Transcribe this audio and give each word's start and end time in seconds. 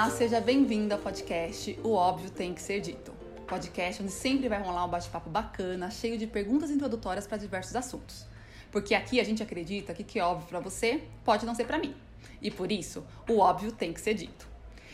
Olá, 0.00 0.08
seja 0.08 0.40
bem-vindo 0.40 0.94
ao 0.94 0.98
podcast 0.98 1.78
O 1.84 1.92
Óbvio 1.92 2.30
Tem 2.30 2.54
Que 2.54 2.62
Ser 2.62 2.80
Dito. 2.80 3.12
Podcast 3.46 4.02
onde 4.02 4.10
sempre 4.10 4.48
vai 4.48 4.58
rolar 4.58 4.86
um 4.86 4.88
bate-papo 4.88 5.28
bacana, 5.28 5.90
cheio 5.90 6.16
de 6.16 6.26
perguntas 6.26 6.70
introdutórias 6.70 7.26
para 7.26 7.36
diversos 7.36 7.76
assuntos. 7.76 8.24
Porque 8.72 8.94
aqui 8.94 9.20
a 9.20 9.24
gente 9.24 9.42
acredita 9.42 9.92
que 9.92 10.00
o 10.00 10.04
que 10.06 10.18
é 10.18 10.24
óbvio 10.24 10.48
para 10.48 10.58
você 10.58 11.02
pode 11.22 11.44
não 11.44 11.54
ser 11.54 11.66
para 11.66 11.76
mim. 11.76 11.94
E 12.40 12.50
por 12.50 12.72
isso, 12.72 13.04
o 13.28 13.40
óbvio 13.40 13.72
tem 13.72 13.92
que 13.92 14.00
ser 14.00 14.14
dito. 14.14 14.48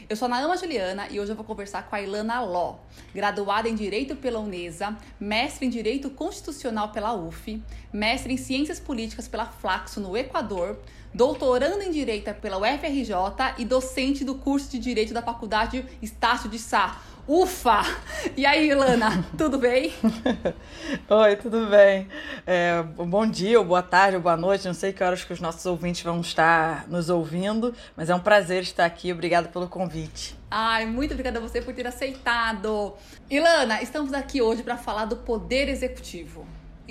Eu 0.09 0.15
sou 0.15 0.27
a 0.27 0.29
Naama 0.29 0.57
Juliana 0.57 1.09
e 1.11 1.19
hoje 1.19 1.33
eu 1.33 1.35
vou 1.35 1.45
conversar 1.45 1.89
com 1.89 1.97
a 1.97 2.01
Ilana 2.01 2.41
Ló, 2.41 2.77
graduada 3.13 3.69
em 3.69 3.75
Direito 3.75 4.15
pela 4.15 4.39
Unesa, 4.39 4.97
mestre 5.19 5.67
em 5.67 5.69
Direito 5.69 6.11
Constitucional 6.11 6.91
pela 6.91 7.13
UF, 7.13 7.61
mestre 7.93 8.33
em 8.33 8.37
Ciências 8.37 8.79
Políticas 8.79 9.27
pela 9.27 9.47
Flaxo 9.47 9.99
no 9.99 10.17
Equador, 10.17 10.79
doutorando 11.13 11.83
em 11.83 11.91
Direito 11.91 12.33
pela 12.35 12.57
UFRJ 12.57 13.15
e 13.59 13.65
docente 13.65 14.25
do 14.25 14.37
curso 14.37 14.71
de 14.71 14.79
Direito 14.79 15.13
da 15.13 15.23
Faculdade 15.23 15.85
Estácio 16.01 16.49
de 16.49 16.61
Sá. 16.61 17.03
Ufa! 17.29 17.83
E 18.37 18.47
aí, 18.47 18.71
Ilana, 18.71 19.25
tudo 19.37 19.59
bem? 19.59 19.93
Oi, 21.11 21.35
tudo 21.35 21.67
bem. 21.67 22.07
É, 22.47 22.81
bom 22.85 23.27
dia, 23.27 23.61
boa 23.65 23.83
tarde, 23.83 24.17
boa 24.17 24.37
noite. 24.37 24.65
Não 24.65 24.73
sei 24.73 24.93
que 24.93 25.03
horas 25.03 25.25
que 25.25 25.33
os 25.33 25.41
nossos 25.41 25.67
ouvintes 25.67 26.03
vão 26.03 26.21
estar 26.21 26.87
nos 26.87 27.11
ouvindo, 27.11 27.75
mas 27.97 28.11
é 28.11 28.15
um 28.15 28.21
prazer 28.21 28.63
estar 28.63 28.85
aqui. 28.85 29.13
Obrigada 29.13 29.49
pelo 29.49 29.67
convite. 29.67 30.37
Ai, 30.49 30.87
muito 30.87 31.11
obrigada 31.11 31.41
a 31.41 31.43
você 31.43 31.61
por 31.61 31.75
ter 31.75 31.89
aceitado. 31.89 32.95
Ilana, 33.29 33.83
estamos 33.83 34.13
aqui 34.13 34.41
hoje 34.41 34.63
para 34.63 34.77
falar 34.77 35.07
do 35.07 35.17
Poder 35.17 35.69
Executivo. 35.69 36.47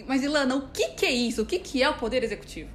Mas, 0.05 0.21
Ilana, 0.21 0.53
o 0.57 0.67
que, 0.67 0.89
que 0.89 1.05
é 1.05 1.11
isso? 1.11 1.43
O 1.43 1.45
que, 1.45 1.59
que 1.59 1.81
é 1.81 1.89
o 1.89 1.93
Poder 1.93 2.21
Executivo? 2.25 2.69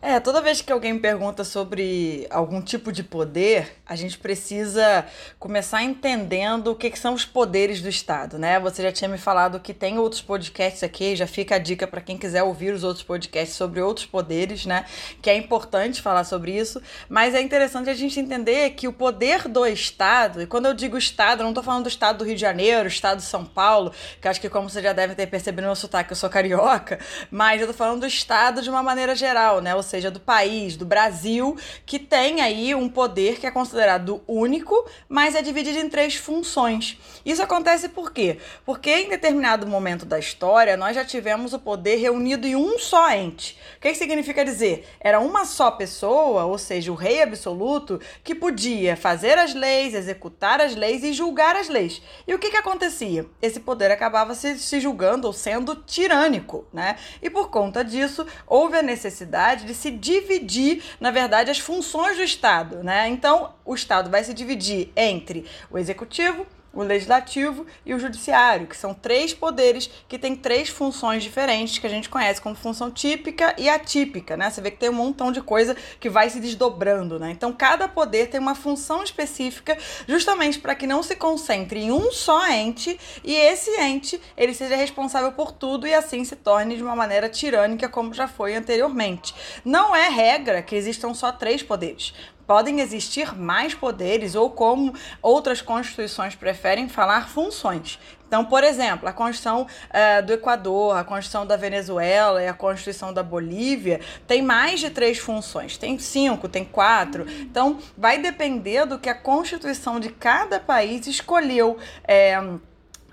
É, 0.00 0.20
toda 0.20 0.40
vez 0.40 0.62
que 0.62 0.70
alguém 0.70 0.92
me 0.92 1.00
pergunta 1.00 1.42
sobre 1.42 2.24
algum 2.30 2.62
tipo 2.62 2.92
de 2.92 3.02
poder, 3.02 3.74
a 3.84 3.96
gente 3.96 4.16
precisa 4.16 5.04
começar 5.40 5.82
entendendo 5.82 6.68
o 6.68 6.76
que, 6.76 6.88
que, 6.88 6.98
são 6.98 7.14
os 7.14 7.24
poderes 7.24 7.82
do 7.82 7.88
Estado, 7.88 8.38
né? 8.38 8.60
Você 8.60 8.80
já 8.80 8.92
tinha 8.92 9.08
me 9.08 9.18
falado 9.18 9.58
que 9.58 9.74
tem 9.74 9.98
outros 9.98 10.22
podcasts 10.22 10.84
aqui, 10.84 11.16
já 11.16 11.26
fica 11.26 11.56
a 11.56 11.58
dica 11.58 11.84
para 11.84 12.00
quem 12.00 12.16
quiser 12.16 12.44
ouvir 12.44 12.72
os 12.72 12.84
outros 12.84 13.02
podcasts 13.02 13.56
sobre 13.56 13.80
outros 13.80 14.06
poderes, 14.06 14.66
né? 14.66 14.84
Que 15.20 15.30
é 15.30 15.36
importante 15.36 16.00
falar 16.00 16.22
sobre 16.22 16.56
isso, 16.56 16.80
mas 17.08 17.34
é 17.34 17.42
interessante 17.42 17.90
a 17.90 17.94
gente 17.94 18.20
entender 18.20 18.70
que 18.70 18.86
o 18.86 18.92
poder 18.92 19.48
do 19.48 19.66
Estado, 19.66 20.40
e 20.40 20.46
quando 20.46 20.66
eu 20.66 20.74
digo 20.74 20.96
Estado, 20.96 21.40
eu 21.40 21.44
não 21.44 21.50
estou 21.50 21.64
falando 21.64 21.82
do 21.82 21.88
Estado 21.88 22.18
do 22.18 22.24
Rio 22.24 22.36
de 22.36 22.40
Janeiro, 22.40 22.86
Estado 22.86 23.16
de 23.16 23.24
São 23.24 23.44
Paulo, 23.44 23.92
que 24.22 24.28
acho 24.28 24.40
que 24.40 24.48
como 24.48 24.70
você 24.70 24.80
já 24.80 24.92
deve 24.92 25.16
ter 25.16 25.26
percebido 25.26 25.62
no 25.62 25.68
meu 25.68 25.76
sotaque, 25.76 26.12
eu 26.12 26.16
sou 26.16 26.30
carioca, 26.30 27.00
mas 27.32 27.60
eu 27.60 27.66
tô 27.66 27.72
falando 27.72 28.02
do 28.02 28.06
Estado 28.06 28.62
de 28.62 28.70
uma 28.70 28.82
maneira 28.82 29.16
geral, 29.16 29.60
né? 29.60 29.74
Seja, 29.88 30.10
do 30.10 30.20
país, 30.20 30.76
do 30.76 30.86
Brasil, 30.86 31.56
que 31.84 31.98
tem 31.98 32.40
aí 32.40 32.74
um 32.74 32.88
poder 32.88 33.40
que 33.40 33.46
é 33.46 33.50
considerado 33.50 34.22
único, 34.28 34.88
mas 35.08 35.34
é 35.34 35.42
dividido 35.42 35.78
em 35.78 35.88
três 35.88 36.14
funções. 36.14 36.98
Isso 37.24 37.42
acontece 37.42 37.88
por 37.88 38.12
quê? 38.12 38.38
Porque 38.64 38.90
em 38.90 39.08
determinado 39.08 39.66
momento 39.66 40.06
da 40.06 40.18
história, 40.18 40.76
nós 40.76 40.94
já 40.94 41.04
tivemos 41.04 41.52
o 41.52 41.58
poder 41.58 41.96
reunido 41.96 42.46
em 42.46 42.54
um 42.54 42.78
só 42.78 43.10
ente. 43.10 43.58
O 43.76 43.80
que, 43.80 43.94
significa 43.94 44.44
dizer? 44.44 44.86
Era 45.00 45.20
uma 45.20 45.44
só 45.44 45.70
pessoa, 45.70 46.44
ou 46.44 46.58
seja, 46.58 46.92
o 46.92 46.94
rei 46.94 47.22
absoluto, 47.22 48.00
que 48.22 48.34
podia 48.34 48.96
fazer 48.96 49.38
as 49.38 49.54
leis, 49.54 49.94
executar 49.94 50.60
as 50.60 50.74
leis 50.74 51.02
e 51.02 51.12
julgar 51.12 51.56
as 51.56 51.68
leis. 51.68 52.02
E 52.26 52.34
o 52.34 52.38
que, 52.38 52.50
que 52.50 52.56
acontecia? 52.56 53.26
Esse 53.40 53.60
poder 53.60 53.90
acabava 53.90 54.34
se, 54.34 54.58
se 54.58 54.80
julgando 54.80 55.26
ou 55.26 55.32
sendo 55.32 55.74
tirânico, 55.76 56.66
né? 56.72 56.96
E 57.22 57.30
por 57.30 57.50
conta 57.50 57.84
disso, 57.84 58.26
houve 58.46 58.76
a 58.76 58.82
necessidade 58.82 59.64
de 59.64 59.74
se 59.78 59.90
dividir, 59.90 60.82
na 61.00 61.10
verdade, 61.10 61.50
as 61.50 61.58
funções 61.58 62.16
do 62.16 62.22
Estado, 62.22 62.82
né? 62.82 63.08
Então, 63.08 63.54
o 63.64 63.74
Estado 63.74 64.10
vai 64.10 64.22
se 64.24 64.34
dividir 64.34 64.92
entre 64.96 65.46
o 65.70 65.78
executivo, 65.78 66.46
o 66.78 66.84
legislativo 66.84 67.66
e 67.84 67.92
o 67.92 67.98
judiciário, 67.98 68.68
que 68.68 68.76
são 68.76 68.94
três 68.94 69.34
poderes 69.34 69.90
que 70.08 70.16
têm 70.16 70.36
três 70.36 70.68
funções 70.68 71.24
diferentes 71.24 71.78
que 71.78 71.86
a 71.86 71.90
gente 71.90 72.08
conhece 72.08 72.40
como 72.40 72.54
função 72.54 72.88
típica 72.88 73.52
e 73.58 73.68
atípica, 73.68 74.36
né? 74.36 74.48
Você 74.48 74.60
vê 74.60 74.70
que 74.70 74.76
tem 74.76 74.88
um 74.88 74.92
montão 74.92 75.32
de 75.32 75.42
coisa 75.42 75.76
que 75.98 76.08
vai 76.08 76.30
se 76.30 76.38
desdobrando, 76.38 77.18
né? 77.18 77.32
Então 77.32 77.52
cada 77.52 77.88
poder 77.88 78.28
tem 78.28 78.38
uma 78.38 78.54
função 78.54 79.02
específica, 79.02 79.76
justamente 80.06 80.60
para 80.60 80.76
que 80.76 80.86
não 80.86 81.02
se 81.02 81.16
concentre 81.16 81.80
em 81.80 81.90
um 81.90 82.12
só 82.12 82.48
ente 82.48 82.96
e 83.24 83.34
esse 83.34 83.72
ente 83.80 84.20
ele 84.36 84.54
seja 84.54 84.76
responsável 84.76 85.32
por 85.32 85.50
tudo 85.50 85.84
e 85.84 85.92
assim 85.92 86.24
se 86.24 86.36
torne 86.36 86.76
de 86.76 86.82
uma 86.84 86.94
maneira 86.94 87.28
tirânica 87.28 87.88
como 87.88 88.14
já 88.14 88.28
foi 88.28 88.54
anteriormente. 88.54 89.34
Não 89.64 89.96
é 89.96 90.08
regra 90.08 90.62
que 90.62 90.76
existam 90.76 91.12
só 91.12 91.32
três 91.32 91.60
poderes 91.60 92.14
podem 92.48 92.80
existir 92.80 93.38
mais 93.38 93.74
poderes 93.74 94.34
ou 94.34 94.50
como 94.50 94.94
outras 95.20 95.60
constituições 95.60 96.34
preferem 96.34 96.88
falar 96.88 97.28
funções. 97.28 98.00
Então, 98.26 98.44
por 98.44 98.64
exemplo, 98.64 99.06
a 99.06 99.12
Constituição 99.12 99.62
uh, 99.66 100.26
do 100.26 100.32
Equador, 100.32 100.96
a 100.96 101.04
Constituição 101.04 101.46
da 101.46 101.56
Venezuela 101.56 102.42
e 102.42 102.48
a 102.48 102.54
Constituição 102.54 103.12
da 103.12 103.22
Bolívia 103.22 104.00
tem 104.26 104.40
mais 104.40 104.80
de 104.80 104.88
três 104.88 105.18
funções. 105.18 105.76
Tem 105.76 105.98
cinco, 105.98 106.48
tem 106.48 106.64
quatro. 106.64 107.26
Então, 107.28 107.78
vai 107.96 108.18
depender 108.18 108.86
do 108.86 108.98
que 108.98 109.10
a 109.10 109.14
Constituição 109.14 110.00
de 110.00 110.08
cada 110.08 110.58
país 110.58 111.06
escolheu. 111.06 111.76
É, 112.06 112.38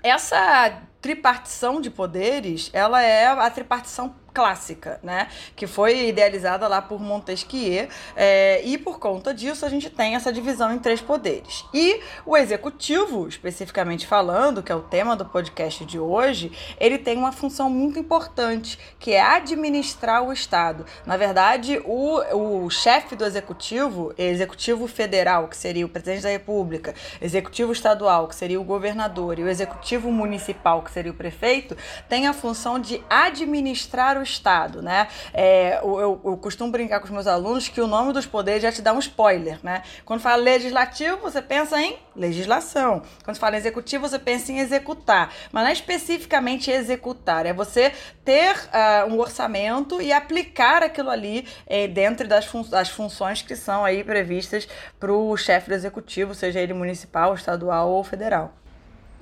essa 0.02 0.82
tripartição 1.00 1.80
de 1.80 1.90
poderes, 1.90 2.70
ela 2.72 3.02
é 3.02 3.26
a 3.26 3.50
tripartição 3.50 4.14
clássica, 4.36 5.00
né? 5.02 5.28
Que 5.56 5.66
foi 5.66 6.08
idealizada 6.08 6.68
lá 6.68 6.82
por 6.82 7.00
Montesquieu. 7.00 7.88
É, 8.14 8.60
e 8.62 8.76
por 8.76 8.98
conta 8.98 9.32
disso, 9.32 9.64
a 9.64 9.68
gente 9.70 9.88
tem 9.88 10.14
essa 10.14 10.30
divisão 10.30 10.74
em 10.74 10.78
três 10.78 11.00
poderes. 11.00 11.64
E 11.72 12.02
o 12.26 12.36
executivo, 12.36 13.26
especificamente 13.26 14.06
falando, 14.06 14.62
que 14.62 14.70
é 14.70 14.74
o 14.74 14.82
tema 14.82 15.16
do 15.16 15.24
podcast 15.24 15.86
de 15.86 15.98
hoje, 15.98 16.52
ele 16.78 16.98
tem 16.98 17.16
uma 17.16 17.32
função 17.32 17.70
muito 17.70 17.98
importante, 17.98 18.78
que 18.98 19.12
é 19.12 19.22
administrar 19.22 20.22
o 20.22 20.30
Estado. 20.30 20.84
Na 21.06 21.16
verdade, 21.16 21.80
o, 21.86 22.66
o 22.66 22.68
chefe 22.68 23.16
do 23.16 23.24
executivo, 23.24 24.12
executivo 24.18 24.86
federal, 24.86 25.48
que 25.48 25.56
seria 25.56 25.86
o 25.86 25.88
presidente 25.88 26.24
da 26.24 26.28
República, 26.28 26.94
executivo 27.22 27.72
estadual, 27.72 28.28
que 28.28 28.34
seria 28.34 28.60
o 28.60 28.64
governador, 28.64 29.38
e 29.38 29.42
o 29.44 29.48
executivo 29.48 30.12
municipal, 30.12 30.82
que 30.82 30.90
seria 30.90 31.10
o 31.10 31.14
prefeito, 31.14 31.74
tem 32.06 32.26
a 32.26 32.34
função 32.34 32.78
de 32.78 33.02
administrar 33.08 34.18
o 34.18 34.25
Estado, 34.26 34.82
né? 34.82 35.08
É, 35.32 35.78
eu, 35.82 36.20
eu, 36.24 36.36
costumo 36.36 36.70
brincar 36.70 37.00
com 37.00 37.06
os 37.06 37.10
meus 37.10 37.26
alunos 37.26 37.68
que 37.68 37.80
o 37.80 37.86
nome 37.86 38.12
dos 38.12 38.26
poderes 38.26 38.62
já 38.62 38.72
te 38.72 38.82
dá 38.82 38.92
um 38.92 38.98
spoiler, 38.98 39.58
né? 39.62 39.82
Quando 40.04 40.20
fala 40.20 40.42
legislativo, 40.42 41.16
você 41.18 41.40
pensa 41.40 41.80
em 41.80 41.96
legislação. 42.14 43.02
Quando 43.24 43.38
fala 43.38 43.56
executivo, 43.56 44.08
você 44.08 44.18
pensa 44.18 44.52
em 44.52 44.58
executar. 44.58 45.32
Mas 45.52 45.62
não 45.62 45.70
é 45.70 45.72
especificamente 45.72 46.70
executar, 46.70 47.46
é 47.46 47.52
você 47.52 47.92
ter 48.24 48.56
uh, 48.56 49.12
um 49.12 49.18
orçamento 49.18 50.02
e 50.02 50.12
aplicar 50.12 50.82
aquilo 50.82 51.10
ali 51.10 51.46
eh, 51.66 51.86
dentro 51.86 52.26
das, 52.26 52.44
fun 52.44 52.62
das 52.62 52.88
funções 52.88 53.42
que 53.42 53.54
são 53.54 53.84
aí 53.84 54.02
previstas 54.02 54.68
para 54.98 55.12
o 55.12 55.36
chefe 55.36 55.68
do 55.68 55.74
executivo, 55.74 56.34
seja 56.34 56.60
ele 56.60 56.72
municipal, 56.74 57.34
estadual 57.34 57.88
ou 57.88 58.02
federal. 58.02 58.52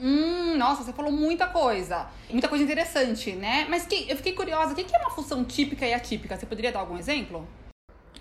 Hum, 0.01 0.57
nossa, 0.57 0.83
você 0.83 0.93
falou 0.93 1.13
muita 1.13 1.47
coisa. 1.47 2.07
Muita 2.31 2.49
coisa 2.49 2.65
interessante, 2.65 3.33
né? 3.33 3.67
Mas 3.69 3.87
que, 3.87 4.07
eu 4.09 4.17
fiquei 4.17 4.33
curiosa, 4.33 4.73
o 4.73 4.75
que 4.75 4.95
é 4.95 4.99
uma 4.99 5.11
função 5.11 5.45
típica 5.45 5.87
e 5.87 5.95
atípica? 5.95 6.37
Você 6.37 6.47
poderia 6.47 6.73
dar 6.73 6.81
algum 6.81 6.99
exemplo? 6.99 7.47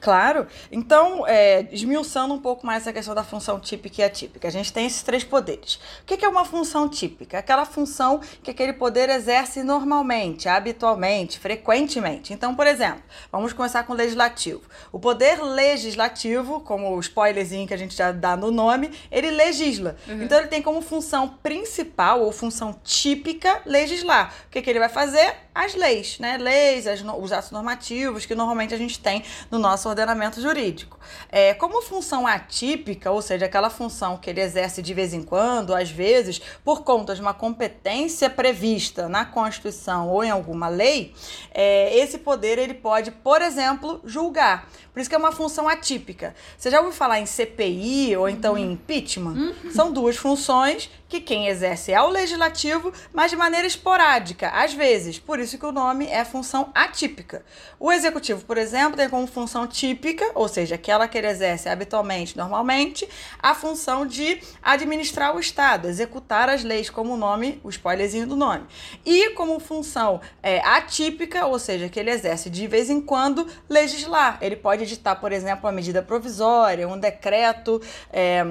Claro. 0.04 0.46
Então, 0.70 1.26
é, 1.26 1.66
esmiuçando 1.72 2.34
um 2.34 2.40
pouco 2.40 2.66
mais 2.66 2.84
essa 2.84 2.92
questão 2.92 3.16
da 3.16 3.24
função 3.24 3.58
típica 3.58 4.02
e 4.02 4.04
atípica, 4.04 4.50
a 4.50 4.52
gente 4.52 4.74
tem 4.74 4.86
esses 4.86 5.02
três 5.02 5.24
poderes. 5.24 5.80
O 6.02 6.06
que 6.06 6.26
é 6.26 6.28
uma 6.28 6.44
função 6.44 6.90
típica? 6.90 7.38
Aquela 7.40 7.64
função 7.64 8.20
que 8.44 8.52
aquele 8.52 8.74
poder 8.74 9.10
exerce 9.10 9.64
normalmente, 9.64 10.50
habitualmente, 10.50 11.40
frequentemente. 11.40 12.34
Então, 12.34 12.54
por 12.54 12.68
exemplo, 12.68 13.02
vamos 13.32 13.54
começar 13.54 13.84
com 13.84 13.94
o 13.94 13.96
legislativo. 13.96 14.62
O 14.92 15.00
poder 15.00 15.42
legislativo, 15.42 16.60
como 16.60 16.98
o 16.98 17.00
spoilerzinho 17.00 17.66
que 17.66 17.74
a 17.74 17.78
gente 17.78 17.96
já 17.96 18.12
dá 18.12 18.36
no 18.36 18.52
nome, 18.52 18.92
ele 19.10 19.32
legisla. 19.32 19.96
Uhum. 20.06 20.24
Então, 20.24 20.38
ele 20.38 20.50
tem 20.50 20.62
como 20.62 20.82
função 20.82 21.30
principal 21.42 22.22
ou 22.22 22.34
função 22.34 22.78
típica 22.84 23.62
legislar. 23.66 24.34
O 24.48 24.50
que, 24.52 24.62
que 24.62 24.70
ele 24.70 24.80
vai 24.80 24.90
fazer? 24.90 25.34
As 25.56 25.76
leis, 25.76 26.18
né? 26.20 26.38
Leis, 26.38 26.88
as, 26.88 27.04
os 27.20 27.32
atos 27.32 27.52
normativos 27.52 28.26
que 28.26 28.34
normalmente 28.34 28.74
a 28.74 28.78
gente 28.78 29.00
tem 29.00 29.24
no 29.52 29.60
nosso 29.60 29.88
ordenamento 29.88 30.42
jurídico. 30.42 31.00
É, 31.32 31.54
como 31.54 31.82
função 31.82 32.26
atípica, 32.26 33.12
ou 33.12 33.22
seja, 33.22 33.46
aquela 33.46 33.70
função 33.70 34.18
que 34.18 34.30
ele 34.30 34.42
exerce 34.42 34.82
de 34.82 34.94
vez 34.94 35.14
em 35.14 35.22
quando, 35.22 35.76
às 35.76 35.92
vezes, 35.92 36.42
por 36.64 36.84
conta 36.84 37.14
de 37.14 37.22
uma 37.22 37.34
competência 37.34 38.30
prevista 38.30 39.08
na 39.08 39.26
Constituição 39.26 40.10
ou 40.10 40.24
em 40.24 40.32
alguma 40.32 40.68
lei, 40.68 41.14
é, 41.54 41.96
esse 41.98 42.18
poder 42.18 42.58
ele 42.58 42.74
pode, 42.74 43.12
por 43.12 43.42
exemplo, 43.42 44.02
julgar. 44.04 44.68
Por 44.92 45.00
isso 45.00 45.10
que 45.10 45.16
é 45.16 45.20
uma 45.20 45.32
função 45.32 45.68
atípica. 45.68 46.36
Você 46.58 46.70
já 46.70 46.80
ouviu 46.80 46.94
falar 46.94 47.20
em 47.20 47.26
CPI 47.26 48.16
ou 48.16 48.30
então 48.30 48.54
uhum. 48.54 48.60
em 48.60 48.72
impeachment? 48.74 49.34
Uhum. 49.64 49.72
São 49.72 49.92
duas 49.92 50.16
funções 50.16 50.90
que 51.14 51.22
quem 51.22 51.48
exerce 51.48 51.92
é 51.92 52.02
o 52.02 52.10
legislativo, 52.10 52.92
mas 53.14 53.30
de 53.30 53.38
maneira 53.38 53.68
esporádica, 53.68 54.50
às 54.50 54.74
vezes. 54.74 55.20
Por 55.20 55.40
isso 55.40 55.60
que 55.60 55.66
o 55.66 55.72
nome 55.72 56.08
é 56.08 56.26
função 56.26 56.72
atípica. 56.74 57.46
O 57.80 57.92
executivo, 57.92 58.44
por 58.46 58.58
exemplo, 58.58 58.98
tem 58.98 59.08
como 59.08 59.28
função 59.28 59.68
típica, 59.68 60.32
ou 60.34 60.48
seja, 60.48 60.74
aquela 60.74 61.08
que 61.08 61.16
ele 61.16 61.28
exerce 61.28 61.70
habitualmente, 61.70 62.36
normalmente, 62.36 63.08
a 63.38 63.54
função 63.54 64.08
de 64.08 64.42
administrar 64.64 65.36
o 65.36 65.40
Estado, 65.40 65.88
executar 65.88 66.50
as 66.50 66.64
leis, 66.64 66.90
como 66.90 67.14
o 67.14 67.18
nome, 67.18 67.62
o 67.64 67.70
spoilerzinho 67.70 68.26
do 68.26 68.36
nome. 68.36 68.66
E 69.06 69.30
como 69.36 69.60
função 69.60 70.20
é, 70.42 70.62
atípica, 70.62 71.46
ou 71.46 71.60
seja, 71.60 71.90
que 71.90 72.00
ele 72.00 72.10
exerce 72.10 72.50
de 72.50 72.66
vez 72.66 72.90
em 72.90 73.00
quando, 73.00 73.48
legislar. 73.70 74.40
Ele 74.42 74.56
pode 74.56 74.82
editar, 74.82 75.16
por 75.18 75.32
exemplo, 75.32 75.68
uma 75.68 75.72
medida 75.72 76.02
provisória, 76.02 76.88
um 76.88 76.98
decreto. 76.98 77.80
É, 78.12 78.44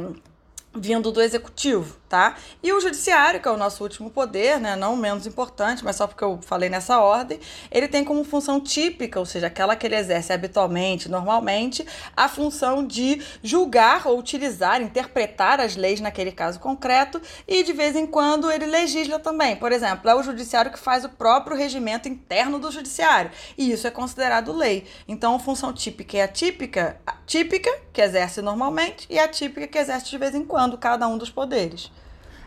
vindo 0.75 1.13
do 1.13 1.21
executivo 1.21 2.03
tá? 2.13 2.37
E 2.63 2.71
o 2.71 2.79
judiciário, 2.79 3.41
que 3.41 3.49
é 3.49 3.51
o 3.51 3.57
nosso 3.57 3.83
último 3.83 4.11
poder, 4.11 4.61
né, 4.61 4.77
não 4.77 4.95
menos 4.95 5.27
importante, 5.27 5.83
mas 5.83 5.97
só 5.97 6.07
porque 6.07 6.23
eu 6.23 6.39
falei 6.43 6.69
nessa 6.69 7.01
ordem, 7.01 7.41
ele 7.71 7.89
tem 7.89 8.05
como 8.05 8.23
função 8.23 8.61
típica, 8.61 9.19
ou 9.19 9.25
seja, 9.25 9.47
aquela 9.47 9.75
que 9.75 9.87
ele 9.87 9.97
exerce 9.97 10.31
habitualmente, 10.31 11.09
normalmente, 11.09 11.87
a 12.15 12.29
função 12.29 12.87
de 12.87 13.19
julgar 13.43 14.07
ou 14.07 14.19
utilizar, 14.19 14.83
interpretar 14.83 15.59
as 15.59 15.75
leis 15.75 16.01
naquele 16.01 16.31
caso 16.31 16.61
concreto 16.61 17.19
e 17.49 17.63
de 17.63 17.73
vez 17.73 17.97
em 17.97 18.07
quando 18.07 18.51
ele 18.51 18.67
legisla 18.67 19.19
também. 19.19 19.57
Por 19.57 19.73
exemplo, 19.73 20.11
é 20.11 20.15
o 20.15 20.23
judiciário 20.23 20.71
que 20.71 20.79
faz 20.79 21.07
o 21.07 21.09
próprio 21.09 21.57
regimento 21.57 22.11
interno 22.11 22.59
do 22.59 22.71
judiciário, 22.71 23.31
e 23.57 23.73
isso 23.73 23.87
é 23.87 23.91
considerado 23.91 24.53
lei. 24.53 24.85
Então, 25.09 25.35
a 25.35 25.39
função 25.39 25.73
típica 25.73 26.19
é 26.19 26.25
a 26.25 26.29
típica, 26.29 27.01
a 27.07 27.15
típica 27.27 27.71
que 27.91 28.03
exerce 28.03 28.43
normalmente 28.43 29.07
e 29.09 29.19
a 29.19 29.27
típica 29.27 29.67
que 29.67 29.79
exerce 29.79 30.11
de 30.11 30.19
vez 30.19 30.35
em 30.35 30.45
quando 30.45 30.62
cada 30.79 31.06
um 31.09 31.19
dos 31.19 31.31
poderes. 31.31 31.91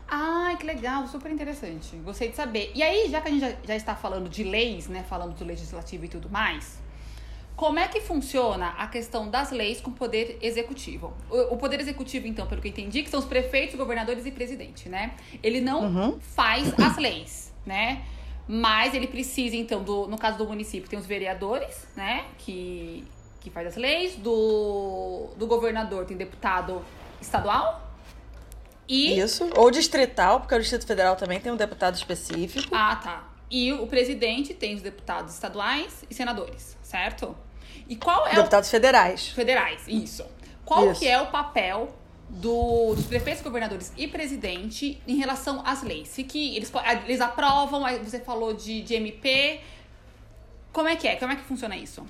Ai, 0.07 0.55
que 0.57 0.65
legal, 0.65 1.07
super 1.07 1.31
interessante. 1.31 1.95
Gostei 1.97 2.29
de 2.29 2.35
saber. 2.35 2.71
E 2.75 2.83
aí, 2.83 3.09
já 3.09 3.21
que 3.21 3.27
a 3.27 3.31
gente 3.31 3.41
já, 3.41 3.53
já 3.63 3.75
está 3.75 3.95
falando 3.95 4.29
de 4.29 4.43
leis, 4.43 4.87
né? 4.87 5.03
Falando 5.03 5.35
do 5.35 5.43
legislativo 5.43 6.05
e 6.05 6.07
tudo 6.07 6.29
mais, 6.29 6.79
como 7.55 7.79
é 7.79 7.87
que 7.87 8.01
funciona 8.01 8.69
a 8.77 8.87
questão 8.87 9.29
das 9.29 9.51
leis 9.51 9.79
com 9.79 9.89
o 9.89 9.93
poder 9.93 10.37
executivo? 10.41 11.13
O, 11.29 11.53
o, 11.53 11.57
poder 11.57 11.79
executivo, 11.79 12.27
então, 12.27 12.45
pelo 12.45 12.61
que 12.61 12.67
eu 12.67 12.71
entendi, 12.71 13.01
que 13.01 13.09
são 13.09 13.19
os 13.19 13.25
prefeitos, 13.25 13.75
governadores 13.75 14.25
e 14.25 14.31
presidente, 14.31 14.89
né? 14.89 15.15
Ele 15.41 15.61
não 15.61 15.85
uhum. 15.85 16.19
faz 16.19 16.73
as 16.79 16.97
leis, 16.97 17.53
né? 17.65 18.03
Mas 18.47 18.93
ele 18.93 19.07
precisa, 19.07 19.55
então, 19.55 19.83
do, 19.83 20.05
no 20.05 20.17
caso 20.17 20.37
do 20.37 20.45
município, 20.45 20.87
tem 20.87 20.99
os 20.99 21.05
vereadores, 21.07 21.87
né? 21.95 22.25
Que, 22.37 23.03
que 23.39 23.49
faz 23.49 23.67
as 23.67 23.75
leis. 23.75 24.15
Do, 24.17 25.29
do 25.37 25.47
governador 25.47 26.05
tem 26.05 26.15
deputado 26.15 26.83
estadual, 27.21 27.84
e... 28.87 29.19
Isso. 29.19 29.49
Ou 29.55 29.71
distrital, 29.71 30.39
porque 30.39 30.55
o 30.55 30.59
Distrito 30.59 30.85
Federal 30.85 31.15
também 31.15 31.39
tem 31.39 31.51
um 31.51 31.55
deputado 31.55 31.95
específico. 31.95 32.73
Ah, 32.73 32.95
tá. 32.95 33.29
E 33.49 33.73
o 33.73 33.87
presidente 33.87 34.53
tem 34.53 34.75
os 34.75 34.81
deputados 34.81 35.33
estaduais 35.33 36.03
e 36.09 36.13
senadores, 36.13 36.77
certo? 36.81 37.35
E 37.87 37.95
qual 37.95 38.27
é 38.27 38.35
Deputados 38.35 38.67
o... 38.67 38.71
federais. 38.71 39.27
Federais, 39.29 39.83
isso. 39.87 40.25
Qual 40.63 40.91
isso. 40.91 40.99
que 40.99 41.07
é 41.07 41.21
o 41.21 41.27
papel 41.27 41.95
do, 42.27 42.95
dos 42.95 43.05
prefeitos, 43.05 43.43
governadores 43.43 43.93
e 43.95 44.07
presidente 44.07 45.01
em 45.07 45.15
relação 45.15 45.61
às 45.65 45.83
leis? 45.83 46.15
Que 46.27 46.55
eles, 46.55 46.71
eles 47.05 47.21
aprovam, 47.21 47.83
você 48.03 48.19
falou 48.19 48.53
de, 48.53 48.81
de 48.81 48.95
MP. 48.95 49.61
Como 50.73 50.89
é 50.89 50.95
que 50.95 51.07
é? 51.07 51.15
Como 51.15 51.31
é 51.31 51.35
que 51.35 51.43
funciona 51.43 51.77
isso? 51.77 52.05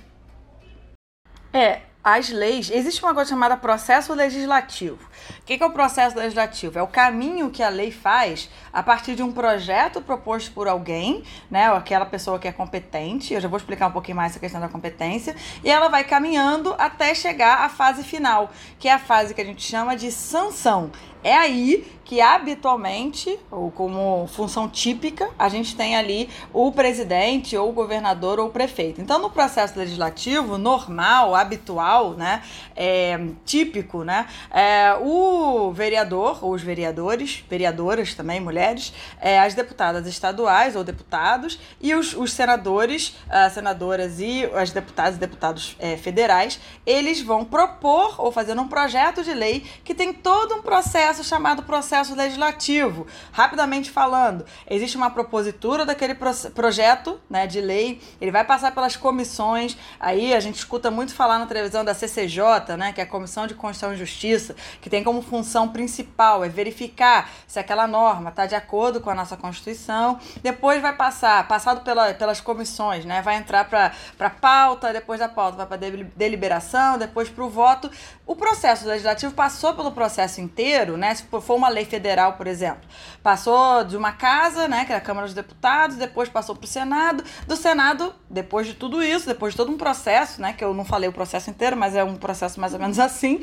É, 1.52 1.82
as 2.06 2.30
leis. 2.30 2.70
Existe 2.70 3.02
uma 3.02 3.12
coisa 3.12 3.30
chamada 3.30 3.56
processo 3.56 4.14
legislativo. 4.14 4.96
O 5.40 5.42
que 5.44 5.60
é 5.60 5.66
o 5.66 5.72
processo 5.72 6.16
legislativo? 6.16 6.78
É 6.78 6.82
o 6.82 6.86
caminho 6.86 7.50
que 7.50 7.64
a 7.64 7.68
lei 7.68 7.90
faz 7.90 8.48
a 8.72 8.80
partir 8.80 9.16
de 9.16 9.24
um 9.24 9.32
projeto 9.32 10.00
proposto 10.00 10.52
por 10.52 10.68
alguém, 10.68 11.24
né? 11.50 11.68
Ou 11.68 11.76
aquela 11.76 12.06
pessoa 12.06 12.38
que 12.38 12.46
é 12.46 12.52
competente. 12.52 13.34
Eu 13.34 13.40
já 13.40 13.48
vou 13.48 13.56
explicar 13.56 13.88
um 13.88 13.90
pouquinho 13.90 14.16
mais 14.16 14.30
essa 14.30 14.38
questão 14.38 14.60
da 14.60 14.68
competência. 14.68 15.34
E 15.64 15.68
ela 15.68 15.88
vai 15.88 16.04
caminhando 16.04 16.76
até 16.78 17.12
chegar 17.12 17.62
à 17.62 17.68
fase 17.68 18.04
final, 18.04 18.52
que 18.78 18.86
é 18.86 18.92
a 18.92 19.00
fase 19.00 19.34
que 19.34 19.40
a 19.40 19.44
gente 19.44 19.62
chama 19.62 19.96
de 19.96 20.12
sanção. 20.12 20.92
É 21.22 21.34
aí 21.34 21.84
que 22.06 22.20
habitualmente, 22.20 23.36
ou 23.50 23.68
como 23.72 24.28
função 24.28 24.68
típica, 24.68 25.28
a 25.36 25.48
gente 25.48 25.74
tem 25.74 25.96
ali 25.96 26.30
o 26.52 26.70
presidente, 26.70 27.56
ou 27.56 27.70
o 27.70 27.72
governador, 27.72 28.38
ou 28.38 28.46
o 28.46 28.50
prefeito. 28.50 29.00
Então, 29.00 29.18
no 29.18 29.28
processo 29.28 29.76
legislativo 29.76 30.56
normal, 30.56 31.34
habitual, 31.34 32.12
né, 32.12 32.42
é, 32.76 33.18
típico, 33.44 34.04
né, 34.04 34.28
é, 34.52 34.94
o 35.00 35.72
vereador, 35.72 36.38
ou 36.44 36.54
os 36.54 36.62
vereadores, 36.62 37.44
vereadoras 37.50 38.14
também, 38.14 38.38
mulheres, 38.38 38.92
é, 39.20 39.40
as 39.40 39.54
deputadas 39.54 40.06
estaduais 40.06 40.76
ou 40.76 40.84
deputados, 40.84 41.58
e 41.80 41.92
os, 41.92 42.14
os 42.14 42.32
senadores, 42.32 43.16
as 43.28 43.52
senadoras 43.52 44.20
e 44.20 44.44
as 44.54 44.70
deputadas 44.70 45.16
e 45.16 45.18
deputados 45.18 45.76
é, 45.80 45.96
federais, 45.96 46.60
eles 46.86 47.20
vão 47.20 47.44
propor 47.44 48.14
ou 48.18 48.30
fazer 48.30 48.56
um 48.56 48.68
projeto 48.68 49.24
de 49.24 49.34
lei 49.34 49.64
que 49.84 49.92
tem 49.92 50.12
todo 50.12 50.54
um 50.54 50.62
processo 50.62 51.05
chamado 51.22 51.62
processo 51.62 51.86
processo 51.86 52.14
legislativo. 52.14 53.06
Rapidamente 53.32 53.90
falando, 53.90 54.44
existe 54.68 54.96
uma 54.96 55.10
propositura 55.10 55.84
daquele 55.84 56.14
projeto 56.14 57.20
né, 57.28 57.46
de 57.46 57.60
lei, 57.60 58.00
ele 58.20 58.30
vai 58.30 58.44
passar 58.44 58.72
pelas 58.72 58.96
comissões, 58.96 59.76
aí 59.98 60.34
a 60.34 60.40
gente 60.40 60.56
escuta 60.56 60.90
muito 60.90 61.14
falar 61.14 61.38
na 61.38 61.46
televisão 61.46 61.84
da 61.84 61.94
CCJ, 61.94 62.76
né, 62.76 62.92
que 62.92 63.00
é 63.00 63.04
a 63.04 63.06
Comissão 63.06 63.46
de 63.46 63.54
Constituição 63.54 63.94
e 63.94 63.96
Justiça, 63.96 64.56
que 64.80 64.90
tem 64.90 65.04
como 65.04 65.22
função 65.22 65.68
principal 65.68 66.44
é 66.44 66.48
verificar 66.48 67.30
se 67.46 67.58
aquela 67.58 67.86
norma 67.86 68.30
está 68.30 68.46
de 68.46 68.54
acordo 68.54 69.00
com 69.00 69.10
a 69.10 69.14
nossa 69.14 69.36
Constituição, 69.36 70.18
depois 70.42 70.80
vai 70.82 70.94
passar, 70.94 71.46
passado 71.46 71.82
pela, 71.82 72.14
pelas 72.14 72.40
comissões, 72.40 73.04
né, 73.04 73.22
vai 73.22 73.36
entrar 73.36 73.64
para 73.68 74.30
pauta, 74.30 74.92
depois 74.92 75.20
da 75.20 75.28
pauta 75.28 75.56
vai 75.56 75.66
para 75.66 75.76
deliberação, 76.16 76.98
depois 76.98 77.28
para 77.28 77.44
o 77.44 77.48
voto. 77.48 77.90
O 78.26 78.34
processo 78.34 78.86
legislativo 78.86 79.32
passou 79.32 79.74
pelo 79.74 79.92
processo 79.92 80.40
inteiro, 80.40 80.95
né, 80.96 81.14
se 81.14 81.24
for 81.24 81.54
uma 81.54 81.68
lei 81.68 81.84
federal, 81.84 82.34
por 82.34 82.46
exemplo. 82.46 82.82
Passou 83.22 83.84
de 83.84 83.96
uma 83.96 84.12
casa, 84.12 84.68
né, 84.68 84.84
que 84.84 84.92
é 84.92 84.96
a 84.96 85.00
Câmara 85.00 85.26
dos 85.26 85.34
Deputados, 85.34 85.96
depois 85.96 86.28
passou 86.28 86.54
para 86.54 86.64
o 86.64 86.68
Senado. 86.68 87.24
Do 87.46 87.56
Senado, 87.56 88.14
depois 88.28 88.66
de 88.66 88.74
tudo 88.74 89.02
isso, 89.02 89.26
depois 89.26 89.52
de 89.52 89.56
todo 89.56 89.72
um 89.72 89.76
processo, 89.76 90.40
né, 90.40 90.52
que 90.52 90.64
eu 90.64 90.74
não 90.74 90.84
falei 90.84 91.08
o 91.08 91.12
processo 91.12 91.50
inteiro, 91.50 91.76
mas 91.76 91.94
é 91.94 92.02
um 92.02 92.16
processo 92.16 92.60
mais 92.60 92.72
ou 92.72 92.80
menos 92.80 92.98
assim, 93.00 93.40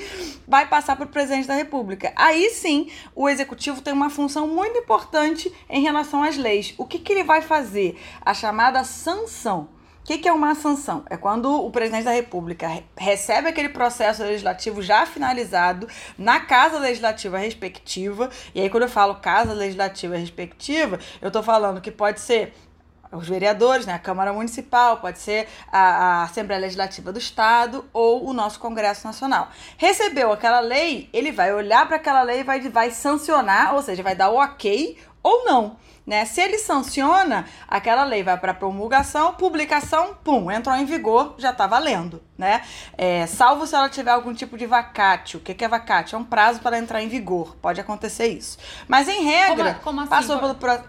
vai 0.48 0.68
passar 0.68 0.96
para 0.96 1.06
o 1.06 1.10
presidente 1.10 1.48
da 1.48 1.56
República. 1.56 2.12
Aí 2.16 2.50
sim, 2.50 2.90
o 3.16 3.30
executivo 3.30 3.82
tem 3.82 3.94
uma 3.94 4.10
função 4.10 4.48
muito 4.48 4.78
importante 4.78 5.54
em 5.70 5.82
relação 5.82 6.24
às 6.24 6.38
leis. 6.38 6.74
O 6.78 6.86
que, 6.86 7.00
que 7.00 7.14
ele 7.14 7.24
vai 7.24 7.42
fazer? 7.42 8.00
A 8.22 8.34
chamada 8.34 8.84
sanção. 8.84 9.70
O 10.04 10.06
que, 10.06 10.18
que, 10.18 10.28
é 10.28 10.34
uma 10.34 10.54
sanção? 10.54 11.06
É 11.10 11.16
quando 11.16 11.50
o 11.50 11.72
presidente 11.72 12.04
da 12.04 12.12
República 12.12 12.84
recebe 12.98 13.48
aquele 13.48 13.70
processo 13.70 14.22
legislativo 14.22 14.82
já 14.82 15.06
finalizado 15.06 15.88
na 16.18 16.42
casa 16.42 16.78
legislativa 16.78 17.38
respectiva. 17.38 18.30
E 18.54 18.60
aí, 18.60 18.70
quando 18.70 18.84
eu 18.84 18.90
falo 18.90 19.16
casa 19.16 19.54
legislativa 19.54 20.18
respectiva, 20.18 21.00
eu 21.22 21.30
estou 21.30 21.42
falando 21.42 21.80
que 21.80 21.90
pode 21.90 22.20
ser 22.20 22.54
os 23.14 23.30
vereadores, 23.30 23.86
né, 23.86 23.94
a 23.94 24.00
Câmara 24.00 24.34
Municipal, 24.34 24.98
pode 24.98 25.20
ser 25.20 25.48
a, 25.72 25.80
a, 25.80 26.24
Assembleia 26.24 26.60
Legislativa 26.60 27.14
do 27.14 27.20
Estado 27.20 27.86
ou 27.94 28.28
o 28.28 28.34
nosso 28.34 28.60
Congresso 28.60 29.08
Nacional. 29.08 29.48
Recebeu 29.78 30.34
aquela 30.34 30.60
lei, 30.60 31.10
ele 31.14 31.32
vai 31.32 31.54
olhar 31.54 31.88
para 31.88 31.96
aquela 31.96 32.24
lei 32.24 32.42
e 32.42 32.44
vai, 32.44 32.60
vai 32.70 32.92
sancionar, 32.92 33.74
ou 33.74 33.82
seja, 33.82 34.04
vai 34.04 34.16
dar 34.16 34.32
o 34.32 34.36
ok 34.36 34.98
ou 35.22 35.46
não. 35.46 35.78
Né? 36.06 36.26
Se 36.26 36.42
ele 36.42 36.58
sanciona, 36.58 37.46
aquela 37.68 38.04
lei 38.04 38.24
vai 38.24 38.38
para 38.38 38.54
promulgação, 38.54 39.34
publicação, 39.34 40.16
pum, 40.24 40.52
entrou 40.52 40.76
em 40.76 40.86
vigor, 40.86 41.36
já 41.38 41.52
está 41.52 41.66
valendo. 41.66 42.22
Né? 42.38 42.62
É, 42.98 43.26
salvo 43.26 43.66
se 43.66 43.76
ela 43.76 43.88
tiver 43.88 44.12
algum 44.12 44.34
tipo 44.34 44.58
de 44.58 44.66
vacate. 44.66 45.38
O 45.38 45.40
que, 45.40 45.64
é 45.64 45.68
vacate? 45.68 46.16
É 46.16 46.18
um 46.18 46.24
prazo 46.24 46.60
para 46.60 46.78
entrar 46.78 47.02
em 47.02 47.08
vigor. 47.08 47.56
Pode 47.62 47.80
acontecer 47.80 48.28
isso. 48.28 48.58
Mas 48.88 49.08
em 49.08 49.24
regra, 49.24 49.76
como, 49.76 49.84
como 49.84 50.02
assim? 50.02 50.10
passou 50.10 50.40
pelo. 50.40 50.56
Pro... 50.56 50.80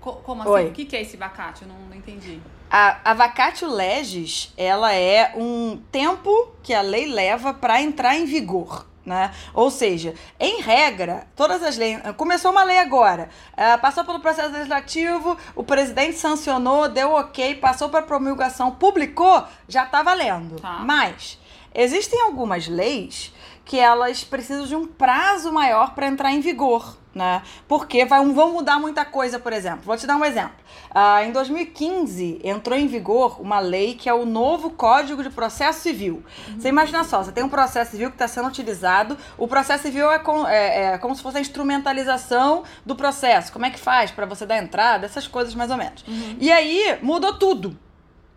Como 0.00 0.42
assim? 0.42 0.50
Oi. 0.50 0.66
O 0.66 0.72
que, 0.72 0.96
é 0.96 1.02
esse 1.02 1.16
vacate? 1.16 1.62
Eu 1.62 1.68
não, 1.68 1.76
não 1.88 1.96
entendi. 1.96 2.40
A, 2.70 3.10
a 3.10 3.14
vacatio 3.14 3.68
legis, 3.68 4.52
ela 4.56 4.94
é 4.94 5.32
um 5.36 5.82
tempo 5.90 6.52
que 6.62 6.72
a 6.72 6.80
lei 6.80 7.06
leva 7.06 7.52
para 7.52 7.80
entrar 7.82 8.16
em 8.16 8.24
vigor. 8.24 8.86
Né? 9.10 9.32
Ou 9.52 9.72
seja, 9.72 10.14
em 10.38 10.60
regra, 10.62 11.26
todas 11.34 11.64
as 11.64 11.76
leis. 11.76 11.98
Começou 12.16 12.52
uma 12.52 12.62
lei 12.62 12.78
agora, 12.78 13.28
uh, 13.54 13.80
passou 13.80 14.04
pelo 14.04 14.20
processo 14.20 14.52
legislativo, 14.52 15.36
o 15.56 15.64
presidente 15.64 16.16
sancionou, 16.16 16.88
deu 16.88 17.10
ok, 17.10 17.56
passou 17.56 17.88
para 17.88 18.02
promulgação, 18.02 18.70
publicou, 18.70 19.42
já 19.68 19.82
está 19.82 20.00
valendo. 20.04 20.60
Tá. 20.60 20.78
Mas 20.84 21.40
existem 21.74 22.22
algumas 22.22 22.68
leis 22.68 23.32
que 23.70 23.78
elas 23.78 24.24
precisam 24.24 24.66
de 24.66 24.74
um 24.74 24.84
prazo 24.84 25.52
maior 25.52 25.94
para 25.94 26.08
entrar 26.08 26.32
em 26.32 26.40
vigor. 26.40 26.98
né? 27.14 27.40
Porque 27.68 28.04
vai, 28.04 28.20
vão 28.32 28.52
mudar 28.52 28.80
muita 28.80 29.04
coisa, 29.04 29.38
por 29.38 29.52
exemplo. 29.52 29.82
Vou 29.84 29.96
te 29.96 30.08
dar 30.08 30.16
um 30.16 30.24
exemplo. 30.24 30.56
Ah, 30.92 31.24
em 31.24 31.30
2015 31.30 32.40
entrou 32.42 32.76
em 32.76 32.88
vigor 32.88 33.40
uma 33.40 33.60
lei 33.60 33.94
que 33.94 34.08
é 34.08 34.12
o 34.12 34.26
novo 34.26 34.70
Código 34.70 35.22
de 35.22 35.30
Processo 35.30 35.82
Civil. 35.82 36.24
Uhum. 36.48 36.60
Você 36.60 36.68
imagina 36.68 37.04
só, 37.04 37.22
você 37.22 37.30
tem 37.30 37.44
um 37.44 37.48
processo 37.48 37.92
civil 37.92 38.08
que 38.08 38.16
está 38.16 38.26
sendo 38.26 38.48
utilizado. 38.48 39.16
O 39.38 39.46
processo 39.46 39.84
civil 39.84 40.10
é, 40.10 40.18
com, 40.18 40.48
é, 40.48 40.94
é, 40.94 40.98
como 40.98 41.14
se 41.14 41.22
fosse 41.22 41.38
a 41.38 41.40
instrumentalização 41.40 42.64
do 42.84 42.96
processo. 42.96 43.52
Como 43.52 43.66
é 43.66 43.70
que 43.70 43.78
faz 43.78 44.10
para 44.10 44.26
você 44.26 44.44
dar 44.44 44.58
entrada, 44.58 45.06
essas 45.06 45.28
coisas 45.28 45.54
mais 45.54 45.70
ou 45.70 45.76
menos. 45.76 46.04
Uhum. 46.08 46.36
E 46.40 46.50
aí 46.50 46.98
mudou 47.02 47.38
tudo. 47.38 47.78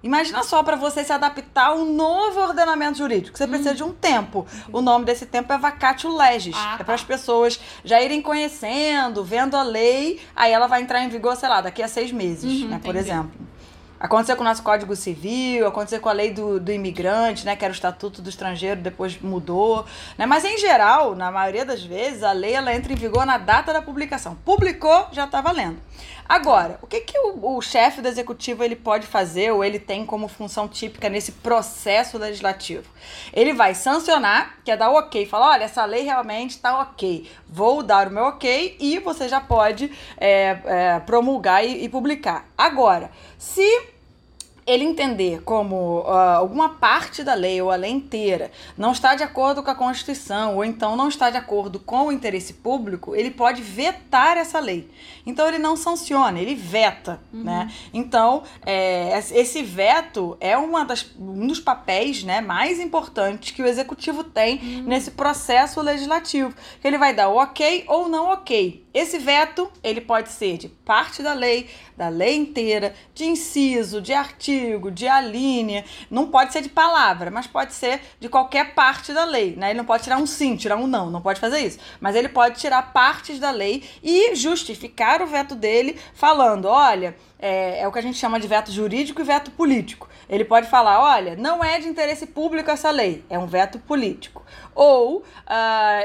Imagina 0.04 0.44
só 0.44 0.62
para 0.62 0.76
você 0.76 1.02
se 1.02 1.14
adaptar 1.14 1.68
a 1.68 1.74
um 1.74 1.94
novo 1.94 2.42
ordenamento 2.42 2.98
jurídico. 2.98 3.38
Você 3.38 3.48
precisa 3.48 3.72
hum. 3.72 3.76
de 3.76 3.84
um 3.84 3.94
tempo. 3.94 4.46
O 4.72 4.82
nome 4.82 5.06
desse 5.06 5.26
tempo 5.26 5.52
é 5.54 5.58
vacatio 5.58 6.14
legis. 6.14 6.56
Ah, 6.58 6.76
é 6.78 6.84
para 6.84 6.96
as 6.96 7.02
tá. 7.02 7.08
pessoas 7.08 7.58
já 7.86 8.02
irem 8.02 8.22
conhecendo, 8.22 9.24
vendo 9.24 9.56
a 9.56 9.64
lei. 9.64 10.20
Aí 10.36 10.52
ela 10.52 10.68
vai 10.68 10.82
entrar 10.82 11.02
em 11.02 11.08
vigor, 11.08 11.38
sei 11.38 11.48
lá, 11.48 11.62
daqui 11.62 11.82
a 11.82 11.88
seis 11.88 12.12
meses, 12.12 12.64
uhum, 12.64 12.68
né, 12.68 12.82
por 12.84 12.98
exemplo. 12.98 13.32
Aconteceu 14.04 14.36
com 14.36 14.42
o 14.42 14.46
nosso 14.46 14.62
Código 14.62 14.94
Civil, 14.98 15.66
aconteceu 15.66 16.02
com 16.02 16.10
a 16.10 16.12
lei 16.12 16.34
do, 16.34 16.60
do 16.60 16.74
imigrante, 16.74 17.46
né, 17.46 17.56
que 17.56 17.64
era 17.64 17.72
o 17.72 17.74
Estatuto 17.74 18.22
do 18.22 18.28
Estrangeiro, 18.28 18.82
depois 18.82 19.18
mudou. 19.22 19.86
Né? 20.18 20.26
Mas, 20.26 20.44
em 20.44 20.58
geral, 20.58 21.16
na 21.16 21.32
maioria 21.32 21.64
das 21.64 21.82
vezes, 21.82 22.22
a 22.22 22.34
lei 22.34 22.54
ela 22.54 22.76
entra 22.76 22.92
em 22.92 22.98
vigor 22.98 23.26
na 23.26 23.38
data 23.38 23.72
da 23.72 23.82
publicação. 23.82 24.36
Publicou, 24.44 25.08
já 25.14 25.24
está 25.24 25.40
valendo. 25.40 25.78
Agora, 26.28 26.80
o 26.82 26.88
que, 26.88 27.02
que 27.02 27.18
o, 27.18 27.58
o 27.58 27.62
chefe 27.62 28.02
do 28.02 28.08
executivo 28.08 28.64
ele 28.64 28.76
pode 28.76 29.06
fazer 29.06 29.52
ou 29.52 29.64
ele 29.64 29.80
tem 29.80 30.06
como 30.06 30.28
função 30.28 30.68
típica 30.68 31.10
nesse 31.10 31.34
processo 31.34 32.18
legislativo? 32.18 32.90
Ele 33.34 33.54
vai 33.54 33.76
sancionar, 33.76 34.58
que 34.64 34.72
é 34.72 34.78
dar 34.78 34.90
o 34.90 34.96
ok, 34.96 35.26
falar, 35.26 35.52
olha, 35.52 35.64
essa 35.64 35.86
lei 35.86 36.04
realmente 36.04 36.52
está 36.52 36.82
ok, 36.82 37.30
vou 37.48 37.84
dar 37.84 38.08
o 38.08 38.12
meu 38.12 38.24
ok 38.26 38.78
e 38.80 39.00
você 39.00 39.28
já 39.28 39.42
pode 39.42 39.92
é, 40.18 40.58
é, 40.66 41.00
promulgar 41.02 41.66
e, 41.66 41.84
e 41.84 41.90
publicar. 41.90 42.48
Agora, 42.58 43.12
se 43.38 43.93
ele 44.66 44.84
entender 44.84 45.42
como 45.44 46.00
uh, 46.02 46.08
alguma 46.08 46.70
parte 46.70 47.24
da 47.24 47.34
lei 47.34 47.62
ou 47.62 47.72
a 47.72 47.76
lei 47.76 47.92
inteira 47.92 48.52
não 48.78 48.92
está 48.92 49.16
de 49.16 49.24
acordo 49.24 49.62
com 49.62 49.70
a 49.70 49.76
Constituição 49.76 50.56
ou 50.56 50.66
então 50.66 50.96
não 50.96 51.08
está 51.08 51.30
de 51.30 51.38
acordo 51.38 51.80
com 51.80 52.08
o 52.08 52.12
interesse 52.12 52.54
público, 52.54 53.16
ele 53.16 53.32
pode 53.32 53.62
vetar 53.62 54.38
essa 54.38 54.60
lei. 54.60 54.90
Então 55.26 55.48
ele 55.48 55.60
não 55.60 55.76
sanciona, 55.76 56.40
ele 56.40 56.56
veta, 56.56 57.22
uhum. 57.34 57.44
né? 57.44 57.72
Então 57.94 58.44
é, 58.66 59.18
esse 59.18 59.64
veto 59.64 60.38
é 60.40 60.58
uma 60.58 60.86
das, 60.86 61.06
um 61.18 61.48
dos 61.48 61.60
papéis 61.60 62.24
né, 62.24 62.42
mais 62.42 62.80
importantes 62.80 63.52
que 63.52 63.62
o 63.62 63.66
executivo 63.66 64.24
tem 64.24 64.58
uhum. 64.58 64.84
nesse 64.84 65.12
processo 65.12 65.82
legislativo. 65.82 66.54
Que 66.82 66.88
ele 66.88 66.98
vai 66.98 67.14
dar 67.14 67.30
o 67.30 67.38
ok 67.38 67.86
ou 67.88 68.08
não 68.10 68.32
ok. 68.32 68.83
Esse 68.94 69.18
veto, 69.18 69.72
ele 69.84 70.00
pode 70.00 70.30
ser 70.30 70.58
de 70.58 70.70
parte 70.70 71.24
da 71.24 71.34
lei, 71.34 71.68
da 71.98 72.10
lei 72.10 72.36
inteira, 72.36 72.94
de 73.16 73.26
inciso, 73.26 74.00
de 74.00 74.14
artigo, 74.14 74.92
de 74.92 75.08
alínea, 75.08 75.84
não 76.12 76.28
pode 76.28 76.54
ser 76.54 76.62
de 76.62 76.70
palavra, 76.70 77.32
mas 77.32 77.48
pode 77.48 77.74
ser 77.74 78.02
de 78.20 78.30
qualquer 78.30 78.76
parte 78.76 79.12
da 79.12 79.26
lei, 79.26 79.56
né? 79.56 79.72
Ele 79.72 79.80
não 79.80 79.86
pode 79.86 80.04
tirar 80.04 80.18
um 80.18 80.28
sim, 80.28 80.56
tirar 80.56 80.78
um 80.78 80.86
não, 80.86 81.10
não 81.10 81.22
pode 81.22 81.40
fazer 81.40 81.60
isso. 81.60 81.80
Mas 82.00 82.16
ele 82.16 82.30
pode 82.30 82.60
tirar 82.60 82.94
partes 82.94 83.40
da 83.40 83.50
lei 83.50 83.84
e 84.04 84.36
justificar 84.36 85.22
o 85.22 85.28
veto 85.28 85.56
dele 85.56 86.00
falando, 86.14 86.66
olha, 86.66 87.16
é, 87.44 87.82
é, 87.82 87.88
o 87.88 87.92
que 87.92 88.00
a 88.00 88.02
gente 88.02 88.18
chama 88.18 88.40
de 88.40 88.48
veto 88.48 88.72
jurídico 88.72 89.20
e 89.20 89.24
veto 89.26 89.52
político. 89.52 90.08
Ele 90.30 90.46
pode 90.46 90.70
falar: 90.70 91.02
olha, 91.02 91.36
não 91.36 91.62
é 91.62 91.78
de 91.78 91.90
interesse 91.90 92.26
público 92.26 92.72
essa 92.72 92.90
lei, 92.90 93.26
é 93.30 93.38
um 93.38 93.46
veto 93.46 93.78
político. 93.80 94.46
Ou 94.74 95.18
uh, 95.18 95.24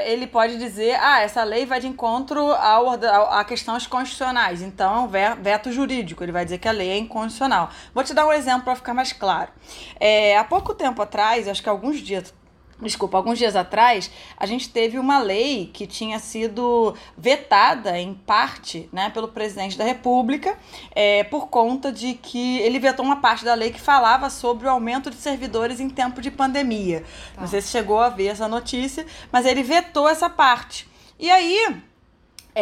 ele 0.03 0.27
pode 0.27 0.57
dizer: 0.57 0.99
ah, 0.99 1.21
essa 1.21 1.41
lei 1.45 1.65
vai 1.65 1.79
de 1.79 1.87
encontro 1.87 2.51
ao, 2.51 2.89
a 2.89 3.45
questões 3.45 3.87
constitucionais, 3.87 4.61
então 4.61 4.93
é 4.93 4.99
um 4.99 5.41
veto 5.41 5.71
jurídico. 5.71 6.21
Ele 6.21 6.33
vai 6.33 6.43
dizer 6.43 6.57
que 6.57 6.67
a 6.67 6.73
lei 6.73 6.89
é 6.89 6.97
inconstitucional. 6.97 7.69
Vou 7.93 8.03
te 8.03 8.13
dar 8.13 8.27
um 8.27 8.33
exemplo 8.33 8.63
para 8.63 8.75
ficar 8.75 8.93
mais 8.93 9.13
claro. 9.13 9.49
É, 9.97 10.37
há 10.37 10.43
pouco 10.43 10.73
tempo 10.73 11.01
atrás, 11.01 11.47
acho 11.47 11.63
que 11.63 11.69
alguns 11.69 11.99
dias 11.99 12.33
desculpa, 12.81 13.17
alguns 13.17 13.37
dias 13.37 13.55
atrás, 13.55 14.09
a 14.37 14.45
gente 14.45 14.69
teve 14.69 14.97
uma 14.97 15.19
lei 15.19 15.69
que 15.73 15.85
tinha 15.85 16.19
sido 16.19 16.95
vetada 17.17 17.99
em 17.99 18.13
parte 18.13 18.89
né, 18.91 19.09
pelo 19.09 19.27
presidente 19.27 19.77
da 19.77 19.83
República 19.83 20.57
é, 20.91 21.23
por 21.25 21.47
conta 21.47 21.91
de 21.91 22.13
que 22.13 22.59
ele 22.59 22.79
vetou 22.79 23.03
uma 23.03 23.17
parte 23.17 23.43
da 23.43 23.53
lei 23.53 23.71
que 23.71 23.81
falava 23.81 24.29
sobre 24.29 24.67
o 24.67 24.69
aumento 24.69 25.09
de 25.09 25.17
servidores 25.17 25.79
em 25.79 25.89
tempo 25.89 26.21
de 26.21 26.31
pandemia. 26.31 27.03
Tá. 27.33 27.41
Não 27.41 27.47
sei 27.47 27.61
se 27.61 27.69
chegou 27.69 27.99
a 27.99 28.09
ver 28.09 28.27
essa 28.27 28.47
notícia, 28.47 29.05
mas 29.31 29.45
ele 29.45 29.63
vetou 29.63 30.07
essa 30.07 30.29
parte. 30.29 30.87
E 31.19 31.29
aí, 31.29 31.81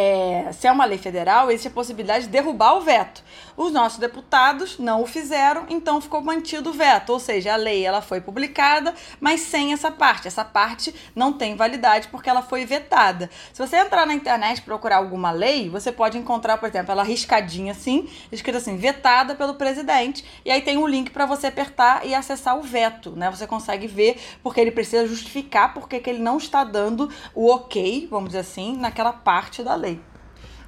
é, 0.00 0.52
se 0.52 0.68
é 0.68 0.70
uma 0.70 0.84
lei 0.84 0.96
federal, 0.96 1.50
existe 1.50 1.66
a 1.66 1.72
possibilidade 1.72 2.26
de 2.26 2.30
derrubar 2.30 2.74
o 2.76 2.80
veto. 2.82 3.20
Os 3.56 3.72
nossos 3.72 3.98
deputados 3.98 4.78
não 4.78 5.02
o 5.02 5.06
fizeram, 5.06 5.66
então 5.68 6.00
ficou 6.00 6.22
mantido 6.22 6.70
o 6.70 6.72
veto, 6.72 7.12
ou 7.12 7.18
seja, 7.18 7.54
a 7.54 7.56
lei 7.56 7.84
ela 7.84 8.00
foi 8.00 8.20
publicada, 8.20 8.94
mas 9.18 9.40
sem 9.40 9.72
essa 9.72 9.90
parte. 9.90 10.28
Essa 10.28 10.44
parte 10.44 10.94
não 11.16 11.32
tem 11.32 11.56
validade 11.56 12.06
porque 12.06 12.30
ela 12.30 12.42
foi 12.42 12.64
vetada. 12.64 13.28
Se 13.52 13.58
você 13.60 13.76
entrar 13.78 14.06
na 14.06 14.14
internet 14.14 14.58
e 14.58 14.62
procurar 14.62 14.98
alguma 14.98 15.32
lei, 15.32 15.68
você 15.68 15.90
pode 15.90 16.16
encontrar, 16.16 16.58
por 16.58 16.68
exemplo, 16.68 16.92
ela 16.92 17.02
riscadinha 17.02 17.72
assim, 17.72 18.08
escrita 18.30 18.58
assim, 18.58 18.76
vetada 18.76 19.34
pelo 19.34 19.54
presidente, 19.54 20.24
e 20.44 20.50
aí 20.52 20.60
tem 20.60 20.78
um 20.78 20.86
link 20.86 21.10
para 21.10 21.26
você 21.26 21.48
apertar 21.48 22.06
e 22.06 22.14
acessar 22.14 22.56
o 22.56 22.62
veto, 22.62 23.10
né? 23.16 23.28
Você 23.32 23.48
consegue 23.48 23.88
ver 23.88 24.16
porque 24.44 24.60
ele 24.60 24.70
precisa 24.70 25.08
justificar 25.08 25.74
porque 25.74 25.98
que 25.98 26.08
ele 26.08 26.20
não 26.20 26.36
está 26.36 26.62
dando 26.62 27.10
o 27.34 27.52
ok, 27.52 28.06
vamos 28.08 28.28
dizer 28.28 28.40
assim, 28.40 28.76
naquela 28.76 29.12
parte 29.12 29.60
da 29.60 29.74
lei. 29.74 29.87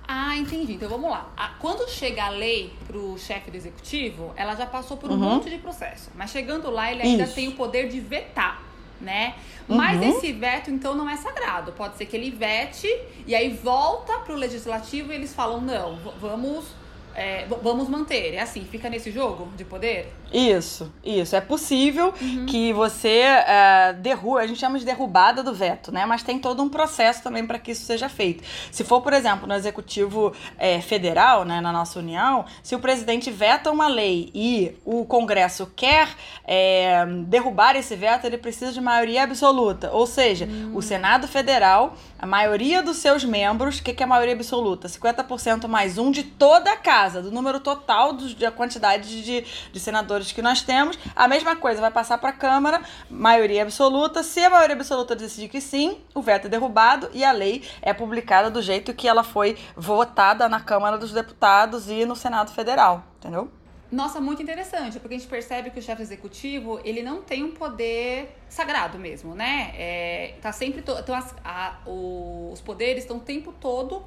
Ah, 0.06 0.36
entendi. 0.36 0.72
Então 0.72 0.88
vamos 0.88 1.10
lá. 1.10 1.30
quando 1.60 1.88
chega 1.88 2.24
a 2.24 2.28
lei 2.30 2.72
pro 2.86 3.16
chefe 3.16 3.50
do 3.50 3.56
executivo, 3.56 4.32
ela 4.36 4.56
já 4.56 4.66
passou 4.66 4.96
por 4.96 5.08
um 5.08 5.14
uhum. 5.14 5.20
monte 5.20 5.48
de 5.48 5.58
processo. 5.58 6.10
Mas 6.16 6.30
chegando 6.30 6.68
lá, 6.68 6.90
ele 6.90 7.02
ainda 7.02 7.24
Isso. 7.24 7.34
tem 7.34 7.46
o 7.46 7.52
poder 7.52 7.88
de 7.88 8.00
vetar, 8.00 8.60
né? 9.00 9.36
Mas 9.68 10.00
uhum. 10.00 10.08
esse 10.08 10.32
veto, 10.32 10.68
então, 10.68 10.96
não 10.96 11.08
é 11.08 11.16
sagrado. 11.16 11.70
Pode 11.72 11.96
ser 11.96 12.06
que 12.06 12.16
ele 12.16 12.30
vete 12.30 12.88
e 13.24 13.34
aí 13.36 13.50
volta 13.50 14.18
pro 14.18 14.34
legislativo 14.34 15.12
e 15.12 15.14
eles 15.14 15.32
falam: 15.32 15.60
não, 15.60 15.96
vamos 16.20 16.66
é, 17.14 17.46
vamos 17.62 17.88
manter. 17.88 18.34
É 18.34 18.40
assim, 18.40 18.64
fica 18.64 18.88
nesse 18.88 19.10
jogo 19.10 19.48
de 19.56 19.64
poder? 19.64 20.12
Isso, 20.32 20.92
isso. 21.04 21.34
É 21.34 21.40
possível 21.40 22.14
uhum. 22.20 22.46
que 22.46 22.72
você 22.72 23.24
uh, 23.24 24.00
derruba, 24.00 24.40
a 24.40 24.46
gente 24.46 24.60
chama 24.60 24.78
de 24.78 24.84
derrubada 24.84 25.42
do 25.42 25.52
veto, 25.52 25.90
né? 25.90 26.06
Mas 26.06 26.22
tem 26.22 26.38
todo 26.38 26.62
um 26.62 26.68
processo 26.68 27.22
também 27.22 27.44
para 27.46 27.58
que 27.58 27.72
isso 27.72 27.84
seja 27.84 28.08
feito. 28.08 28.44
Se 28.70 28.84
for, 28.84 29.00
por 29.00 29.12
exemplo, 29.12 29.46
no 29.46 29.54
executivo 29.54 30.32
é, 30.56 30.80
federal, 30.80 31.44
né, 31.44 31.60
na 31.60 31.72
nossa 31.72 31.98
União, 31.98 32.44
se 32.62 32.76
o 32.76 32.78
presidente 32.78 33.30
veta 33.30 33.70
uma 33.70 33.88
lei 33.88 34.30
e 34.32 34.76
o 34.84 35.04
Congresso 35.04 35.70
quer 35.74 36.08
é, 36.44 37.04
derrubar 37.26 37.74
esse 37.74 37.96
veto, 37.96 38.24
ele 38.24 38.38
precisa 38.38 38.72
de 38.72 38.80
maioria 38.80 39.24
absoluta. 39.24 39.90
Ou 39.90 40.06
seja, 40.06 40.44
uhum. 40.44 40.76
o 40.76 40.82
Senado 40.82 41.26
Federal, 41.26 41.94
a 42.18 42.26
maioria 42.26 42.82
dos 42.82 42.98
seus 42.98 43.24
membros, 43.24 43.78
o 43.78 43.82
que, 43.82 43.92
que 43.92 44.02
é 44.02 44.06
a 44.06 44.08
maioria 44.08 44.34
absoluta? 44.34 44.86
50% 44.86 45.66
mais 45.66 45.98
um 45.98 46.10
de 46.10 46.22
toda 46.22 46.70
a 46.72 46.76
casa, 46.76 47.20
do 47.20 47.32
número 47.32 47.58
total 47.58 48.12
do, 48.12 48.32
da 48.36 48.52
quantidade 48.52 49.22
de, 49.24 49.44
de 49.72 49.80
senadores 49.80 50.19
que 50.26 50.42
nós 50.42 50.62
temos. 50.62 50.98
A 51.14 51.26
mesma 51.26 51.56
coisa 51.56 51.80
vai 51.80 51.90
passar 51.90 52.18
para 52.18 52.30
a 52.30 52.32
Câmara, 52.32 52.82
maioria 53.08 53.62
absoluta. 53.62 54.22
Se 54.22 54.40
a 54.40 54.50
maioria 54.50 54.76
absoluta 54.76 55.16
decidir 55.16 55.48
que 55.48 55.60
sim, 55.60 55.98
o 56.14 56.22
veto 56.22 56.46
é 56.46 56.50
derrubado 56.50 57.10
e 57.12 57.24
a 57.24 57.32
lei 57.32 57.64
é 57.82 57.92
publicada 57.92 58.50
do 58.50 58.60
jeito 58.60 58.94
que 58.94 59.08
ela 59.08 59.22
foi 59.24 59.56
votada 59.76 60.48
na 60.48 60.60
Câmara 60.60 60.98
dos 60.98 61.12
Deputados 61.12 61.88
e 61.88 62.04
no 62.04 62.14
Senado 62.14 62.52
Federal, 62.52 63.04
entendeu? 63.18 63.50
Nossa, 63.90 64.20
muito 64.20 64.40
interessante, 64.40 65.00
porque 65.00 65.14
a 65.14 65.18
gente 65.18 65.28
percebe 65.28 65.70
que 65.70 65.80
o 65.80 65.82
chefe 65.82 66.00
executivo, 66.00 66.80
ele 66.84 67.02
não 67.02 67.22
tem 67.22 67.42
um 67.42 67.50
poder 67.50 68.36
sagrado 68.48 68.98
mesmo, 68.98 69.34
né? 69.34 69.72
É, 69.74 70.34
tá 70.40 70.52
sempre... 70.52 70.80
To, 70.80 70.92
então, 70.92 71.14
as, 71.14 71.34
a, 71.44 71.78
o, 71.84 72.50
os 72.52 72.60
poderes 72.60 73.02
estão 73.02 73.16
o 73.16 73.20
tempo 73.20 73.52
todo 73.60 74.04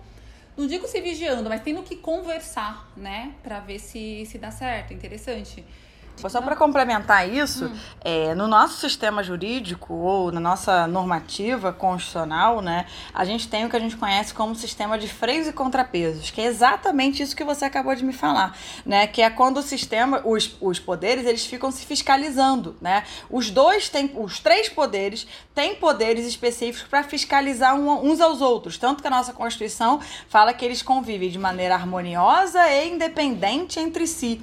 não 0.56 0.68
digo 0.68 0.88
se 0.88 1.02
vigiando, 1.02 1.50
mas 1.50 1.62
tendo 1.62 1.82
que 1.82 1.96
conversar, 1.96 2.92
né, 2.96 3.34
para 3.42 3.60
ver 3.60 3.80
se 3.80 4.26
se 4.26 4.38
dá 4.38 4.52
certo. 4.52 4.94
Interessante. 4.94 5.66
Só 6.30 6.42
para 6.42 6.56
complementar 6.56 7.28
isso, 7.28 7.66
hum. 7.66 7.76
é, 8.02 8.34
no 8.34 8.48
nosso 8.48 8.80
sistema 8.80 9.22
jurídico 9.22 9.94
ou 9.94 10.32
na 10.32 10.40
nossa 10.40 10.88
normativa 10.88 11.74
constitucional, 11.74 12.62
né, 12.62 12.86
a 13.14 13.26
gente 13.26 13.48
tem 13.50 13.66
o 13.66 13.70
que 13.70 13.76
a 13.76 13.80
gente 13.80 13.98
conhece 13.98 14.34
como 14.34 14.56
sistema 14.56 14.98
de 14.98 15.08
freios 15.08 15.48
e 15.48 15.54
contrapesos, 15.54 16.32
que 16.32 16.40
é 16.40 16.46
exatamente 16.46 17.22
isso 17.22 17.36
que 17.36 17.44
você 17.44 17.66
acabou 17.66 17.94
de 17.94 18.06
me 18.06 18.14
falar, 18.14 18.58
né, 18.86 19.06
que 19.06 19.22
é 19.22 19.30
quando 19.30 19.58
o 19.58 19.62
sistema, 19.62 20.22
os, 20.24 20.56
os 20.62 20.80
poderes, 20.80 21.26
eles 21.26 21.46
ficam 21.46 21.70
se 21.72 21.86
fiscalizando, 21.86 22.78
né, 22.80 23.04
os 23.30 23.50
dois 23.50 23.90
têm, 23.90 24.10
os 24.16 24.40
três 24.40 24.70
poderes 24.70 25.28
têm 25.54 25.76
poderes 25.76 26.26
específicos 26.26 26.88
para 26.88 27.04
fiscalizar 27.04 27.76
um, 27.76 28.10
uns 28.10 28.22
aos 28.22 28.40
outros, 28.40 28.78
tanto 28.78 29.02
que 29.02 29.08
a 29.08 29.12
nossa 29.12 29.34
Constituição 29.34 30.00
fala 30.30 30.54
que 30.54 30.64
eles 30.64 30.82
convivem 30.82 31.30
de 31.30 31.38
maneira 31.38 31.76
harmoniosa 31.76 32.66
e 32.70 32.92
independente 32.92 33.78
entre 33.78 34.08
si, 34.08 34.42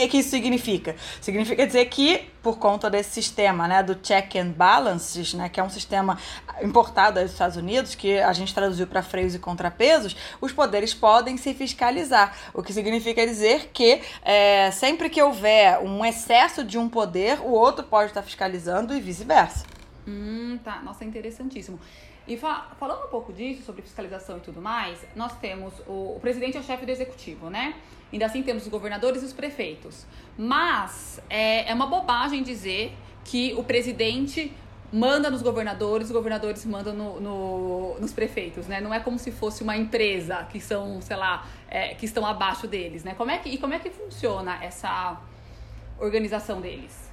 que, 0.00 0.08
que 0.08 0.18
isso 0.18 0.30
significa? 0.30 0.96
Significa 1.20 1.66
dizer 1.66 1.84
que, 1.86 2.30
por 2.42 2.58
conta 2.58 2.88
desse 2.88 3.10
sistema 3.10 3.68
né, 3.68 3.82
do 3.82 3.94
check 3.96 4.36
and 4.36 4.50
balances, 4.50 5.34
né, 5.34 5.48
que 5.48 5.60
é 5.60 5.62
um 5.62 5.68
sistema 5.68 6.18
importado 6.62 7.20
dos 7.20 7.32
Estados 7.32 7.56
Unidos, 7.56 7.94
que 7.94 8.18
a 8.18 8.32
gente 8.32 8.54
traduziu 8.54 8.86
para 8.86 9.02
freios 9.02 9.34
e 9.34 9.38
contrapesos, 9.38 10.16
os 10.40 10.52
poderes 10.52 10.94
podem 10.94 11.36
se 11.36 11.52
fiscalizar. 11.52 12.36
O 12.54 12.62
que 12.62 12.72
significa 12.72 13.26
dizer 13.26 13.70
que 13.72 14.00
é, 14.22 14.70
sempre 14.70 15.10
que 15.10 15.22
houver 15.22 15.78
um 15.80 16.04
excesso 16.04 16.64
de 16.64 16.78
um 16.78 16.88
poder, 16.88 17.40
o 17.40 17.50
outro 17.50 17.84
pode 17.84 18.10
estar 18.10 18.22
fiscalizando 18.22 18.94
e 18.94 19.00
vice-versa. 19.00 19.66
Hum, 20.06 20.58
tá. 20.64 20.80
Nossa, 20.82 21.04
é 21.04 21.06
interessantíssimo. 21.06 21.78
E 22.26 22.36
fa 22.36 22.68
falando 22.78 23.06
um 23.06 23.08
pouco 23.08 23.32
disso, 23.32 23.62
sobre 23.62 23.82
fiscalização 23.82 24.36
e 24.38 24.40
tudo 24.40 24.60
mais, 24.62 24.98
nós 25.16 25.36
temos 25.38 25.74
o, 25.86 26.16
o 26.16 26.18
presidente 26.20 26.56
é 26.56 26.60
o 26.60 26.62
chefe 26.62 26.86
do 26.86 26.92
executivo, 26.92 27.50
né? 27.50 27.74
Ainda 28.12 28.26
assim 28.26 28.42
temos 28.42 28.64
os 28.64 28.68
governadores 28.68 29.22
e 29.22 29.26
os 29.26 29.32
prefeitos. 29.32 30.06
Mas 30.36 31.20
é, 31.28 31.70
é 31.70 31.74
uma 31.74 31.86
bobagem 31.86 32.42
dizer 32.42 32.92
que 33.24 33.54
o 33.54 33.62
presidente 33.62 34.52
manda 34.92 35.30
nos 35.30 35.42
governadores, 35.42 36.08
os 36.08 36.12
governadores 36.12 36.64
mandam 36.64 36.92
no, 36.92 37.20
no, 37.20 38.00
nos 38.00 38.12
prefeitos, 38.12 38.66
né? 38.66 38.80
Não 38.80 38.92
é 38.92 38.98
como 38.98 39.18
se 39.18 39.30
fosse 39.30 39.62
uma 39.62 39.76
empresa 39.76 40.46
que 40.50 40.60
são, 40.60 41.00
sei 41.00 41.16
lá, 41.16 41.46
é, 41.68 41.94
que 41.94 42.04
estão 42.04 42.26
abaixo 42.26 42.66
deles, 42.66 43.04
né? 43.04 43.14
Como 43.14 43.30
é 43.30 43.38
que, 43.38 43.48
e 43.48 43.58
como 43.58 43.72
é 43.72 43.78
que 43.78 43.90
funciona 43.90 44.58
essa 44.62 45.20
organização 45.98 46.60
deles? 46.60 47.09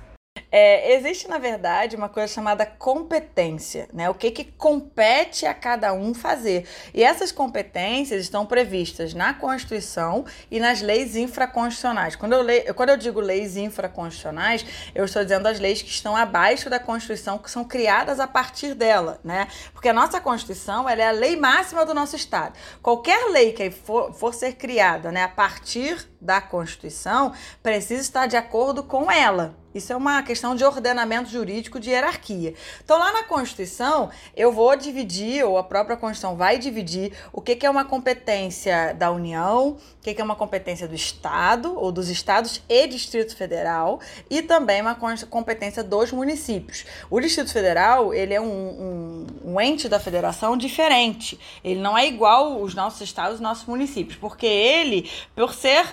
É, 0.51 0.95
existe, 0.95 1.27
na 1.27 1.37
verdade, 1.37 1.95
uma 1.95 2.09
coisa 2.09 2.31
chamada 2.31 2.65
competência, 2.65 3.87
né? 3.93 4.09
O 4.09 4.13
que, 4.13 4.31
que 4.31 4.43
compete 4.43 5.45
a 5.45 5.53
cada 5.53 5.93
um 5.93 6.13
fazer. 6.13 6.67
E 6.93 7.03
essas 7.03 7.31
competências 7.31 8.21
estão 8.21 8.45
previstas 8.45 9.13
na 9.13 9.33
Constituição 9.33 10.25
e 10.49 10.59
nas 10.59 10.81
leis 10.81 11.15
infraconstitucionais. 11.15 12.15
Quando 12.15 12.33
eu, 12.33 12.41
leio, 12.41 12.73
quando 12.73 12.89
eu 12.89 12.97
digo 12.97 13.19
leis 13.19 13.57
infraconstitucionais, 13.57 14.65
eu 14.93 15.05
estou 15.05 15.23
dizendo 15.23 15.47
as 15.47 15.59
leis 15.59 15.81
que 15.81 15.89
estão 15.89 16.15
abaixo 16.15 16.69
da 16.69 16.79
Constituição, 16.79 17.37
que 17.37 17.51
são 17.51 17.63
criadas 17.63 18.19
a 18.19 18.27
partir 18.27 18.73
dela, 18.73 19.19
né? 19.23 19.47
Porque 19.73 19.89
a 19.89 19.93
nossa 19.93 20.19
Constituição 20.19 20.87
ela 20.87 21.01
é 21.01 21.07
a 21.07 21.11
lei 21.11 21.35
máxima 21.35 21.85
do 21.85 21.93
nosso 21.93 22.15
Estado. 22.15 22.57
Qualquer 22.81 23.29
lei 23.31 23.53
que 23.53 23.69
for, 23.71 24.13
for 24.13 24.33
ser 24.33 24.53
criada 24.53 25.11
né, 25.11 25.23
a 25.23 25.27
partir 25.27 26.07
da 26.19 26.41
Constituição 26.41 27.33
precisa 27.61 28.01
estar 28.01 28.27
de 28.27 28.35
acordo 28.35 28.83
com 28.83 29.11
ela. 29.11 29.55
Isso 29.77 29.93
é 29.93 29.95
uma 29.95 30.23
questão 30.23 30.55
de 30.55 30.63
ordenamento 30.63 31.29
jurídico 31.29 31.79
de 31.79 31.91
hierarquia. 31.91 32.55
Então, 32.83 32.97
lá 32.97 33.11
na 33.11 33.23
Constituição, 33.23 34.09
eu 34.35 34.51
vou 34.51 34.75
dividir, 34.75 35.45
ou 35.45 35.57
a 35.57 35.63
própria 35.63 35.95
Constituição 35.95 36.35
vai 36.35 36.57
dividir, 36.57 37.13
o 37.31 37.41
que, 37.41 37.63
é 37.63 37.69
uma 37.69 37.85
competência 37.85 38.93
da 38.93 39.11
União, 39.11 39.77
o 39.77 40.01
que, 40.01 40.15
que 40.15 40.21
é 40.21 40.23
uma 40.23 40.35
competência 40.35 40.87
do 40.87 40.95
Estado, 40.95 41.77
ou 41.77 41.91
dos 41.91 42.09
Estados 42.09 42.61
e 42.67 42.87
Distrito 42.87 43.35
Federal, 43.35 43.99
e 44.29 44.41
também 44.41 44.81
uma 44.81 44.95
competência 45.29 45.83
dos 45.83 46.11
municípios. 46.11 46.85
O 47.09 47.19
Distrito 47.19 47.51
Federal, 47.51 48.13
ele 48.13 48.33
é 48.33 48.41
um, 48.41 48.47
um, 48.47 49.51
um 49.53 49.61
ente 49.61 49.87
da 49.87 49.99
federação 49.99 50.57
diferente. 50.57 51.39
Ele 51.63 51.79
não 51.79 51.95
é 51.95 52.07
igual 52.07 52.59
os 52.61 52.73
nossos 52.73 53.01
estados, 53.01 53.35
os 53.35 53.41
nossos 53.41 53.65
municípios, 53.65 54.17
porque 54.17 54.47
ele, 54.47 55.07
por 55.35 55.53
ser 55.53 55.85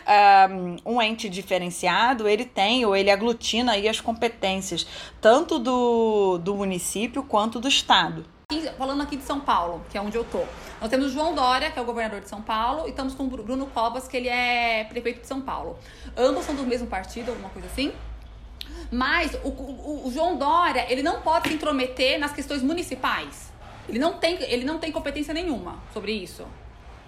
um, 0.50 0.94
um 0.94 1.02
ente 1.02 1.28
diferenciado, 1.28 2.28
ele 2.28 2.44
tem, 2.44 2.84
ou 2.84 2.94
ele 2.94 3.10
aglutina 3.10 3.72
aí 3.72 3.88
as 3.88 4.00
competências, 4.00 4.86
tanto 5.20 5.58
do, 5.58 6.38
do 6.38 6.54
município 6.54 7.22
quanto 7.22 7.60
do 7.60 7.68
estado. 7.68 8.24
Falando 8.76 9.02
aqui 9.02 9.16
de 9.16 9.24
São 9.24 9.40
Paulo, 9.40 9.82
que 9.90 9.96
é 9.96 10.00
onde 10.00 10.16
eu 10.16 10.24
tô. 10.24 10.42
Nós 10.80 10.90
temos 10.90 11.12
João 11.12 11.34
Dória, 11.34 11.70
que 11.70 11.78
é 11.78 11.82
o 11.82 11.84
governador 11.84 12.20
de 12.20 12.28
São 12.28 12.42
Paulo, 12.42 12.86
e 12.86 12.90
estamos 12.90 13.14
com 13.14 13.24
o 13.24 13.26
Bruno 13.26 13.66
Covas, 13.66 14.06
que 14.06 14.16
ele 14.16 14.28
é 14.28 14.84
prefeito 14.84 15.22
de 15.22 15.26
São 15.26 15.40
Paulo. 15.40 15.78
Ambos 16.16 16.44
são 16.44 16.54
do 16.54 16.62
mesmo 16.62 16.86
partido, 16.86 17.30
alguma 17.30 17.48
coisa 17.48 17.66
assim. 17.68 17.92
Mas 18.90 19.34
o, 19.42 19.48
o, 19.48 20.08
o 20.08 20.12
João 20.12 20.36
Dória, 20.36 20.86
ele 20.90 21.02
não 21.02 21.20
pode 21.20 21.48
se 21.48 21.54
intrometer 21.54 22.18
nas 22.18 22.32
questões 22.32 22.62
municipais. 22.62 23.52
Ele 23.88 23.98
não 23.98 24.14
tem, 24.14 24.40
ele 24.42 24.64
não 24.64 24.78
tem 24.78 24.92
competência 24.92 25.34
nenhuma 25.34 25.78
sobre 25.92 26.12
isso, 26.12 26.46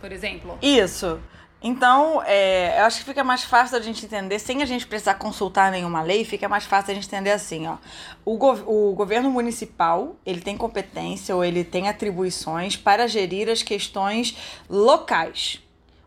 por 0.01 0.11
exemplo. 0.13 0.59
Isso. 0.61 1.21
Então, 1.63 2.23
é, 2.25 2.79
eu 2.81 2.85
acho 2.85 2.99
que 2.99 3.05
fica 3.05 3.25
mais 3.25 3.43
fácil 3.43 3.79
a 3.79 3.81
gente 3.81 4.05
entender, 4.05 4.39
sem 4.39 4.63
a 4.63 4.67
gente 4.67 4.87
precisar 4.87 5.15
consultar 5.15 5.71
nenhuma 5.73 6.03
lei, 6.03 6.25
fica 6.25 6.49
mais 6.49 6.65
fácil 6.65 6.93
a 6.93 6.95
gente 6.95 7.07
entender 7.07 7.33
assim, 7.33 7.67
ó. 7.67 7.77
O, 8.25 8.37
go 8.37 8.53
o 8.67 8.95
governo 8.95 9.31
municipal, 9.31 10.17
ele 10.25 10.41
tem 10.41 10.57
competência 10.57 11.35
ou 11.35 11.45
ele 11.45 11.65
tem 11.65 11.89
atribuições 11.89 12.77
para 12.77 13.07
gerir 13.09 13.49
as 13.49 13.63
questões 13.63 14.37
locais. 14.69 15.66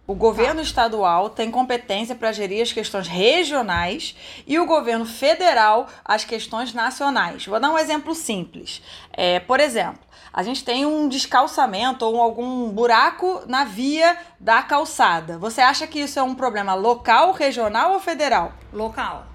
O 0.09 0.15
governo 0.15 0.59
estadual 0.59 1.29
tem 1.29 1.51
competência 1.51 2.15
para 2.15 2.31
gerir 2.31 2.63
as 2.63 2.73
questões 2.73 3.07
regionais 3.07 4.15
e 4.47 4.57
o 4.57 4.65
governo 4.65 5.05
federal 5.05 5.85
as 6.03 6.25
questões 6.25 6.73
nacionais. 6.73 7.45
Vou 7.45 7.60
dar 7.60 7.69
um 7.69 7.77
exemplo 7.77 8.15
simples. 8.15 8.81
É, 9.13 9.39
por 9.39 9.60
exemplo, 9.60 9.99
a 10.34 10.41
gente 10.41 10.63
tem 10.63 10.84
um 10.84 11.07
descalçamento 11.07 12.03
ou 12.03 12.19
algum 12.19 12.71
buraco 12.71 13.43
na 13.45 13.65
via 13.65 14.17
da 14.39 14.63
calçada. 14.63 15.38
Você 15.38 15.62
acha 15.62 15.86
que 15.86 15.99
isso 15.99 16.17
é 16.17 16.23
um 16.23 16.34
problema 16.34 16.73
local, 16.73 17.31
regional 17.31 17.93
ou 17.93 17.99
federal? 17.99 18.53
Local. 18.73 19.27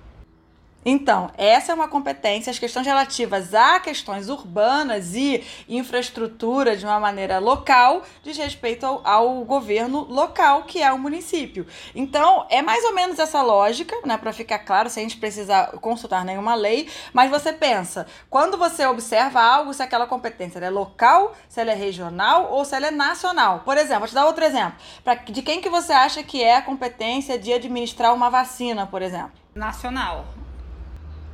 Então, 0.85 1.31
essa 1.39 1.73
é 1.73 1.75
uma 1.75 1.89
competência, 1.89 2.51
as 2.51 2.59
questões 2.59 2.87
relativas 2.87 3.55
a 3.55 3.81
questões 3.81 4.29
urbanas 4.29 5.15
e 5.15 5.43
infraestrutura 5.69 6.77
de 6.77 6.85
uma 6.85 7.01
maneira 7.01 7.39
local, 7.39 8.03
diz 8.23 8.37
respeito 8.37 8.85
ao, 8.85 9.07
ao 9.07 9.45
governo 9.45 10.05
local, 10.05 10.65
que 10.65 10.83
é 10.83 10.93
o 10.93 10.99
município. 10.99 11.67
Então, 11.95 12.47
é 12.51 12.61
mais 12.61 12.85
ou 12.85 12.95
menos 12.95 13.19
essa 13.19 13.43
lógica, 13.43 13.97
né, 14.05 14.19
para 14.19 14.33
ficar 14.33 14.59
claro, 14.59 14.91
sem 14.91 15.07
a 15.07 15.09
gente 15.09 15.19
precisar 15.19 15.73
consultar 15.81 16.25
nenhuma 16.25 16.55
lei, 16.55 16.89
mas 17.13 17.31
você 17.31 17.53
pensa, 17.53 18.07
quando 18.29 18.57
você 18.59 18.87
observa 18.87 19.41
algo, 19.41 19.73
se 19.73 19.83
aquela 19.83 20.07
competência 20.07 20.59
é 20.59 20.71
local, 20.71 21.35
se 21.49 21.61
ela 21.61 21.73
é 21.73 21.75
regional 21.75 22.51
ou 22.51 22.65
se 22.65 22.75
ela 22.75 22.89
é 22.89 22.91
nacional. 22.91 23.61
Por 23.65 23.77
exemplo, 23.77 24.01
vou 24.01 24.09
te 24.09 24.15
dar 24.15 24.27
outro 24.27 24.45
exemplo. 24.45 24.75
Pra, 25.03 25.15
de 25.15 25.43
quem 25.43 25.61
que 25.61 25.71
você 25.71 25.93
acha 25.93 26.23
que 26.23 26.43
é 26.43 26.57
a 26.57 26.63
competência 26.63 27.39
de 27.39 27.53
administrar 27.53 28.15
uma 28.15 28.31
vacina, 28.31 28.87
por 28.87 29.03
exemplo? 29.03 29.33
Nacional. 29.55 30.25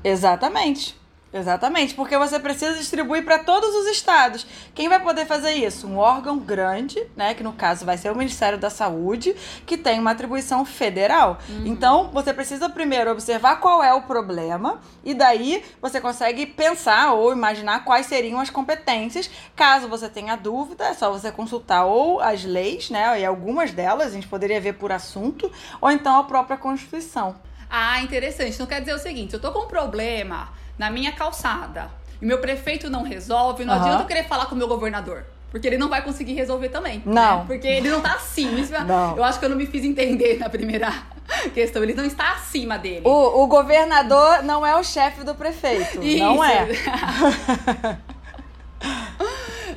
Exatamente. 0.02 1.00
Exatamente, 1.32 1.94
porque 1.94 2.18
você 2.18 2.40
precisa 2.40 2.74
distribuir 2.74 3.24
para 3.24 3.38
todos 3.38 3.72
os 3.72 3.86
estados. 3.86 4.44
Quem 4.74 4.88
vai 4.88 4.98
poder 4.98 5.26
fazer 5.26 5.52
isso? 5.52 5.86
Um 5.86 5.96
órgão 5.96 6.36
grande, 6.38 7.00
né, 7.16 7.34
que 7.34 7.42
no 7.44 7.52
caso 7.52 7.86
vai 7.86 7.96
ser 7.96 8.10
o 8.10 8.16
Ministério 8.16 8.58
da 8.58 8.68
Saúde, 8.68 9.36
que 9.64 9.76
tem 9.76 10.00
uma 10.00 10.10
atribuição 10.10 10.64
federal. 10.64 11.38
Uhum. 11.48 11.66
Então, 11.66 12.10
você 12.12 12.34
precisa 12.34 12.68
primeiro 12.68 13.12
observar 13.12 13.60
qual 13.60 13.80
é 13.80 13.94
o 13.94 14.02
problema 14.02 14.80
e 15.04 15.14
daí 15.14 15.62
você 15.80 16.00
consegue 16.00 16.46
pensar 16.46 17.12
ou 17.12 17.32
imaginar 17.32 17.84
quais 17.84 18.06
seriam 18.06 18.40
as 18.40 18.50
competências. 18.50 19.30
Caso 19.54 19.86
você 19.86 20.08
tenha 20.08 20.34
dúvida, 20.34 20.88
é 20.88 20.94
só 20.94 21.12
você 21.12 21.30
consultar 21.30 21.84
ou 21.84 22.20
as 22.20 22.44
leis, 22.44 22.90
né, 22.90 23.20
e 23.20 23.24
algumas 23.24 23.70
delas 23.70 24.08
a 24.08 24.10
gente 24.10 24.26
poderia 24.26 24.60
ver 24.60 24.72
por 24.72 24.90
assunto, 24.90 25.48
ou 25.80 25.92
então 25.92 26.18
a 26.18 26.24
própria 26.24 26.56
Constituição. 26.56 27.36
Ah, 27.70 28.02
interessante. 28.02 28.54
Então 28.54 28.66
quer 28.66 28.80
dizer 28.80 28.94
o 28.94 28.98
seguinte: 28.98 29.34
eu 29.34 29.40
tô 29.40 29.52
com 29.52 29.60
um 29.60 29.68
problema 29.68 30.48
na 30.76 30.90
minha 30.90 31.12
calçada 31.12 31.90
e 32.20 32.26
meu 32.26 32.38
prefeito 32.38 32.90
não 32.90 33.02
resolve, 33.02 33.64
não 33.64 33.74
uhum. 33.74 33.80
adianta 33.80 34.02
eu 34.02 34.06
querer 34.06 34.24
falar 34.24 34.46
com 34.46 34.54
o 34.54 34.58
meu 34.58 34.68
governador. 34.68 35.24
Porque 35.50 35.66
ele 35.66 35.78
não 35.78 35.88
vai 35.88 36.02
conseguir 36.02 36.34
resolver 36.34 36.68
também. 36.68 36.98
Né? 36.98 37.02
Não. 37.06 37.38
Né? 37.38 37.44
Porque 37.46 37.66
ele 37.66 37.88
não 37.88 38.00
tá 38.00 38.14
acima. 38.14 38.60
Isso, 38.60 38.72
não. 38.84 39.16
Eu 39.16 39.24
acho 39.24 39.38
que 39.38 39.44
eu 39.44 39.48
não 39.48 39.56
me 39.56 39.66
fiz 39.66 39.84
entender 39.84 40.38
na 40.38 40.48
primeira 40.48 40.92
questão. 41.52 41.82
Ele 41.82 41.94
não 41.94 42.04
está 42.04 42.34
acima 42.34 42.78
dele. 42.78 43.02
O, 43.04 43.42
o 43.42 43.46
governador 43.48 44.44
não 44.44 44.64
é 44.64 44.76
o 44.76 44.84
chefe 44.84 45.24
do 45.24 45.34
prefeito. 45.34 46.02
Isso. 46.02 46.22
Não 46.22 46.44
é. 46.44 46.68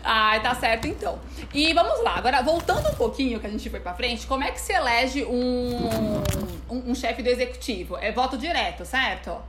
ah, 0.03 0.39
tá 0.39 0.53
certo 0.55 0.87
então. 0.87 1.19
E 1.53 1.73
vamos 1.73 2.03
lá, 2.03 2.15
agora 2.15 2.41
voltando 2.41 2.89
um 2.89 2.95
pouquinho 2.95 3.39
que 3.39 3.47
a 3.47 3.49
gente 3.49 3.69
foi 3.69 3.79
pra 3.79 3.93
frente, 3.93 4.27
como 4.27 4.43
é 4.43 4.51
que 4.51 4.59
se 4.59 4.73
elege 4.73 5.23
um, 5.23 6.21
um, 6.69 6.91
um 6.91 6.95
chefe 6.95 7.23
do 7.23 7.29
executivo? 7.29 7.97
É 7.97 8.11
voto 8.11 8.37
direto, 8.37 8.85
certo? 8.85 9.41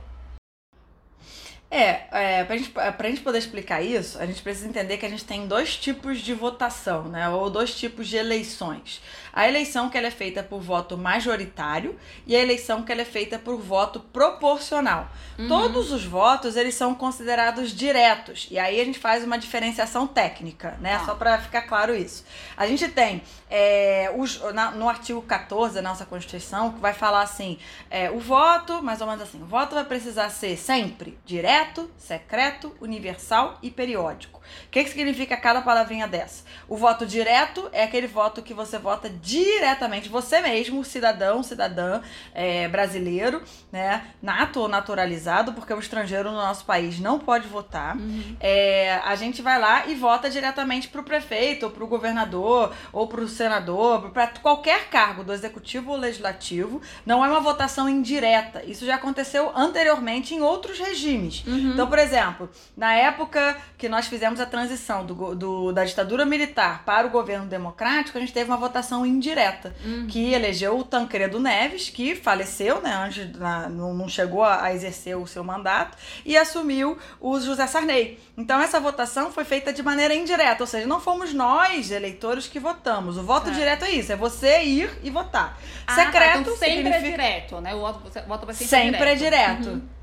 É, 1.69 2.39
é 2.39 2.43
pra, 2.43 2.55
gente, 2.55 2.69
pra 2.69 3.09
gente 3.09 3.21
poder 3.21 3.39
explicar 3.39 3.81
isso, 3.81 4.17
a 4.19 4.25
gente 4.25 4.41
precisa 4.41 4.67
entender 4.67 4.97
que 4.97 5.05
a 5.05 5.09
gente 5.09 5.25
tem 5.25 5.47
dois 5.47 5.75
tipos 5.75 6.19
de 6.19 6.33
votação, 6.33 7.03
né? 7.03 7.27
Ou 7.29 7.49
dois 7.49 7.75
tipos 7.75 8.07
de 8.07 8.15
eleições. 8.15 9.01
A 9.35 9.47
eleição 9.47 9.89
que 9.89 9.97
ela 9.97 10.07
é 10.07 10.11
feita 10.11 10.41
por 10.41 10.61
voto 10.61 10.97
majoritário 10.97 11.99
e 12.25 12.35
a 12.35 12.39
eleição 12.39 12.83
que 12.83 12.91
ela 12.91 13.01
é 13.01 13.05
feita 13.05 13.37
por 13.37 13.57
voto 13.59 13.99
proporcional. 13.99 15.09
Uhum. 15.37 15.49
Todos 15.49 15.91
os 15.91 16.05
votos, 16.05 16.55
eles 16.55 16.73
são 16.73 16.95
considerados 16.95 17.75
diretos. 17.75 18.47
E 18.49 18.57
aí 18.57 18.79
a 18.79 18.85
gente 18.85 18.97
faz 18.97 19.25
uma 19.25 19.37
diferenciação 19.37 20.07
técnica, 20.07 20.77
né? 20.79 20.95
Ah. 20.95 21.05
Só 21.05 21.15
para 21.15 21.37
ficar 21.39 21.63
claro 21.63 21.93
isso. 21.93 22.23
A 22.55 22.65
gente 22.65 22.87
tem 22.87 23.21
é, 23.49 24.09
os, 24.15 24.41
na, 24.53 24.71
no 24.71 24.87
artigo 24.87 25.21
14 25.21 25.75
da 25.75 25.81
nossa 25.81 26.05
Constituição, 26.05 26.71
que 26.71 26.79
vai 26.79 26.93
falar 26.93 27.21
assim, 27.21 27.59
é, 27.89 28.09
o 28.09 28.19
voto, 28.19 28.81
mais 28.81 29.01
ou 29.01 29.07
menos 29.07 29.21
assim, 29.21 29.41
o 29.41 29.45
voto 29.45 29.75
vai 29.75 29.83
precisar 29.83 30.29
ser 30.29 30.57
sempre 30.57 31.19
direto 31.25 31.91
secreto, 31.97 32.75
universal 32.79 33.57
e 33.61 33.69
periódico. 33.69 34.39
O 34.39 34.69
que, 34.69 34.83
que 34.83 34.89
significa 34.89 35.35
cada 35.35 35.61
palavrinha 35.61 36.07
dessa? 36.07 36.43
O 36.67 36.77
voto 36.77 37.05
direto 37.05 37.67
é 37.71 37.83
aquele 37.83 38.07
voto 38.07 38.41
que 38.41 38.53
você 38.53 38.77
vota 38.77 39.09
diretamente, 39.25 40.07
você 40.07 40.39
mesmo, 40.39 40.85
cidadão, 40.85 41.41
cidadã 41.41 41.99
é, 42.33 42.67
brasileiro, 42.67 43.41
né, 43.71 44.05
nato 44.21 44.59
ou 44.59 44.67
naturalizado, 44.67 45.51
porque 45.53 45.73
o 45.73 45.79
estrangeiro 45.79 46.29
no 46.29 46.37
nosso 46.37 46.63
país 46.63 46.99
não 46.99 47.17
pode 47.17 47.47
votar. 47.47 47.97
Uhum. 47.97 48.35
É, 48.39 49.01
a 49.03 49.15
gente 49.15 49.41
vai 49.41 49.59
lá 49.59 49.87
e 49.87 49.95
vota 49.95 50.29
diretamente 50.29 50.87
para 50.87 51.01
o 51.01 51.03
prefeito, 51.03 51.65
ou 51.65 51.71
para 51.71 51.83
o 51.83 51.87
governador, 51.87 52.71
ou 52.93 53.07
para 53.07 53.21
o 53.21 53.27
senador, 53.27 54.11
para 54.11 54.27
qualquer 54.27 54.89
cargo 54.89 55.23
do 55.23 55.33
executivo 55.33 55.91
ou 55.91 55.97
legislativo. 55.97 56.79
Não 57.03 57.25
é 57.25 57.27
uma 57.27 57.39
votação 57.39 57.89
indireta. 57.89 58.63
Isso 58.63 58.85
já 58.85 58.95
aconteceu 58.95 59.51
anteriormente 59.55 60.35
em 60.35 60.41
outros 60.41 60.77
regimes. 60.77 61.43
Uhum. 61.47 61.71
Então, 61.73 61.87
por 61.87 61.97
exemplo, 61.97 62.47
na 62.77 62.93
época 62.93 63.57
que 63.75 63.89
nós 63.89 64.05
fizemos 64.05 64.39
a 64.39 64.45
transição 64.45 65.03
do, 65.03 65.33
do, 65.33 65.71
da 65.71 65.83
ditadura 65.83 66.25
militar 66.25 66.83
para 66.85 67.07
o 67.07 67.09
governo 67.09 67.47
democrático, 67.47 68.17
a 68.17 68.21
gente 68.21 68.33
teve 68.33 68.51
uma 68.51 68.57
votação 68.57 69.03
indireta, 69.15 69.75
uhum. 69.83 70.07
que 70.07 70.33
elegeu 70.33 70.77
o 70.77 70.83
Tancredo 70.83 71.39
Neves, 71.39 71.89
que 71.89 72.15
faleceu, 72.15 72.81
né, 72.81 72.93
antes, 72.93 73.31
na, 73.37 73.69
não 73.69 74.07
chegou 74.07 74.43
a, 74.43 74.73
exercer 74.73 75.17
o 75.17 75.25
seu 75.25 75.43
mandato, 75.43 75.97
e 76.25 76.37
assumiu 76.37 76.97
o 77.19 77.39
José 77.39 77.65
Sarney. 77.67 78.19
Então, 78.37 78.61
essa 78.61 78.79
votação 78.79 79.31
foi 79.31 79.43
feita 79.43 79.71
de 79.71 79.81
maneira 79.81 80.13
indireta, 80.13 80.63
ou 80.63 80.67
seja, 80.67 80.85
não 80.85 80.99
fomos 80.99 81.33
nós, 81.33 81.91
eleitores, 81.91 82.47
que 82.47 82.59
votamos. 82.59 83.17
O 83.17 83.23
voto 83.23 83.51
direto 83.51 83.85
é 83.85 83.91
isso, 83.91 84.11
é 84.11 84.15
você 84.15 84.63
ir 84.63 84.89
e 85.03 85.09
votar. 85.09 85.57
Ah, 85.87 85.95
Secreto 85.95 86.33
tá, 86.33 86.39
então 86.39 86.57
sempre 86.57 86.73
é 86.73 86.75
significa... 86.75 87.07
é 87.07 87.11
direto, 87.11 87.61
né? 87.61 87.75
O 87.75 87.79
voto, 87.79 88.45
vai 88.45 88.55
ser 88.55 88.65
sempre 88.65 89.09
é 89.09 89.15
direto. 89.15 89.35
é 89.35 89.55
direto. 89.55 89.69
Uhum. 89.69 89.95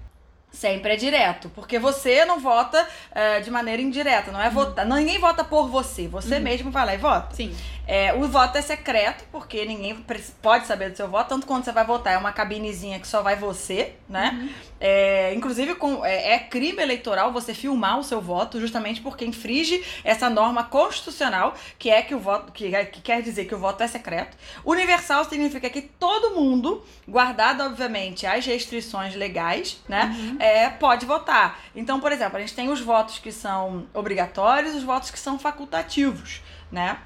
Sempre 0.52 0.92
é 0.92 0.96
direto, 0.96 1.50
porque 1.54 1.78
você 1.78 2.26
não 2.26 2.38
vota 2.38 2.86
uh, 3.10 3.42
de 3.42 3.50
maneira 3.50 3.80
indireta, 3.80 4.30
não 4.30 4.40
é 4.40 4.48
uhum. 4.48 4.54
votar. 4.54 4.84
Ninguém 4.84 5.18
vota 5.18 5.42
por 5.42 5.66
você, 5.68 6.06
você 6.06 6.36
uhum. 6.36 6.42
mesmo 6.42 6.70
vai 6.70 6.84
lá 6.84 6.94
e 6.94 6.98
vota. 6.98 7.34
Sim. 7.34 7.56
É, 7.86 8.14
o 8.14 8.24
voto 8.28 8.56
é 8.56 8.62
secreto, 8.62 9.24
porque 9.32 9.64
ninguém 9.64 9.96
pode 10.40 10.66
saber 10.66 10.90
do 10.90 10.96
seu 10.96 11.08
voto, 11.08 11.28
tanto 11.28 11.46
quando 11.46 11.64
você 11.64 11.72
vai 11.72 11.84
votar, 11.84 12.14
é 12.14 12.16
uma 12.18 12.32
cabinezinha 12.32 13.00
que 13.00 13.06
só 13.06 13.22
vai 13.22 13.34
você, 13.34 13.94
né? 14.08 14.38
Uhum. 14.40 14.48
É, 14.80 15.34
inclusive, 15.34 15.74
com, 15.74 16.04
é, 16.04 16.34
é, 16.34 16.38
crime 16.38 16.80
eleitoral 16.80 17.32
você 17.32 17.52
filmar 17.52 17.98
o 17.98 18.04
seu 18.04 18.20
voto, 18.20 18.60
justamente 18.60 19.00
porque 19.00 19.24
infringe 19.24 19.84
essa 20.04 20.30
norma 20.30 20.64
constitucional, 20.64 21.54
que 21.78 21.90
é 21.90 22.02
que 22.02 22.14
o 22.14 22.20
voto, 22.20 22.52
que, 22.52 22.70
que 22.86 23.00
quer 23.00 23.20
dizer 23.20 23.46
que 23.46 23.54
o 23.54 23.58
voto 23.58 23.82
é 23.82 23.88
secreto. 23.88 24.36
Universal 24.64 25.24
significa 25.24 25.68
que 25.68 25.82
todo 25.82 26.34
mundo, 26.34 26.84
guardado, 27.06 27.64
obviamente, 27.64 28.26
as 28.26 28.46
restrições 28.46 29.14
legais, 29.14 29.82
né, 29.88 30.14
uhum. 30.16 30.36
é, 30.38 30.68
pode 30.70 31.04
votar. 31.04 31.58
Então, 31.74 31.98
por 31.98 32.12
exemplo, 32.12 32.36
a 32.36 32.40
gente 32.40 32.54
tem 32.54 32.68
os 32.68 32.80
votos 32.80 33.18
que 33.18 33.32
são 33.32 33.86
obrigatórios, 33.92 34.74
os 34.74 34.84
votos 34.84 35.10
que 35.10 35.18
são 35.18 35.38
facultativos, 35.38 36.42
né? 36.70 36.98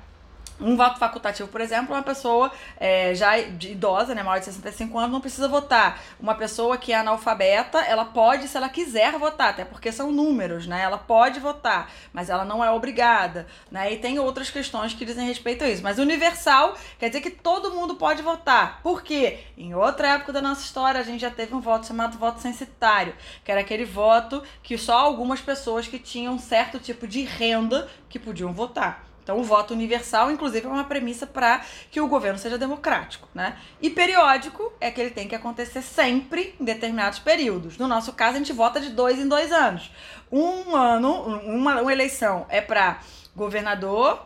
Um 0.61 0.77
voto 0.77 0.99
facultativo, 0.99 1.49
por 1.49 1.61
exemplo, 1.61 1.95
uma 1.95 2.03
pessoa 2.03 2.51
é, 2.79 3.14
já 3.14 3.38
idosa, 3.38 4.14
né, 4.14 4.23
maior 4.23 4.38
de 4.38 4.47
65 4.47 4.99
anos, 4.99 5.12
não 5.12 5.21
precisa 5.21 5.49
votar. 5.49 6.01
Uma 6.19 6.35
pessoa 6.35 6.79
que 6.79 6.92
é 6.92 6.97
analfabeta, 6.97 7.79
ela 7.81 8.07
pode, 8.07 8.49
se 8.49 8.57
ela 8.57 8.69
quiser 8.69 9.19
votar, 9.19 9.51
até 9.51 9.64
porque 9.64 9.92
são 9.92 10.11
números, 10.11 10.66
né? 10.66 10.83
Ela 10.83 10.99
pode 10.99 11.40
votar, 11.40 11.90
mas 12.12 12.31
ela 12.31 12.45
não 12.45 12.64
é 12.64 12.71
obrigada, 12.71 13.47
né? 13.71 13.92
E 13.92 13.99
tem 13.99 14.19
outras 14.19 14.51
questões 14.51 14.95
que 14.95 15.05
dizem 15.05 15.27
respeito 15.27 15.62
a 15.62 15.69
isso. 15.69 15.83
Mas 15.83 15.99
universal 15.99 16.75
quer 16.99 17.09
dizer 17.09 17.21
que 17.21 17.31
todo 17.31 17.71
mundo 17.71 17.97
pode 17.97 18.23
votar. 18.23 18.81
Por 18.83 19.03
quê? 19.03 19.40
Em 19.59 19.75
outra 19.75 20.14
época 20.14 20.33
da 20.33 20.40
nossa 20.40 20.62
história, 20.62 21.01
a 21.01 21.05
gente 21.05 21.21
já 21.21 21.31
teve 21.31 21.55
um 21.55 21.61
voto 21.61 21.87
chamado 21.87 22.16
voto 22.16 22.40
censitário, 22.40 23.14
que 23.45 23.51
era 23.51 23.61
aquele 23.61 23.85
voto 23.85 24.42
que 24.62 24.79
só 24.79 24.99
algumas 24.99 25.40
pessoas 25.40 25.87
que 25.87 25.99
tinham 25.99 26.35
um 26.35 26.38
certo 26.38 26.79
tipo 26.79 27.07
de 27.07 27.23
renda 27.23 27.88
que 28.09 28.19
podiam 28.19 28.53
votar. 28.53 29.06
Então, 29.26 29.40
o 29.40 29.42
voto 29.42 29.74
universal, 29.74 30.30
inclusive, 30.30 30.64
é 30.64 30.70
uma 30.70 30.84
premissa 30.84 31.26
para 31.26 31.60
que 31.90 32.00
o 32.00 32.06
governo 32.06 32.38
seja 32.38 32.56
democrático, 32.56 33.28
né? 33.34 33.56
E 33.82 33.90
periódico 33.90 34.72
é 34.80 34.88
que 34.88 35.00
ele 35.00 35.10
tem 35.10 35.26
que 35.26 35.34
acontecer 35.34 35.82
sempre 35.82 36.54
em 36.60 36.64
determinados 36.64 37.18
períodos. 37.18 37.76
No 37.76 37.88
nosso 37.88 38.12
caso, 38.12 38.36
a 38.36 38.38
gente 38.38 38.52
vota 38.52 38.80
de 38.80 38.90
dois 38.90 39.18
em 39.18 39.26
dois 39.26 39.50
anos. 39.50 39.90
Um 40.30 40.76
ano, 40.76 41.10
uma, 41.44 41.80
uma 41.80 41.92
eleição 41.92 42.46
é 42.48 42.60
para 42.60 43.00
governador, 43.34 44.24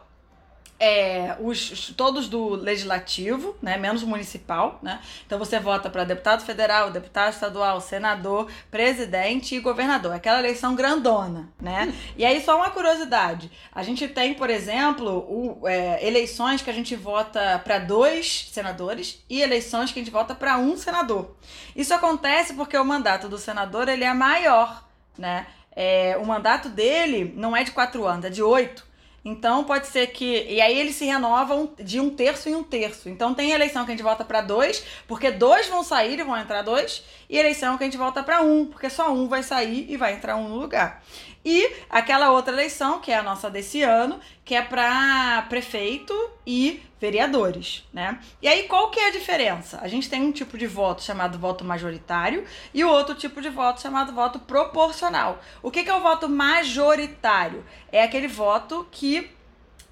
é, 0.80 1.36
os, 1.38 1.92
todos 1.94 2.26
do 2.26 2.54
legislativo, 2.54 3.54
né, 3.60 3.76
menos 3.76 4.02
municipal, 4.02 4.78
né? 4.82 4.98
Então 5.26 5.38
você 5.38 5.60
vota 5.60 5.90
para 5.90 6.04
deputado 6.04 6.42
federal, 6.42 6.90
deputado 6.90 7.34
estadual, 7.34 7.82
senador, 7.82 8.50
presidente 8.70 9.54
e 9.54 9.60
governador. 9.60 10.14
Aquela 10.14 10.38
eleição 10.38 10.74
grandona, 10.74 11.50
né? 11.60 11.94
E 12.16 12.24
aí 12.24 12.42
só 12.42 12.56
uma 12.56 12.70
curiosidade, 12.70 13.50
a 13.72 13.82
gente 13.82 14.08
tem, 14.08 14.34
por 14.34 14.48
exemplo, 14.48 15.18
o, 15.28 15.68
é, 15.68 16.06
eleições 16.06 16.62
que 16.62 16.70
a 16.70 16.72
gente 16.72 16.96
vota 16.96 17.58
para 17.62 17.78
dois 17.78 18.48
senadores 18.50 19.22
e 19.28 19.40
eleições 19.42 19.92
que 19.92 20.00
a 20.00 20.02
gente 20.02 20.12
vota 20.12 20.34
para 20.34 20.56
um 20.56 20.76
senador. 20.76 21.36
Isso 21.76 21.92
acontece 21.92 22.54
porque 22.54 22.76
o 22.76 22.84
mandato 22.84 23.28
do 23.28 23.36
senador 23.36 23.88
ele 23.88 24.04
é 24.04 24.14
maior, 24.14 24.88
né? 25.18 25.46
É, 25.74 26.16
o 26.18 26.26
mandato 26.26 26.68
dele 26.68 27.32
não 27.36 27.56
é 27.56 27.64
de 27.64 27.70
quatro 27.70 28.06
anos, 28.06 28.24
é 28.24 28.30
de 28.30 28.42
oito. 28.42 28.89
Então 29.24 29.64
pode 29.64 29.86
ser 29.86 30.06
que. 30.08 30.46
E 30.48 30.60
aí 30.60 30.78
eles 30.78 30.94
se 30.94 31.04
renovam 31.04 31.70
de 31.78 32.00
um 32.00 32.08
terço 32.08 32.48
em 32.48 32.54
um 32.54 32.62
terço. 32.62 33.08
Então 33.08 33.34
tem 33.34 33.50
eleição 33.50 33.84
que 33.84 33.90
a 33.90 33.94
gente 33.94 34.02
volta 34.02 34.24
para 34.24 34.40
dois, 34.40 34.84
porque 35.06 35.30
dois 35.30 35.68
vão 35.68 35.82
sair 35.82 36.18
e 36.18 36.22
vão 36.22 36.36
entrar 36.36 36.62
dois, 36.62 37.04
e 37.28 37.38
eleição 37.38 37.76
que 37.76 37.84
a 37.84 37.86
gente 37.86 37.98
volta 37.98 38.22
para 38.22 38.40
um, 38.40 38.66
porque 38.66 38.88
só 38.88 39.12
um 39.12 39.28
vai 39.28 39.42
sair 39.42 39.86
e 39.90 39.96
vai 39.96 40.14
entrar 40.14 40.36
um 40.36 40.48
no 40.48 40.56
lugar. 40.56 41.02
E 41.44 41.72
aquela 41.88 42.30
outra 42.30 42.52
eleição, 42.52 43.00
que 43.00 43.10
é 43.10 43.16
a 43.16 43.22
nossa 43.22 43.50
desse 43.50 43.82
ano, 43.82 44.20
que 44.44 44.54
é 44.54 44.60
para 44.60 45.42
prefeito 45.48 46.14
e 46.46 46.82
vereadores, 47.00 47.82
né? 47.92 48.20
E 48.42 48.48
aí 48.48 48.64
qual 48.64 48.90
que 48.90 49.00
é 49.00 49.08
a 49.08 49.12
diferença? 49.12 49.78
A 49.80 49.88
gente 49.88 50.10
tem 50.10 50.20
um 50.22 50.32
tipo 50.32 50.58
de 50.58 50.66
voto 50.66 51.02
chamado 51.02 51.38
voto 51.38 51.64
majoritário 51.64 52.44
e 52.74 52.84
o 52.84 52.90
outro 52.90 53.14
tipo 53.14 53.40
de 53.40 53.48
voto 53.48 53.80
chamado 53.80 54.12
voto 54.12 54.38
proporcional. 54.40 55.40
O 55.62 55.70
que, 55.70 55.82
que 55.82 55.90
é 55.90 55.94
o 55.94 56.02
voto 56.02 56.28
majoritário? 56.28 57.64
É 57.90 58.02
aquele 58.02 58.28
voto 58.28 58.86
que 58.90 59.30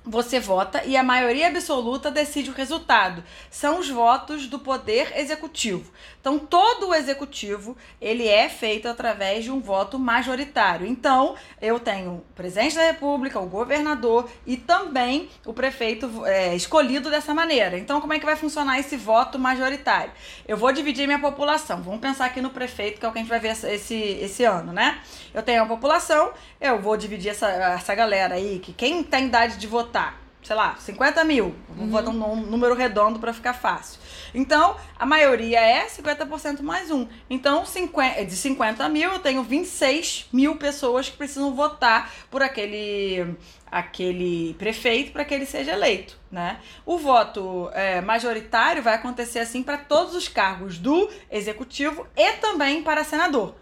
você 0.05 0.41
vota 0.41 0.83
e 0.85 0.97
a 0.97 1.03
maioria 1.03 1.49
absoluta 1.49 2.11
decide 2.11 2.51
o 2.51 2.55
resultado. 2.55 3.23
São 3.51 3.79
os 3.79 3.89
votos 3.89 4.47
do 4.47 4.59
poder 4.59 5.13
executivo. 5.19 5.93
Então, 6.29 6.39
todo 6.39 6.89
o 6.89 6.95
executivo, 6.95 7.75
ele 7.99 8.29
é 8.29 8.51
feito 8.51 8.87
através 8.87 9.45
de 9.45 9.51
um 9.51 9.61
voto 9.61 9.99
majoritário. 9.99 10.87
Então, 10.87 11.35
eu 11.59 11.81
tenho 11.81 12.17
o 12.17 12.21
presidente 12.35 12.77
da 12.77 12.83
república, 12.83 13.41
o 13.41 13.47
governador 13.47 14.29
e 14.47 14.55
também 14.55 15.31
o 15.47 15.55
prefeito 15.55 16.27
é, 16.27 16.55
escolhido 16.55 17.09
dessa 17.09 17.33
maneira. 17.33 17.79
Então, 17.79 17.99
como 17.99 18.13
é 18.13 18.19
que 18.19 18.27
vai 18.27 18.37
funcionar 18.37 18.79
esse 18.79 18.95
voto 18.95 19.39
majoritário? 19.39 20.13
Eu 20.47 20.59
vou 20.59 20.71
dividir 20.71 21.07
minha 21.07 21.19
população. 21.19 21.81
Vamos 21.83 22.01
pensar 22.01 22.27
aqui 22.27 22.43
no 22.43 22.51
prefeito, 22.51 23.01
que 23.01 23.07
é 23.07 23.09
o 23.09 23.13
que 23.13 23.19
a 23.21 23.23
gente 23.23 23.31
vai 23.31 23.41
ver 23.41 23.53
esse, 23.53 23.95
esse 23.95 24.45
ano, 24.45 24.71
né? 24.71 25.01
Eu 25.33 25.43
tenho 25.43 25.63
a 25.63 25.67
população, 25.67 26.33
eu 26.61 26.79
vou 26.79 26.95
dividir 26.99 27.31
essa, 27.31 27.49
essa 27.49 27.95
galera 27.95 28.35
aí, 28.35 28.59
que 28.59 28.75
quem 28.75 29.03
tem 29.03 29.29
idade 29.29 29.57
de 29.57 29.67
votar, 29.67 30.28
sei 30.49 30.57
lá, 30.57 30.77
50 30.77 31.25
mil. 31.25 31.55
Vou 31.69 31.85
uhum. 31.85 31.91
botar 31.91 32.11
um 32.11 32.37
número 32.37 32.75
redondo 32.75 33.19
para 33.19 33.35
ficar 33.35 33.53
fácil. 33.53 34.01
Então, 34.33 34.77
a 34.99 35.05
maioria 35.05 35.61
é 35.61 35.87
50% 35.87 36.63
mais 36.63 36.91
um. 36.91 37.07
Então, 37.29 37.67
50, 37.67 38.25
de 38.25 38.35
50 38.35 38.89
mil, 38.89 39.13
eu 39.13 39.19
tenho 39.19 39.43
26 39.43 40.31
mil 40.33 40.57
pessoas 40.57 41.11
que 41.11 41.19
precisam 41.19 41.55
votar 41.55 42.11
por 42.31 42.43
aquele 42.43 43.37
aquele 43.71 44.55
prefeito 44.55 45.13
para 45.13 45.23
que 45.23 45.35
ele 45.35 45.45
seja 45.45 45.73
eleito, 45.73 46.19
né? 46.33 46.61
O 46.87 46.97
voto 46.97 47.69
é, 47.75 48.01
majoritário 48.01 48.83
vai 48.83 48.95
acontecer 48.95 49.41
assim 49.41 49.63
para 49.63 49.77
todos 49.77 50.15
os 50.15 50.29
cargos 50.29 50.79
do 50.79 51.11
executivo 51.31 52.07
e 52.17 52.33
também 52.39 52.83
para 52.83 53.05
senador. 53.05 53.55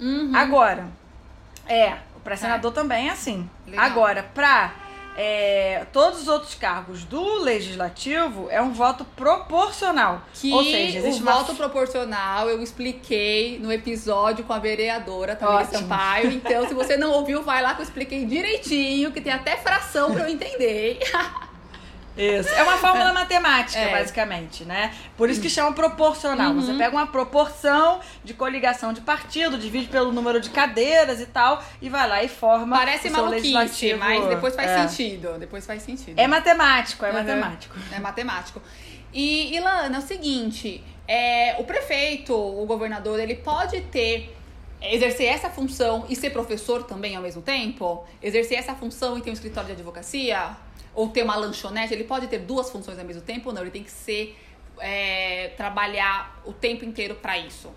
Uhum. 0.00 0.32
Agora, 0.34 0.88
é, 1.68 1.98
para 2.24 2.36
senador 2.36 2.72
é. 2.72 2.74
também 2.74 3.08
é 3.08 3.12
assim. 3.12 3.48
Legal. 3.64 3.84
Agora, 3.84 4.24
para 4.34 4.79
é, 5.16 5.86
todos 5.92 6.22
os 6.22 6.28
outros 6.28 6.54
cargos 6.54 7.04
do 7.04 7.42
legislativo 7.42 8.48
é 8.50 8.60
um 8.62 8.72
voto 8.72 9.04
proporcional. 9.16 10.22
Que 10.34 10.52
Ou 10.52 10.64
seja, 10.64 10.98
existe 10.98 11.20
o 11.20 11.22
uma... 11.22 11.32
voto 11.32 11.54
proporcional 11.54 12.48
eu 12.48 12.62
expliquei 12.62 13.58
no 13.58 13.72
episódio 13.72 14.44
com 14.44 14.52
a 14.52 14.58
vereadora 14.58 15.36
Tamir 15.36 15.66
Sampaio. 15.66 16.30
Então, 16.32 16.66
se 16.66 16.74
você 16.74 16.96
não 16.96 17.12
ouviu, 17.12 17.42
vai 17.42 17.62
lá 17.62 17.74
que 17.74 17.80
eu 17.80 17.84
expliquei 17.84 18.24
direitinho, 18.24 19.12
que 19.12 19.20
tem 19.20 19.32
até 19.32 19.56
fração 19.56 20.12
para 20.12 20.24
eu 20.24 20.28
entender. 20.28 20.98
Isso. 22.20 22.50
É 22.50 22.62
uma 22.62 22.76
fórmula 22.76 23.12
matemática, 23.14 23.78
é. 23.78 23.90
basicamente, 23.90 24.64
né? 24.64 24.92
Por 25.16 25.30
isso 25.30 25.40
que 25.40 25.48
chama 25.48 25.72
proporcional. 25.72 26.52
Uhum. 26.52 26.60
Você 26.60 26.74
pega 26.74 26.94
uma 26.94 27.06
proporção 27.06 28.00
de 28.22 28.34
coligação 28.34 28.92
de 28.92 29.00
partido, 29.00 29.56
divide 29.56 29.88
pelo 29.88 30.12
número 30.12 30.40
de 30.40 30.50
cadeiras 30.50 31.20
e 31.20 31.26
tal, 31.26 31.62
e 31.80 31.88
vai 31.88 32.08
lá 32.08 32.22
e 32.22 32.28
forma. 32.28 32.76
Parece 32.76 33.08
o 33.08 33.12
maluquice, 33.12 33.94
mas 33.94 34.26
depois 34.28 34.54
faz 34.54 34.70
é. 34.70 34.88
sentido. 34.88 35.38
Depois 35.38 35.66
faz 35.66 35.82
sentido. 35.82 36.18
É 36.18 36.26
matemático, 36.26 37.04
é 37.04 37.08
uhum. 37.08 37.14
matemático. 37.14 37.76
É 37.92 37.98
matemático. 37.98 38.62
E, 39.12 39.56
Ilana, 39.56 39.96
é 39.96 39.98
o 39.98 40.02
seguinte: 40.02 40.84
é, 41.08 41.56
o 41.58 41.64
prefeito, 41.64 42.34
o 42.34 42.64
governador, 42.66 43.18
ele 43.18 43.34
pode 43.34 43.80
ter 43.82 44.36
exercer 44.80 45.26
essa 45.26 45.50
função 45.50 46.06
e 46.08 46.16
ser 46.16 46.30
professor 46.30 46.84
também 46.84 47.16
ao 47.16 47.22
mesmo 47.22 47.42
tempo? 47.42 48.04
Exercer 48.22 48.58
essa 48.58 48.74
função 48.74 49.18
e 49.18 49.22
ter 49.22 49.30
um 49.30 49.32
escritório 49.32 49.66
de 49.66 49.72
advocacia? 49.72 50.56
Ou 50.94 51.08
ter 51.08 51.22
uma 51.22 51.36
lanchonete? 51.36 51.94
Ele 51.94 52.04
pode 52.04 52.26
ter 52.26 52.38
duas 52.38 52.70
funções 52.70 52.98
ao 52.98 53.04
mesmo 53.04 53.22
tempo 53.22 53.48
ou 53.48 53.54
não? 53.54 53.62
Ele 53.62 53.70
tem 53.70 53.84
que 53.84 53.90
ser 53.90 54.36
é, 54.78 55.52
trabalhar 55.56 56.40
o 56.44 56.52
tempo 56.52 56.84
inteiro 56.84 57.14
para 57.14 57.38
isso? 57.38 57.72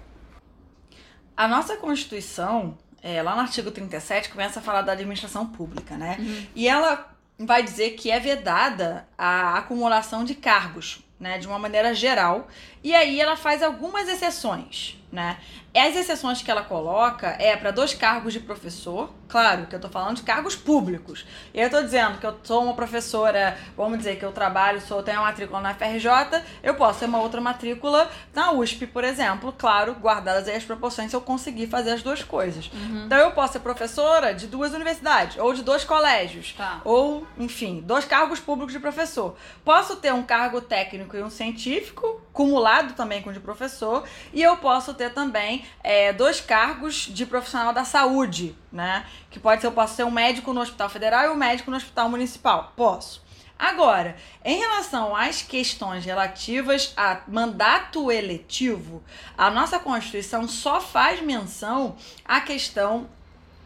A 1.35 1.47
nossa 1.47 1.75
Constituição, 1.77 2.77
é, 3.01 3.21
lá 3.21 3.35
no 3.35 3.41
artigo 3.41 3.71
37, 3.71 4.29
começa 4.29 4.59
a 4.59 4.63
falar 4.63 4.81
da 4.81 4.91
administração 4.91 5.47
pública, 5.47 5.97
né? 5.97 6.17
Uhum. 6.19 6.47
E 6.55 6.67
ela 6.67 7.13
vai 7.39 7.63
dizer 7.63 7.91
que 7.91 8.11
é 8.11 8.19
vedada 8.19 9.07
a 9.17 9.57
acumulação 9.57 10.23
de 10.23 10.35
cargos, 10.35 11.03
né, 11.19 11.37
de 11.37 11.47
uma 11.47 11.57
maneira 11.57 11.93
geral. 11.93 12.47
E 12.83 12.93
aí 12.93 13.19
ela 13.19 13.35
faz 13.35 13.63
algumas 13.63 14.07
exceções, 14.07 14.97
né? 15.11 15.37
As 15.75 15.95
exceções 15.95 16.43
que 16.43 16.51
ela 16.51 16.61
coloca 16.61 17.35
é 17.39 17.57
para 17.57 17.71
dois 17.71 17.95
cargos 17.95 18.31
de 18.31 18.39
professor, 18.39 19.11
claro 19.27 19.65
que 19.65 19.75
eu 19.75 19.79
tô 19.79 19.89
falando 19.89 20.17
de 20.17 20.21
cargos 20.21 20.55
públicos. 20.55 21.25
E 21.51 21.59
eu 21.59 21.67
tô 21.67 21.81
dizendo 21.81 22.19
que 22.19 22.27
eu 22.27 22.37
sou 22.43 22.63
uma 22.63 22.75
professora, 22.75 23.57
vamos 23.75 23.97
dizer 23.97 24.17
que 24.17 24.23
eu 24.23 24.31
trabalho, 24.31 24.79
sou, 24.79 25.01
tenho 25.01 25.17
uma 25.17 25.25
matrícula 25.25 25.59
na 25.61 25.73
FRJ, 25.73 26.43
eu 26.61 26.75
posso 26.75 26.99
ter 26.99 27.05
uma 27.05 27.19
outra 27.19 27.41
matrícula 27.41 28.07
na 28.35 28.51
USP, 28.51 28.85
por 28.85 29.03
exemplo, 29.03 29.51
claro, 29.51 29.95
guardadas 29.95 30.47
aí 30.47 30.55
as 30.55 30.63
proporções 30.63 31.09
se 31.09 31.15
eu 31.15 31.21
conseguir 31.21 31.65
fazer 31.65 31.89
as 31.89 32.03
duas 32.03 32.23
coisas. 32.23 32.69
Uhum. 32.71 33.05
Então 33.05 33.17
eu 33.17 33.31
posso 33.31 33.53
ser 33.53 33.59
professora 33.59 34.31
de 34.31 34.45
duas 34.45 34.73
universidades, 34.73 35.37
ou 35.37 35.55
de 35.55 35.63
dois 35.63 35.83
colégios, 35.83 36.53
tá. 36.55 36.81
ou, 36.85 37.25
enfim, 37.35 37.81
dois 37.83 38.05
cargos 38.05 38.39
públicos 38.39 38.73
de 38.73 38.79
professor. 38.79 39.35
Posso 39.65 39.95
ter 39.95 40.13
um 40.13 40.21
cargo 40.21 40.61
técnico 40.61 41.17
e 41.17 41.23
um 41.23 41.31
científico, 41.31 42.21
cumulado 42.31 42.93
também 42.93 43.23
com 43.23 43.31
o 43.31 43.33
de 43.33 43.39
professor, 43.39 44.03
e 44.31 44.41
eu 44.41 44.57
posso 44.57 44.93
ter 44.93 45.11
também 45.11 45.62
é, 45.83 46.13
dois 46.13 46.41
cargos 46.41 47.07
de 47.09 47.25
profissional 47.25 47.73
da 47.73 47.83
saúde, 47.85 48.55
né? 48.71 49.05
Que 49.29 49.39
pode 49.39 49.61
ser, 49.61 49.67
eu 49.67 49.71
posso 49.71 49.95
ser 49.95 50.03
um 50.03 50.11
médico 50.11 50.53
no 50.53 50.61
Hospital 50.61 50.89
Federal 50.89 51.25
e 51.25 51.29
um 51.29 51.35
médico 51.35 51.71
no 51.71 51.77
Hospital 51.77 52.09
Municipal. 52.09 52.73
Posso. 52.75 53.23
Agora, 53.57 54.15
em 54.43 54.57
relação 54.59 55.15
às 55.15 55.41
questões 55.41 56.03
relativas 56.03 56.93
a 56.97 57.21
mandato 57.27 58.11
eletivo, 58.11 59.01
a 59.37 59.49
nossa 59.49 59.79
Constituição 59.79 60.47
só 60.47 60.81
faz 60.81 61.21
menção 61.21 61.95
à 62.25 62.41
questão 62.41 63.07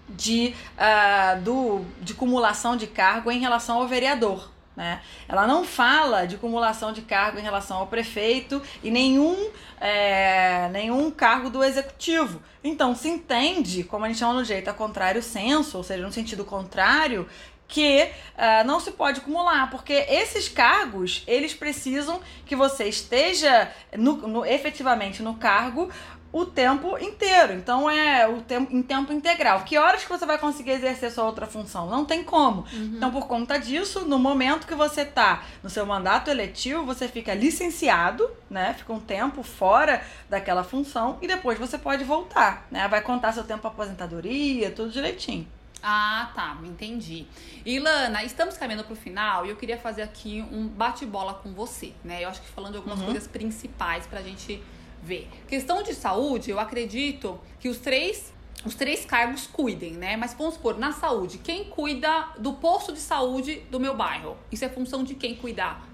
de, 0.07 0.53
uh, 0.77 1.41
do, 1.41 1.85
de 2.01 2.13
cumulação 2.13 2.77
de 2.77 2.87
cargo 2.87 3.31
em 3.31 3.39
relação 3.39 3.77
ao 3.77 3.87
vereador. 3.87 4.51
Né? 4.77 5.01
Ela 5.27 5.47
não 5.47 5.65
fala 5.65 6.27
de 6.27 6.37
cumulação 6.37 6.93
de 6.93 7.01
cargo 7.01 7.39
em 7.39 7.41
relação 7.41 7.77
ao 7.77 7.87
prefeito 7.87 8.61
e 8.83 8.91
nenhum, 8.91 9.49
é, 9.81 10.69
nenhum 10.71 11.09
cargo 11.09 11.49
do 11.49 11.63
executivo. 11.63 12.39
Então, 12.63 12.93
se 12.93 13.09
entende, 13.09 13.83
como 13.83 14.05
a 14.05 14.07
gente 14.07 14.19
chama 14.19 14.35
no 14.35 14.45
jeito 14.45 14.69
a 14.69 14.73
contrário 14.73 15.23
senso, 15.23 15.77
ou 15.77 15.83
seja, 15.83 16.05
no 16.05 16.11
sentido 16.13 16.45
contrário, 16.45 17.27
que 17.67 18.03
uh, 18.37 18.65
não 18.65 18.79
se 18.79 18.91
pode 18.91 19.19
acumular, 19.19 19.69
porque 19.69 19.93
esses 19.93 20.47
cargos, 20.47 21.23
eles 21.27 21.53
precisam 21.53 22.21
que 22.45 22.55
você 22.55 22.85
esteja 22.85 23.69
no, 23.97 24.15
no, 24.27 24.45
efetivamente 24.45 25.21
no 25.21 25.35
cargo 25.35 25.91
o 26.37 26.45
tempo 26.45 26.97
inteiro. 26.99 27.53
Então 27.53 27.89
é 27.89 28.27
o 28.27 28.41
tempo 28.41 28.75
em 28.75 28.83
tempo 28.83 29.11
integral. 29.11 29.63
Que 29.63 29.77
horas 29.77 30.03
que 30.03 30.09
você 30.09 30.25
vai 30.25 30.37
conseguir 30.37 30.71
exercer 30.71 31.11
sua 31.11 31.25
outra 31.25 31.47
função? 31.47 31.89
Não 31.89 32.05
tem 32.05 32.23
como. 32.23 32.61
Uhum. 32.71 32.93
Então, 32.95 33.11
por 33.11 33.27
conta 33.27 33.57
disso, 33.57 34.01
no 34.01 34.19
momento 34.19 34.67
que 34.67 34.75
você 34.75 35.03
tá 35.03 35.43
no 35.63 35.69
seu 35.69 35.85
mandato 35.85 36.29
eletivo, 36.29 36.85
você 36.85 37.07
fica 37.07 37.33
licenciado, 37.33 38.29
né? 38.49 38.75
Fica 38.77 38.93
um 38.93 38.99
tempo 38.99 39.41
fora 39.41 40.03
daquela 40.29 40.63
função 40.63 41.17
e 41.21 41.27
depois 41.27 41.57
você 41.57 41.77
pode 41.77 42.03
voltar, 42.03 42.67
né? 42.69 42.87
Vai 42.87 43.01
contar 43.01 43.31
seu 43.33 43.43
tempo 43.43 43.67
aposentadoria, 43.67 44.69
tudo 44.69 44.91
direitinho. 44.91 45.47
Ah, 45.81 46.31
tá, 46.35 46.57
entendi. 46.63 47.25
Ilana, 47.65 48.23
estamos 48.23 48.57
caminhando 48.57 48.83
para 48.83 48.93
o 48.93 48.95
final 48.95 49.45
e 49.45 49.49
eu 49.49 49.55
queria 49.55 49.77
fazer 49.77 50.01
aqui 50.01 50.45
um 50.51 50.67
bate-bola 50.67 51.35
com 51.35 51.53
você, 51.53 51.93
né? 52.03 52.23
Eu 52.23 52.29
acho 52.29 52.41
que 52.41 52.47
falando 52.47 52.71
de 52.71 52.77
algumas 52.77 52.99
uhum. 52.99 53.05
coisas 53.05 53.27
principais 53.27 54.05
para 54.05 54.19
a 54.19 54.23
gente 54.23 54.61
ver. 55.07 55.29
Questão 55.47 55.81
de 55.81 55.93
saúde, 55.93 56.51
eu 56.51 56.59
acredito 56.59 57.39
que 57.59 57.69
os 57.69 57.77
três 57.77 58.35
os 58.65 58.75
três 58.75 59.05
cargos 59.05 59.47
cuidem, 59.47 59.93
né? 59.93 60.17
Mas 60.17 60.33
vamos 60.33 60.55
supor, 60.55 60.77
na 60.77 60.91
saúde, 60.91 61.37
quem 61.37 61.65
cuida 61.65 62.27
do 62.37 62.53
posto 62.53 62.91
de 62.91 62.99
saúde 62.99 63.61
do 63.71 63.79
meu 63.79 63.95
bairro? 63.95 64.35
Isso 64.51 64.65
é 64.65 64.69
função 64.69 65.03
de 65.03 65.15
quem 65.15 65.35
cuidar? 65.35 65.87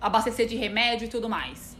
Abastecer 0.00 0.46
de 0.46 0.56
remédio 0.56 1.06
e 1.06 1.08
tudo 1.08 1.28
mais. 1.28 1.78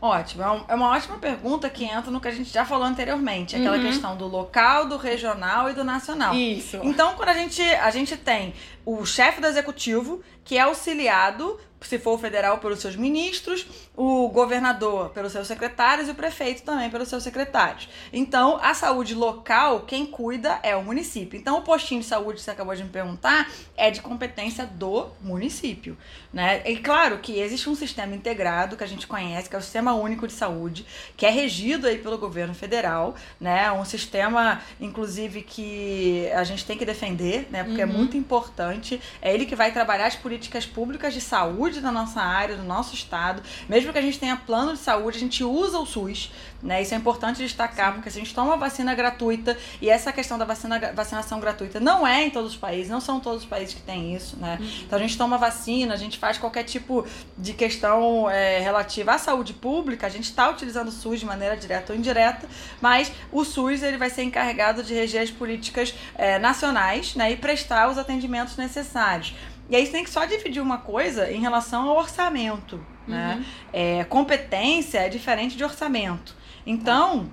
Ótimo, 0.00 0.42
é, 0.42 0.64
é 0.68 0.74
uma 0.74 0.90
ótima 0.90 1.16
pergunta 1.18 1.68
que 1.70 1.84
entra 1.84 2.10
no 2.10 2.20
que 2.20 2.28
a 2.28 2.30
gente 2.30 2.52
já 2.52 2.64
falou 2.64 2.84
anteriormente, 2.84 3.56
aquela 3.56 3.76
uhum. 3.78 3.82
questão 3.82 4.16
do 4.16 4.26
local, 4.26 4.86
do 4.86 4.96
regional 4.96 5.70
e 5.70 5.72
do 5.72 5.82
nacional. 5.82 6.34
Isso. 6.34 6.78
Então, 6.82 7.14
quando 7.14 7.30
a 7.30 7.34
gente, 7.34 7.62
a 7.62 7.90
gente 7.90 8.16
tem 8.16 8.54
o 8.84 9.04
chefe 9.06 9.40
do 9.40 9.46
executivo, 9.46 10.22
que 10.44 10.58
é 10.58 10.60
auxiliado 10.60 11.58
se 11.80 11.98
for 11.98 12.14
o 12.14 12.18
federal, 12.18 12.58
pelos 12.58 12.80
seus 12.80 12.96
ministros, 12.96 13.66
o 13.94 14.28
governador 14.28 15.10
pelos 15.10 15.32
seus 15.32 15.46
secretários 15.46 16.08
e 16.08 16.10
o 16.10 16.14
prefeito 16.14 16.62
também 16.62 16.90
pelos 16.90 17.08
seus 17.08 17.22
secretários. 17.22 17.88
Então, 18.12 18.58
a 18.62 18.74
saúde 18.74 19.14
local, 19.14 19.80
quem 19.80 20.06
cuida 20.06 20.58
é 20.62 20.74
o 20.74 20.82
município. 20.82 21.38
Então, 21.38 21.58
o 21.58 21.62
postinho 21.62 22.00
de 22.00 22.06
saúde 22.06 22.38
que 22.38 22.42
você 22.42 22.50
acabou 22.50 22.74
de 22.74 22.82
me 22.82 22.90
perguntar 22.90 23.50
é 23.76 23.90
de 23.90 24.00
competência 24.00 24.66
do 24.66 25.08
município. 25.20 25.96
Né? 26.32 26.62
E 26.66 26.76
claro 26.78 27.18
que 27.18 27.38
existe 27.38 27.68
um 27.68 27.74
sistema 27.74 28.14
integrado 28.14 28.76
que 28.76 28.84
a 28.84 28.86
gente 28.86 29.06
conhece, 29.06 29.48
que 29.48 29.56
é 29.56 29.58
o 29.58 29.62
Sistema 29.62 29.94
Único 29.94 30.26
de 30.26 30.32
Saúde, 30.32 30.86
que 31.16 31.24
é 31.24 31.30
regido 31.30 31.86
aí 31.86 31.98
pelo 31.98 32.18
governo 32.18 32.54
federal, 32.54 33.14
né? 33.40 33.70
Um 33.72 33.84
sistema, 33.84 34.60
inclusive, 34.80 35.42
que 35.42 36.28
a 36.34 36.44
gente 36.44 36.64
tem 36.64 36.76
que 36.76 36.84
defender, 36.84 37.48
né? 37.50 37.64
Porque 37.64 37.80
é 37.80 37.86
uhum. 37.86 37.92
é 37.92 37.94
muito 37.94 38.16
importante. 38.16 39.00
É 39.22 39.32
ele 39.32 39.46
que 39.46 39.56
vai 39.56 39.72
trabalhar 39.72 40.06
as 40.06 40.16
políticas 40.16 40.66
públicas 40.66 41.14
de 41.14 41.20
saúde 41.20 41.65
saúde 41.66 41.80
da 41.80 41.90
nossa 41.90 42.20
área, 42.20 42.56
do 42.56 42.62
nosso 42.62 42.94
estado. 42.94 43.42
Mesmo 43.68 43.92
que 43.92 43.98
a 43.98 44.02
gente 44.02 44.18
tenha 44.18 44.36
plano 44.36 44.72
de 44.72 44.78
saúde, 44.78 45.16
a 45.16 45.20
gente 45.20 45.42
usa 45.42 45.78
o 45.78 45.86
SUS. 45.86 46.30
Né? 46.62 46.82
Isso 46.82 46.94
é 46.94 46.96
importante 46.96 47.38
destacar, 47.38 47.88
Sim. 47.88 47.94
porque 47.94 48.10
se 48.10 48.18
a 48.18 48.22
gente 48.22 48.34
toma 48.34 48.56
vacina 48.56 48.94
gratuita, 48.94 49.56
e 49.80 49.90
essa 49.90 50.12
questão 50.12 50.38
da 50.38 50.44
vacina, 50.44 50.92
vacinação 50.94 51.38
gratuita 51.38 51.78
não 51.78 52.06
é 52.06 52.24
em 52.24 52.30
todos 52.30 52.52
os 52.52 52.56
países, 52.56 52.90
não 52.90 53.00
são 53.00 53.20
todos 53.20 53.42
os 53.42 53.48
países 53.48 53.74
que 53.74 53.82
têm 53.82 54.14
isso, 54.14 54.36
né? 54.38 54.58
Uhum. 54.60 54.66
Então 54.86 54.98
a 54.98 55.02
gente 55.02 55.18
toma 55.18 55.36
vacina, 55.36 55.94
a 55.94 55.96
gente 55.96 56.18
faz 56.18 56.38
qualquer 56.38 56.64
tipo 56.64 57.06
de 57.36 57.52
questão 57.52 58.28
é, 58.30 58.60
relativa 58.60 59.12
à 59.12 59.18
saúde 59.18 59.52
pública, 59.52 60.06
a 60.06 60.10
gente 60.10 60.24
está 60.24 60.48
utilizando 60.48 60.88
o 60.88 60.92
SUS 60.92 61.20
de 61.20 61.26
maneira 61.26 61.56
direta 61.56 61.92
ou 61.92 61.98
indireta, 61.98 62.48
mas 62.80 63.12
o 63.30 63.44
SUS 63.44 63.82
ele 63.82 63.98
vai 63.98 64.08
ser 64.08 64.22
encarregado 64.22 64.82
de 64.82 64.94
reger 64.94 65.22
as 65.22 65.30
políticas 65.30 65.94
é, 66.14 66.38
nacionais 66.38 67.14
né, 67.14 67.32
e 67.32 67.36
prestar 67.36 67.90
os 67.90 67.98
atendimentos 67.98 68.56
necessários. 68.56 69.34
E 69.68 69.76
aí 69.76 69.84
você 69.84 69.92
tem 69.92 70.04
que 70.04 70.10
só 70.10 70.24
dividir 70.24 70.62
uma 70.62 70.78
coisa 70.78 71.30
em 71.30 71.40
relação 71.40 71.88
ao 71.88 71.96
orçamento. 71.96 72.84
Né? 73.06 73.36
Uhum. 73.36 73.44
É, 73.72 74.04
competência 74.04 74.98
é 74.98 75.08
diferente 75.08 75.56
de 75.56 75.64
orçamento. 75.64 76.34
Então, 76.66 77.30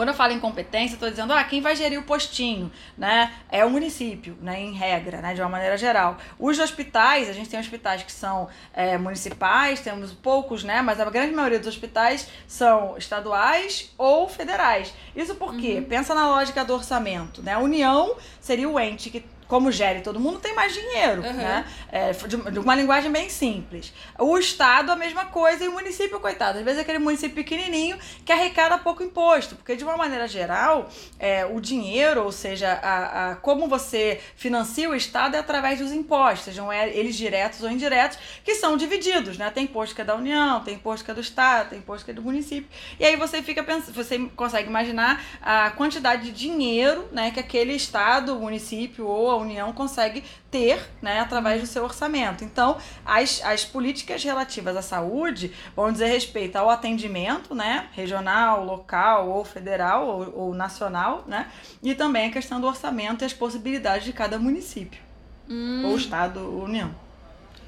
quando 0.00 0.08
eu 0.08 0.14
falo 0.14 0.32
em 0.32 0.40
competência, 0.40 0.94
eu 0.94 0.96
estou 0.96 1.10
dizendo, 1.10 1.32
ah, 1.32 1.44
quem 1.44 1.60
vai 1.60 1.76
gerir 1.76 1.98
o 1.98 2.02
postinho, 2.04 2.72
né? 2.96 3.32
É 3.50 3.64
o 3.66 3.70
município, 3.70 4.34
né? 4.40 4.58
Em 4.58 4.72
regra, 4.72 5.20
né? 5.20 5.34
De 5.34 5.42
uma 5.42 5.48
maneira 5.50 5.76
geral. 5.76 6.16
Os 6.38 6.58
hospitais, 6.58 7.28
a 7.28 7.34
gente 7.34 7.50
tem 7.50 7.60
hospitais 7.60 8.02
que 8.02 8.10
são 8.10 8.48
é, 8.72 8.96
municipais, 8.96 9.80
temos 9.80 10.12
poucos, 10.12 10.64
né? 10.64 10.80
Mas 10.80 11.00
a 11.00 11.10
grande 11.10 11.34
maioria 11.34 11.58
dos 11.58 11.68
hospitais 11.68 12.28
são 12.46 12.96
estaduais 12.96 13.92
ou 13.98 14.26
federais. 14.26 14.94
Isso 15.14 15.34
porque, 15.34 15.74
uhum. 15.74 15.84
pensa 15.84 16.14
na 16.14 16.28
lógica 16.28 16.64
do 16.64 16.72
orçamento, 16.72 17.42
né? 17.42 17.52
A 17.52 17.58
União 17.58 18.16
seria 18.40 18.68
o 18.70 18.80
ente 18.80 19.10
que 19.10 19.22
como 19.50 19.72
gere 19.72 20.00
todo 20.00 20.20
mundo, 20.20 20.38
tem 20.38 20.54
mais 20.54 20.72
dinheiro, 20.72 21.22
uhum. 21.22 21.32
né? 21.32 21.66
É, 21.90 22.12
de, 22.12 22.36
de, 22.36 22.58
uma 22.60 22.76
linguagem 22.76 23.10
bem 23.10 23.28
simples. 23.28 23.92
O 24.16 24.38
Estado, 24.38 24.92
a 24.92 24.96
mesma 24.96 25.26
coisa, 25.26 25.64
e 25.64 25.68
o 25.68 25.72
município, 25.72 26.20
coitado. 26.20 26.58
Às 26.58 26.64
vezes 26.64 26.78
é 26.78 26.82
aquele 26.82 27.00
município 27.00 27.34
pequenininho 27.34 27.98
que 28.24 28.30
arrecada 28.30 28.78
pouco 28.78 29.02
imposto, 29.02 29.56
porque 29.56 29.74
de 29.74 29.82
uma 29.82 29.96
maneira 29.96 30.28
geral, 30.28 30.88
é, 31.18 31.44
o 31.44 31.60
dinheiro, 31.60 32.22
ou 32.22 32.30
seja, 32.30 32.74
a, 32.74 33.30
a, 33.30 33.36
como 33.36 33.66
você 33.66 34.20
financia 34.36 34.88
o 34.88 34.94
Estado 34.94 35.34
é 35.34 35.40
através 35.40 35.80
dos 35.80 35.90
impostos, 35.90 36.44
sejam 36.44 36.72
eles 36.72 37.16
diretos 37.16 37.60
ou 37.64 37.68
indiretos, 37.68 38.18
que 38.44 38.54
são 38.54 38.76
divididos, 38.76 39.36
né? 39.36 39.50
Tem 39.50 39.64
imposto 39.64 39.96
que 39.96 40.00
é 40.00 40.04
da 40.04 40.14
União, 40.14 40.60
tem 40.60 40.74
imposto 40.74 41.04
que 41.04 41.10
é 41.10 41.14
do 41.14 41.20
Estado, 41.20 41.70
tem 41.70 41.80
imposto 41.80 42.04
que 42.04 42.12
é 42.12 42.14
do 42.14 42.22
município. 42.22 42.70
E 43.00 43.04
aí 43.04 43.16
você 43.16 43.42
fica 43.42 43.64
pensando, 43.64 43.92
você 43.92 44.16
consegue 44.36 44.68
imaginar 44.68 45.20
a 45.42 45.70
quantidade 45.70 46.30
de 46.30 46.30
dinheiro, 46.30 47.08
né, 47.10 47.32
que 47.32 47.40
aquele 47.40 47.72
Estado, 47.72 48.36
município 48.36 49.08
ou 49.08 49.39
União 49.40 49.72
consegue 49.72 50.24
ter 50.50 50.80
né, 51.00 51.20
através 51.20 51.60
do 51.60 51.66
seu 51.66 51.84
orçamento. 51.84 52.44
Então, 52.44 52.76
as, 53.04 53.42
as 53.44 53.64
políticas 53.64 54.22
relativas 54.22 54.76
à 54.76 54.82
saúde 54.82 55.52
vão 55.74 55.90
dizer 55.92 56.06
respeito 56.06 56.56
ao 56.56 56.70
atendimento 56.70 57.54
né, 57.54 57.88
regional, 57.92 58.64
local 58.64 59.28
ou 59.28 59.44
federal 59.44 60.06
ou, 60.06 60.38
ou 60.38 60.54
nacional, 60.54 61.24
né, 61.26 61.50
e 61.82 61.94
também 61.94 62.28
a 62.28 62.32
questão 62.32 62.60
do 62.60 62.66
orçamento 62.66 63.22
e 63.22 63.24
as 63.24 63.32
possibilidades 63.32 64.04
de 64.04 64.12
cada 64.12 64.38
município 64.38 65.00
hum. 65.48 65.82
ou 65.86 65.96
estado 65.96 66.40
ou 66.40 66.64
união. 66.64 66.94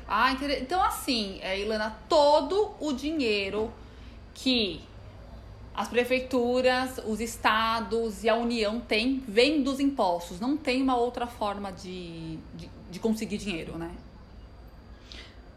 Ah, 0.08 0.32
então 0.32 0.82
assim, 0.82 1.38
é, 1.40 1.58
Ilana, 1.58 1.96
todo 2.08 2.74
o 2.78 2.92
dinheiro 2.92 3.72
que 4.34 4.82
as 5.74 5.88
prefeituras, 5.88 6.98
os 7.06 7.20
estados 7.20 8.24
e 8.24 8.28
a 8.28 8.34
União 8.36 8.80
têm, 8.80 9.22
vem 9.26 9.62
dos 9.62 9.80
impostos. 9.80 10.38
Não 10.38 10.56
tem 10.56 10.82
uma 10.82 10.96
outra 10.96 11.26
forma 11.26 11.72
de, 11.72 12.38
de, 12.54 12.70
de 12.90 12.98
conseguir 12.98 13.38
dinheiro, 13.38 13.78
né? 13.78 13.90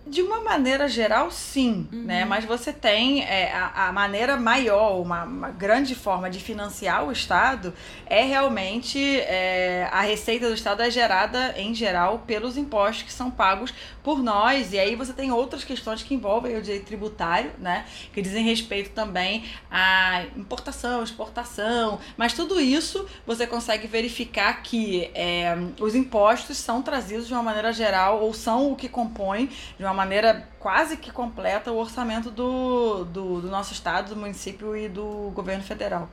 De 0.08 0.22
uma 0.22 0.40
maneira 0.42 0.88
geral, 0.88 1.32
sim, 1.32 1.88
uhum. 1.92 2.04
né? 2.04 2.26
Mas 2.26 2.46
você 2.46 2.72
tem 2.72 3.24
é, 3.24 3.52
a, 3.52 3.88
a, 3.88 3.92
maneira 3.92 4.38
maior, 4.38 5.02
uma, 5.02 5.24
uma, 5.24 5.50
grande 5.50 5.96
forma 5.96 6.30
de 6.30 6.40
financiar 6.40 7.04
o 7.04 7.12
Estado 7.12 7.74
é 8.06 8.24
realmente 8.24 9.00
é, 9.00 9.90
a 9.92 10.02
receita 10.02 10.48
do 10.48 10.54
Estado 10.54 10.84
é 10.84 10.92
gerada, 10.92 11.56
em 11.58 11.74
geral, 11.74 12.20
pelos 12.20 12.56
impostos 12.56 13.02
que 13.02 13.12
são 13.12 13.32
pagos 13.32 13.74
por 14.04 14.22
nós. 14.22 14.74
E 14.74 14.78
aí 14.78 14.96
você 14.96 15.12
tem 15.12 15.32
outras 15.32 15.64
questões 15.64 16.04
que 16.04 16.14
envolvem 16.14 16.56
o 16.56 16.62
direito 16.62 16.86
tributário, 16.86 17.52
né? 17.58 17.88
Que 18.14 18.22
dizem 18.22 18.46
respeito 18.46 18.92
também 18.92 19.46
à 19.72 20.24
importação, 20.38 21.02
exportação. 21.02 22.00
Mas 22.16 22.34
tudo 22.34 22.62
isso 22.62 23.08
você 23.26 23.48
consegue 23.48 23.88
verificar 23.88 24.62
que 24.62 25.10
é, 25.16 25.58
os 25.80 25.96
impostos 25.96 26.58
são 26.58 26.84
trazidos 26.84 27.26
de 27.26 27.34
uma 27.34 27.42
maneira 27.42 27.74
geral 27.74 28.22
ou 28.22 28.36
são 28.36 28.72
o 28.72 28.76
que 28.76 28.88
compõe 28.88 29.50
de 29.80 29.84
uma 29.84 29.95
maneira 29.96 30.48
quase 30.60 30.98
que 30.98 31.12
completa 31.12 31.72
o 31.72 31.78
orçamento 31.78 32.30
do, 32.30 33.06
do, 33.06 33.42
do 33.42 33.50
nosso 33.50 33.74
estado, 33.74 34.10
do 34.10 34.16
município 34.16 34.76
e 34.76 34.88
do 34.88 35.32
governo 35.34 35.64
federal. 35.64 36.10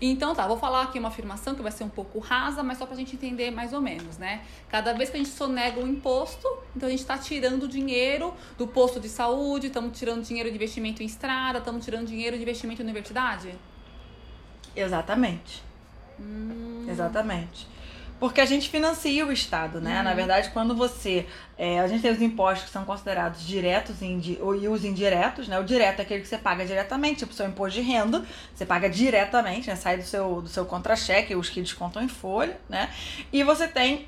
Então 0.00 0.34
tá, 0.34 0.46
vou 0.48 0.58
falar 0.58 0.82
aqui 0.82 0.98
uma 0.98 1.08
afirmação 1.08 1.54
que 1.54 1.62
vai 1.62 1.70
ser 1.70 1.84
um 1.84 1.88
pouco 1.88 2.18
rasa, 2.18 2.62
mas 2.62 2.78
só 2.78 2.86
pra 2.86 2.96
gente 2.96 3.14
entender 3.14 3.52
mais 3.52 3.72
ou 3.72 3.80
menos, 3.80 4.18
né? 4.18 4.42
Cada 4.68 4.92
vez 4.92 5.10
que 5.10 5.16
a 5.16 5.18
gente 5.18 5.30
sonega 5.30 5.80
um 5.80 5.86
imposto, 5.86 6.48
então 6.74 6.88
a 6.88 6.90
gente 6.90 7.06
tá 7.06 7.16
tirando 7.16 7.68
dinheiro 7.68 8.34
do 8.58 8.66
posto 8.66 8.98
de 8.98 9.08
saúde, 9.08 9.68
estamos 9.68 9.96
tirando 9.96 10.24
dinheiro 10.24 10.48
de 10.48 10.56
investimento 10.56 11.04
em 11.04 11.06
estrada, 11.06 11.58
estamos 11.58 11.84
tirando 11.84 12.06
dinheiro 12.06 12.36
de 12.36 12.42
investimento 12.42 12.82
em 12.82 12.84
universidade? 12.84 13.54
Exatamente. 14.74 15.62
Hum. 16.18 16.84
Exatamente 16.88 17.72
porque 18.22 18.40
a 18.40 18.46
gente 18.46 18.70
financia 18.70 19.26
o 19.26 19.32
Estado, 19.32 19.80
né? 19.80 19.96
Uhum. 19.96 20.04
Na 20.04 20.14
verdade, 20.14 20.50
quando 20.50 20.76
você. 20.76 21.26
É, 21.58 21.80
a 21.80 21.88
gente 21.88 22.02
tem 22.02 22.12
os 22.12 22.22
impostos 22.22 22.66
que 22.66 22.70
são 22.70 22.84
considerados 22.84 23.44
diretos 23.44 23.96
e, 24.00 24.38
os 24.40 24.84
indiretos, 24.84 25.48
né? 25.48 25.58
O 25.58 25.64
direto 25.64 25.98
é 25.98 26.02
aquele 26.02 26.20
que 26.20 26.28
você 26.28 26.38
paga 26.38 26.64
diretamente, 26.64 27.18
tipo 27.18 27.32
o 27.32 27.34
seu 27.34 27.48
imposto 27.48 27.80
de 27.80 27.84
renda, 27.84 28.24
você 28.54 28.64
paga 28.64 28.88
diretamente, 28.88 29.66
né? 29.66 29.74
Sai 29.74 29.96
do 29.96 30.04
seu, 30.04 30.40
do 30.40 30.48
seu 30.48 30.64
contra-cheque, 30.64 31.34
os 31.34 31.48
que 31.48 31.60
descontam 31.60 32.00
em 32.00 32.06
folha, 32.06 32.60
né? 32.68 32.90
E 33.32 33.42
você 33.42 33.66
tem 33.66 34.06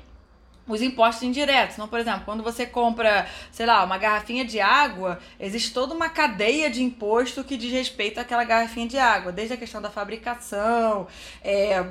os 0.65 0.81
impostos 0.81 1.23
indiretos. 1.23 1.75
Então, 1.75 1.89
por 1.89 1.99
exemplo, 1.99 2.21
quando 2.23 2.41
você 2.41 2.65
compra, 2.65 3.27
sei 3.51 3.65
lá, 3.65 3.83
uma 3.83 3.97
garrafinha 3.97 4.45
de 4.45 4.61
água, 4.61 5.19
existe 5.37 5.73
toda 5.73 5.93
uma 5.93 6.07
cadeia 6.07 6.69
de 6.69 6.81
imposto 6.81 7.43
que 7.43 7.57
diz 7.57 7.69
respeito 7.69 8.17
àquela 8.17 8.45
garrafinha 8.45 8.87
de 8.87 8.97
água, 8.97 9.33
desde 9.33 9.55
a 9.55 9.57
questão 9.57 9.81
da 9.81 9.89
fabricação, 9.89 11.05
é, 11.43 11.85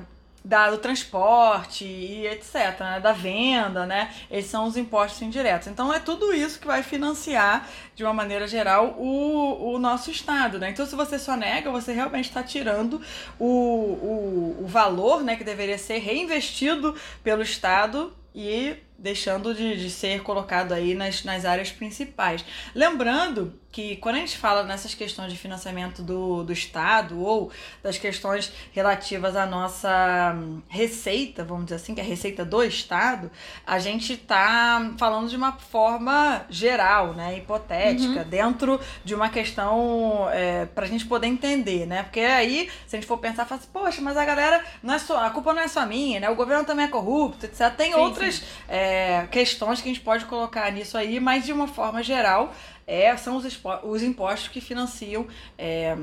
da, 0.45 0.71
do 0.71 0.77
transporte 0.77 1.85
e 1.85 2.27
etc, 2.27 2.79
né? 2.81 3.01
da 3.01 3.13
venda, 3.13 3.87
né? 3.87 4.13
Esses 4.31 4.51
são 4.51 4.67
os 4.67 4.77
impostos 4.77 5.23
indiretos. 5.23 5.69
Então 5.69 5.93
é 5.93 5.99
tudo 5.99 6.35
isso 6.35 6.61
que 6.61 6.67
vai 6.67 6.83
financiar, 6.83 7.67
de 7.95 8.05
uma 8.05 8.13
maneira 8.13 8.47
geral, 8.47 8.95
o, 8.99 9.73
o 9.73 9.79
nosso 9.79 10.11
Estado, 10.11 10.59
né? 10.59 10.71
Então 10.71 10.85
se 10.85 10.95
você 10.95 11.19
só 11.19 11.35
nega, 11.35 11.71
você 11.71 11.93
realmente 11.93 12.29
está 12.29 12.43
tirando 12.43 13.01
o, 13.39 13.47
o, 13.47 14.57
o 14.65 14.67
valor 14.67 15.23
né, 15.23 15.35
que 15.37 15.45
deveria 15.45 15.79
ser 15.79 15.99
reinvestido 15.99 16.95
pelo 17.23 17.43
Estado 17.43 18.15
e 18.35 18.77
deixando 18.99 19.55
de, 19.55 19.77
de 19.77 19.91
ser 19.91 20.23
colocado 20.23 20.73
aí 20.73 20.95
nas, 20.95 21.25
nas 21.25 21.45
áreas 21.45 21.71
principais. 21.71 22.45
Lembrando 22.75 23.59
que 23.75 23.97
quando 23.97 24.15
a 24.15 24.19
gente 24.21 24.39
fala 24.39 24.63
nessas 24.63 24.95
questões 24.95 25.33
de 25.33 25.37
financiamento 25.37 26.01
do, 26.01 26.45
do 26.45 26.53
Estado 26.53 27.21
ou 27.21 27.51
das 27.83 27.99
questões 27.99 28.53
relativas 28.71 29.35
à 29.35 29.47
nossa 29.47 30.33
receita, 30.69 31.43
vamos 31.43 31.65
dizer 31.65 31.77
assim, 31.77 31.93
que 31.93 32.01
é 32.01 32.05
a 32.05 32.07
receita 32.07 32.45
do 32.45 32.63
Estado, 32.63 33.33
a 33.67 33.81
gente 33.81 34.13
está 34.13 34.93
falando 34.97 35.29
de 35.29 35.35
uma 35.35 35.55
forma 35.55 36.47
geral, 36.49 37.15
né, 37.15 37.37
hipotética, 37.37 38.21
uhum. 38.21 38.29
dentro 38.29 38.81
de 39.05 39.13
uma 39.13 39.29
questão 39.29 40.29
é, 40.31 40.67
para 40.67 40.85
a 40.85 40.89
gente 40.89 41.05
poder 41.07 41.27
entender, 41.27 41.85
né? 41.85 42.05
Porque 42.05 42.21
aí, 42.21 42.71
se 42.87 42.95
a 42.95 43.01
gente 43.01 43.09
for 43.09 43.19
pensar, 43.19 43.45
fala 43.45 43.61
assim, 43.61 43.71
poxa, 43.73 44.01
mas 44.01 44.17
a 44.17 44.25
galera, 44.25 44.65
não 44.85 44.95
é 44.95 45.01
só, 45.01 45.19
a 45.27 45.31
culpa 45.31 45.53
não 45.53 45.63
é 45.63 45.67
só 45.67 45.85
minha, 45.85 46.21
né? 46.21 46.31
O 46.31 46.37
governo 46.37 46.65
também 46.65 46.85
é 46.85 46.89
corrupto, 46.89 47.45
etc. 47.45 47.75
Tem 47.77 47.93
sim, 47.93 47.99
outras 47.99 48.37
sim. 48.37 48.45
É, 48.69 49.27
questões 49.33 49.81
que 49.81 49.89
a 49.89 49.93
gente 49.93 50.05
pode 50.05 50.27
colocar 50.27 50.71
nisso 50.71 50.97
aí, 50.97 51.19
mas 51.19 51.45
de 51.45 51.53
uma 51.53 51.67
forma 51.67 52.05
geral, 52.05 52.55
é, 52.87 53.17
são 53.17 53.37
os, 53.37 53.61
os 53.83 54.03
impostos 54.03 54.49
que 54.49 54.61
financiam 54.61 55.27
é, 55.57 55.97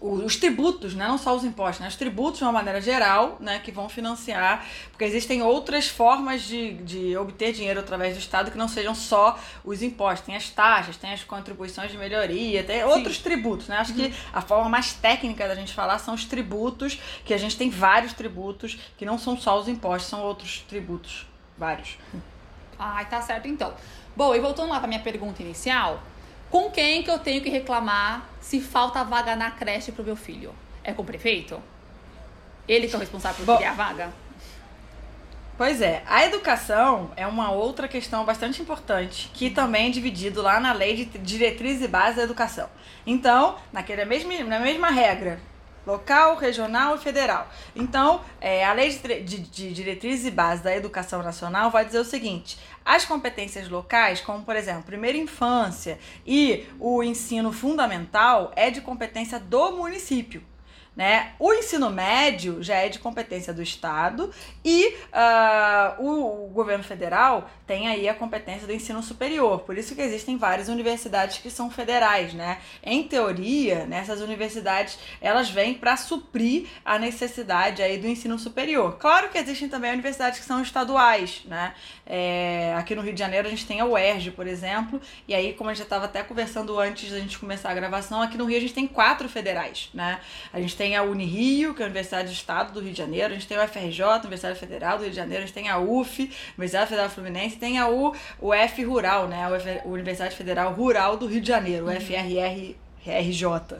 os 0.00 0.36
tributos, 0.36 0.94
né? 0.94 1.08
não 1.08 1.16
só 1.16 1.34
os 1.34 1.44
impostos, 1.44 1.80
né? 1.80 1.88
os 1.88 1.96
tributos 1.96 2.38
de 2.38 2.44
uma 2.44 2.52
maneira 2.52 2.80
geral, 2.80 3.38
né? 3.40 3.58
que 3.58 3.72
vão 3.72 3.88
financiar, 3.88 4.66
porque 4.90 5.04
existem 5.04 5.42
outras 5.42 5.88
formas 5.88 6.42
de, 6.42 6.74
de 6.74 7.16
obter 7.16 7.52
dinheiro 7.52 7.80
através 7.80 8.14
do 8.14 8.18
Estado 8.18 8.50
que 8.50 8.58
não 8.58 8.68
sejam 8.68 8.94
só 8.94 9.38
os 9.64 9.82
impostos. 9.82 10.26
Tem 10.26 10.36
as 10.36 10.50
taxas, 10.50 10.96
tem 10.96 11.12
as 11.12 11.24
contribuições 11.24 11.90
de 11.90 11.96
melhoria, 11.96 12.62
tem 12.62 12.80
Sim. 12.80 12.84
outros 12.84 13.18
tributos. 13.18 13.68
Né? 13.68 13.76
Acho 13.76 13.92
uhum. 13.92 14.10
que 14.10 14.14
a 14.32 14.42
forma 14.42 14.68
mais 14.68 14.92
técnica 14.92 15.48
da 15.48 15.54
gente 15.54 15.72
falar 15.72 15.98
são 15.98 16.14
os 16.14 16.26
tributos, 16.26 16.98
que 17.24 17.32
a 17.32 17.38
gente 17.38 17.56
tem 17.56 17.70
vários 17.70 18.12
tributos, 18.12 18.78
que 18.98 19.06
não 19.06 19.16
são 19.16 19.38
só 19.38 19.58
os 19.58 19.68
impostos, 19.68 20.10
são 20.10 20.20
outros 20.20 20.64
tributos, 20.68 21.26
vários. 21.56 21.96
Ai, 22.78 23.08
tá 23.08 23.22
certo 23.22 23.48
então. 23.48 23.72
Bom, 24.16 24.34
e 24.34 24.40
voltando 24.40 24.70
lá 24.70 24.78
para 24.78 24.86
minha 24.86 25.00
pergunta 25.00 25.42
inicial, 25.42 26.00
com 26.50 26.70
quem 26.70 27.02
que 27.02 27.10
eu 27.10 27.18
tenho 27.18 27.42
que 27.42 27.50
reclamar 27.50 28.28
se 28.40 28.60
falta 28.60 29.02
vaga 29.02 29.34
na 29.34 29.50
creche 29.50 29.90
pro 29.90 30.04
meu 30.04 30.14
filho? 30.14 30.54
É 30.84 30.92
com 30.92 31.02
o 31.02 31.04
prefeito? 31.04 31.60
Ele 32.68 32.86
que 32.86 32.94
é 32.94 32.96
o 32.96 33.00
responsável 33.00 33.44
por 33.44 33.56
criar 33.56 33.72
a 33.72 33.74
vaga? 33.74 34.12
Pois 35.56 35.80
é, 35.80 36.02
a 36.06 36.24
educação 36.24 37.10
é 37.16 37.26
uma 37.26 37.50
outra 37.50 37.88
questão 37.88 38.24
bastante 38.24 38.62
importante, 38.62 39.30
que 39.34 39.50
também 39.50 39.88
é 39.88 39.90
dividido 39.90 40.42
lá 40.42 40.58
na 40.60 40.72
lei 40.72 40.96
de 40.96 41.04
diretriz 41.18 41.82
e 41.82 41.88
base 41.88 42.16
da 42.16 42.22
educação. 42.22 42.68
Então, 43.06 43.56
naquela 43.72 44.04
mesma, 44.04 44.32
na 44.44 44.58
mesma 44.58 44.90
regra, 44.90 45.40
local, 45.86 46.36
regional 46.36 46.96
e 46.96 46.98
federal. 46.98 47.48
Então, 47.74 48.20
é, 48.40 48.64
a 48.64 48.72
Lei 48.72 48.90
de, 48.90 49.20
de, 49.20 49.38
de 49.38 49.72
Diretrizes 49.72 50.26
e 50.26 50.30
Bases 50.30 50.62
da 50.62 50.74
Educação 50.74 51.22
Nacional 51.22 51.70
vai 51.70 51.84
dizer 51.84 51.98
o 51.98 52.04
seguinte: 52.04 52.58
as 52.84 53.04
competências 53.04 53.68
locais, 53.68 54.20
como 54.20 54.44
por 54.44 54.56
exemplo, 54.56 54.82
primeira 54.82 55.18
infância 55.18 55.98
e 56.26 56.66
o 56.78 57.02
ensino 57.02 57.52
fundamental, 57.52 58.52
é 58.56 58.70
de 58.70 58.80
competência 58.80 59.38
do 59.38 59.72
município. 59.72 60.42
Né? 60.96 61.32
O 61.40 61.52
ensino 61.52 61.90
médio 61.90 62.62
já 62.62 62.76
é 62.76 62.88
de 62.88 63.00
competência 63.00 63.52
do 63.52 63.60
Estado 63.60 64.30
e 64.64 64.88
uh, 64.88 66.00
o, 66.00 66.44
o, 66.44 66.48
governo 66.50 66.84
federal 66.84 67.50
tem 67.66 67.88
aí 67.88 68.08
a 68.08 68.14
competência 68.14 68.64
do 68.64 68.72
ensino 68.72 69.02
superior. 69.02 69.60
Por 69.60 69.76
isso 69.76 69.96
que 69.96 70.00
existem 70.00 70.36
várias 70.36 70.68
universidades 70.68 71.38
que 71.38 71.50
são 71.50 71.68
federais. 71.68 72.32
Né? 72.32 72.58
Em 72.80 73.02
teoria, 73.02 73.86
nessas 73.86 74.20
né, 74.20 74.24
universidades 74.24 74.96
elas 75.20 75.50
vêm 75.50 75.74
para 75.74 75.96
suprir 75.96 76.68
a 76.84 76.96
necessidade 76.96 77.82
aí 77.82 77.98
do 77.98 78.06
ensino 78.06 78.38
superior. 78.38 78.96
Claro 78.96 79.30
que 79.30 79.38
existem 79.38 79.68
também 79.68 79.92
universidades 79.92 80.38
que 80.38 80.46
são 80.46 80.62
estaduais. 80.62 81.42
Né? 81.44 81.74
É, 82.06 82.72
aqui 82.78 82.94
no 82.94 83.02
Rio 83.02 83.12
de 83.12 83.18
Janeiro 83.18 83.48
a 83.48 83.50
gente 83.50 83.66
tem 83.66 83.80
a 83.80 83.84
UERJ, 83.84 84.30
por 84.30 84.46
exemplo, 84.46 85.00
e 85.26 85.34
aí, 85.34 85.54
como 85.54 85.70
a 85.70 85.72
gente 85.72 85.78
já 85.78 85.84
estava 85.84 86.04
até 86.04 86.22
conversando 86.22 86.78
antes 86.78 87.10
da 87.10 87.18
gente 87.18 87.38
começar 87.38 87.70
a 87.70 87.74
gravação, 87.74 88.22
aqui 88.22 88.36
no 88.36 88.44
Rio 88.44 88.58
a 88.58 88.60
gente 88.60 88.74
tem 88.74 88.86
quatro 88.86 89.28
federais. 89.28 89.90
Né? 89.92 90.20
A 90.52 90.60
gente 90.60 90.76
tem 90.76 90.83
tem 90.84 90.96
a 90.96 91.02
Unirio, 91.02 91.72
que 91.72 91.80
é 91.80 91.84
a 91.84 91.86
Universidade 91.86 92.28
do 92.28 92.34
Estado 92.34 92.74
do 92.74 92.80
Rio 92.80 92.92
de 92.92 92.98
Janeiro, 92.98 93.28
a 93.28 93.34
gente 93.34 93.48
tem 93.48 93.56
o 93.56 93.66
FRJ, 93.66 94.02
Universidade 94.18 94.58
Federal 94.58 94.98
do 94.98 95.04
Rio 95.04 95.10
de 95.10 95.16
Janeiro, 95.16 95.42
a 95.42 95.46
gente 95.46 95.54
tem 95.54 95.70
a 95.70 95.78
UF, 95.78 96.30
Universidade 96.58 96.90
Federal 96.90 97.08
Fluminense, 97.08 97.56
tem 97.56 97.78
a 97.78 97.88
U, 97.88 98.14
o 98.38 98.52
F 98.52 98.84
Rural, 98.84 99.26
né, 99.26 99.44
a 99.44 99.88
Universidade 99.88 100.36
Federal 100.36 100.74
Rural 100.74 101.16
do 101.16 101.26
Rio 101.26 101.40
de 101.40 101.48
Janeiro, 101.48 101.86
o. 101.86 101.90
FRR 101.90 102.74
RJ. 103.10 103.78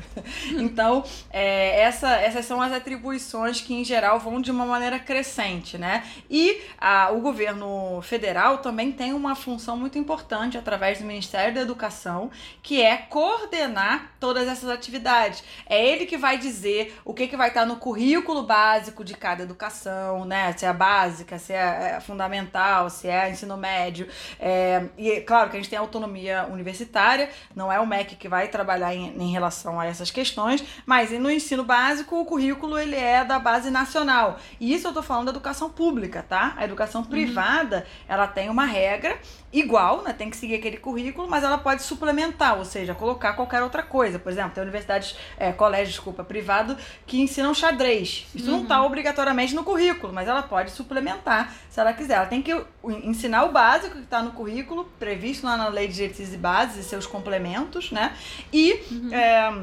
Então, 0.57 1.05
é, 1.31 1.81
essa, 1.81 2.11
essas 2.17 2.45
são 2.45 2.61
as 2.61 2.73
atribuições 2.73 3.61
que, 3.61 3.75
em 3.75 3.85
geral, 3.85 4.19
vão 4.19 4.41
de 4.41 4.51
uma 4.51 4.65
maneira 4.65 4.99
crescente, 4.99 5.77
né? 5.77 6.05
E 6.31 6.61
a, 6.79 7.11
o 7.13 7.21
governo 7.21 8.01
federal 8.03 8.59
também 8.59 8.93
tem 8.93 9.13
uma 9.13 9.35
função 9.35 9.77
muito 9.77 9.99
importante 9.99 10.57
através 10.57 10.99
do 10.99 11.05
Ministério 11.05 11.55
da 11.55 11.61
Educação, 11.61 12.31
que 12.63 12.83
é 12.83 12.97
coordenar 12.97 14.13
todas 14.21 14.49
essas 14.49 14.71
atividades. 14.71 15.43
É 15.67 15.85
ele 15.87 16.07
que 16.07 16.17
vai 16.17 16.39
dizer 16.39 16.99
o 17.05 17.13
que, 17.13 17.27
que 17.27 17.37
vai 17.37 17.49
estar 17.49 17.67
no 17.67 17.77
currículo 17.77 18.43
básico 18.43 19.05
de 19.05 19.15
cada 19.15 19.43
educação, 19.43 20.25
né? 20.25 20.53
Se 20.53 20.67
é 20.67 20.73
básica, 20.73 21.39
se 21.39 21.53
é, 21.53 21.97
é 21.97 22.01
fundamental, 22.01 22.91
se 22.91 23.09
é 23.09 23.31
ensino 23.31 23.57
médio. 23.57 24.09
É, 24.39 24.85
e 24.97 25.21
claro 25.21 25.51
que 25.51 25.57
a 25.57 25.61
gente 25.61 25.71
tem 25.71 25.79
autonomia 25.79 26.47
universitária, 26.51 27.31
não 27.55 27.73
é 27.73 27.79
o 27.81 27.87
MEC 27.87 28.17
que 28.17 28.29
vai 28.29 28.49
trabalhar 28.49 28.95
em 28.95 29.14
em 29.19 29.31
relação 29.31 29.81
a 29.81 29.87
essas 29.87 30.11
questões, 30.11 30.65
mas 30.85 31.11
no 31.11 31.31
ensino 31.31 31.65
básico 31.65 32.21
o 32.21 32.25
currículo 32.25 32.79
ele 32.79 32.97
é 32.97 33.25
da 33.25 33.39
base 33.39 33.71
nacional. 33.71 34.39
E 34.61 34.75
isso 34.75 34.89
eu 34.89 34.93
tô 34.93 35.03
falando 35.03 35.27
da 35.27 35.33
educação 35.33 35.71
pública, 35.71 36.25
tá? 36.27 36.55
A 36.57 36.65
educação 36.65 37.03
uhum. 37.03 37.09
privada, 37.09 37.79
uhum. 37.79 38.05
ela 38.09 38.27
tem 38.27 38.49
uma 38.49 38.65
regra 38.65 39.19
igual, 39.55 40.03
né? 40.03 40.13
Tem 40.13 40.29
que 40.29 40.37
seguir 40.37 40.57
aquele 40.57 40.77
currículo, 40.77 41.31
mas 41.31 41.45
ela 41.45 41.57
pode 41.57 41.83
suplementar, 41.83 42.59
ou 42.59 42.65
seja, 42.65 42.93
colocar 42.93 43.35
qualquer 43.35 43.63
outra 43.63 43.83
coisa. 43.83 44.19
Por 44.19 44.33
exemplo, 44.33 44.51
tem 44.51 44.63
universidades, 44.63 45.17
é, 45.39 45.53
colégio, 45.53 45.93
desculpa, 45.93 46.25
privado, 46.25 46.77
que 47.07 47.21
ensinam 47.21 47.55
xadrez. 47.55 48.27
Isso 48.35 48.47
uhum. 48.47 48.57
não 48.57 48.63
está 48.65 48.85
obrigatoriamente 48.85 49.55
no 49.55 49.63
currículo, 49.63 50.13
mas 50.13 50.27
ela 50.27 50.43
pode 50.43 50.73
suplementar 50.73 51.55
se 51.71 51.79
ela 51.79 51.93
quiser. 51.93 52.15
Ela 52.15 52.27
tem 52.27 52.43
que 52.43 52.53
ensinar 52.83 53.45
o 53.45 53.53
básico 53.53 53.95
que 53.95 54.03
está 54.03 54.21
no 54.21 54.33
currículo, 54.33 54.87
previsto 54.99 55.47
lá 55.47 55.57
na 55.57 55.69
Lei 55.69 55.87
de 55.87 55.95
Diretrizes 55.95 56.35
e 56.35 56.37
Bases 56.37 56.85
e 56.85 56.89
seus 56.89 57.07
complementos, 57.07 57.93
né? 57.93 58.13
E, 58.53 58.83
uhum. 58.91 59.15
é, 59.15 59.63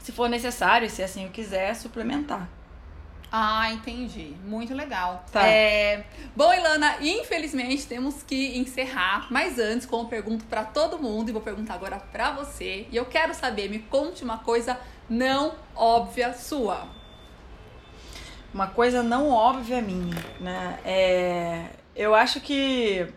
se 0.00 0.10
for 0.10 0.28
necessário, 0.28 0.88
se 0.88 1.02
assim 1.02 1.26
o 1.26 1.28
quiser, 1.28 1.74
suplementar. 1.74 2.48
Ah, 3.30 3.70
entendi. 3.72 4.34
Muito 4.44 4.74
legal. 4.74 5.24
Tá. 5.30 5.46
É... 5.46 6.06
Bom, 6.34 6.52
Ilana, 6.52 6.96
infelizmente 7.00 7.86
temos 7.86 8.22
que 8.22 8.58
encerrar, 8.58 9.26
mas 9.30 9.58
antes, 9.58 9.86
como 9.86 10.08
pergunto 10.08 10.44
para 10.46 10.64
todo 10.64 10.98
mundo, 10.98 11.28
e 11.28 11.32
vou 11.32 11.42
perguntar 11.42 11.74
agora 11.74 11.98
para 11.98 12.32
você, 12.32 12.86
e 12.90 12.96
eu 12.96 13.04
quero 13.04 13.34
saber, 13.34 13.68
me 13.68 13.80
conte 13.80 14.24
uma 14.24 14.38
coisa 14.38 14.78
não 15.08 15.54
óbvia 15.74 16.32
sua. 16.32 16.88
Uma 18.52 18.68
coisa 18.68 19.02
não 19.02 19.28
óbvia 19.28 19.82
minha, 19.82 20.16
né? 20.40 20.78
É... 20.84 21.66
Eu 21.94 22.14
acho 22.14 22.40
que 22.40 23.12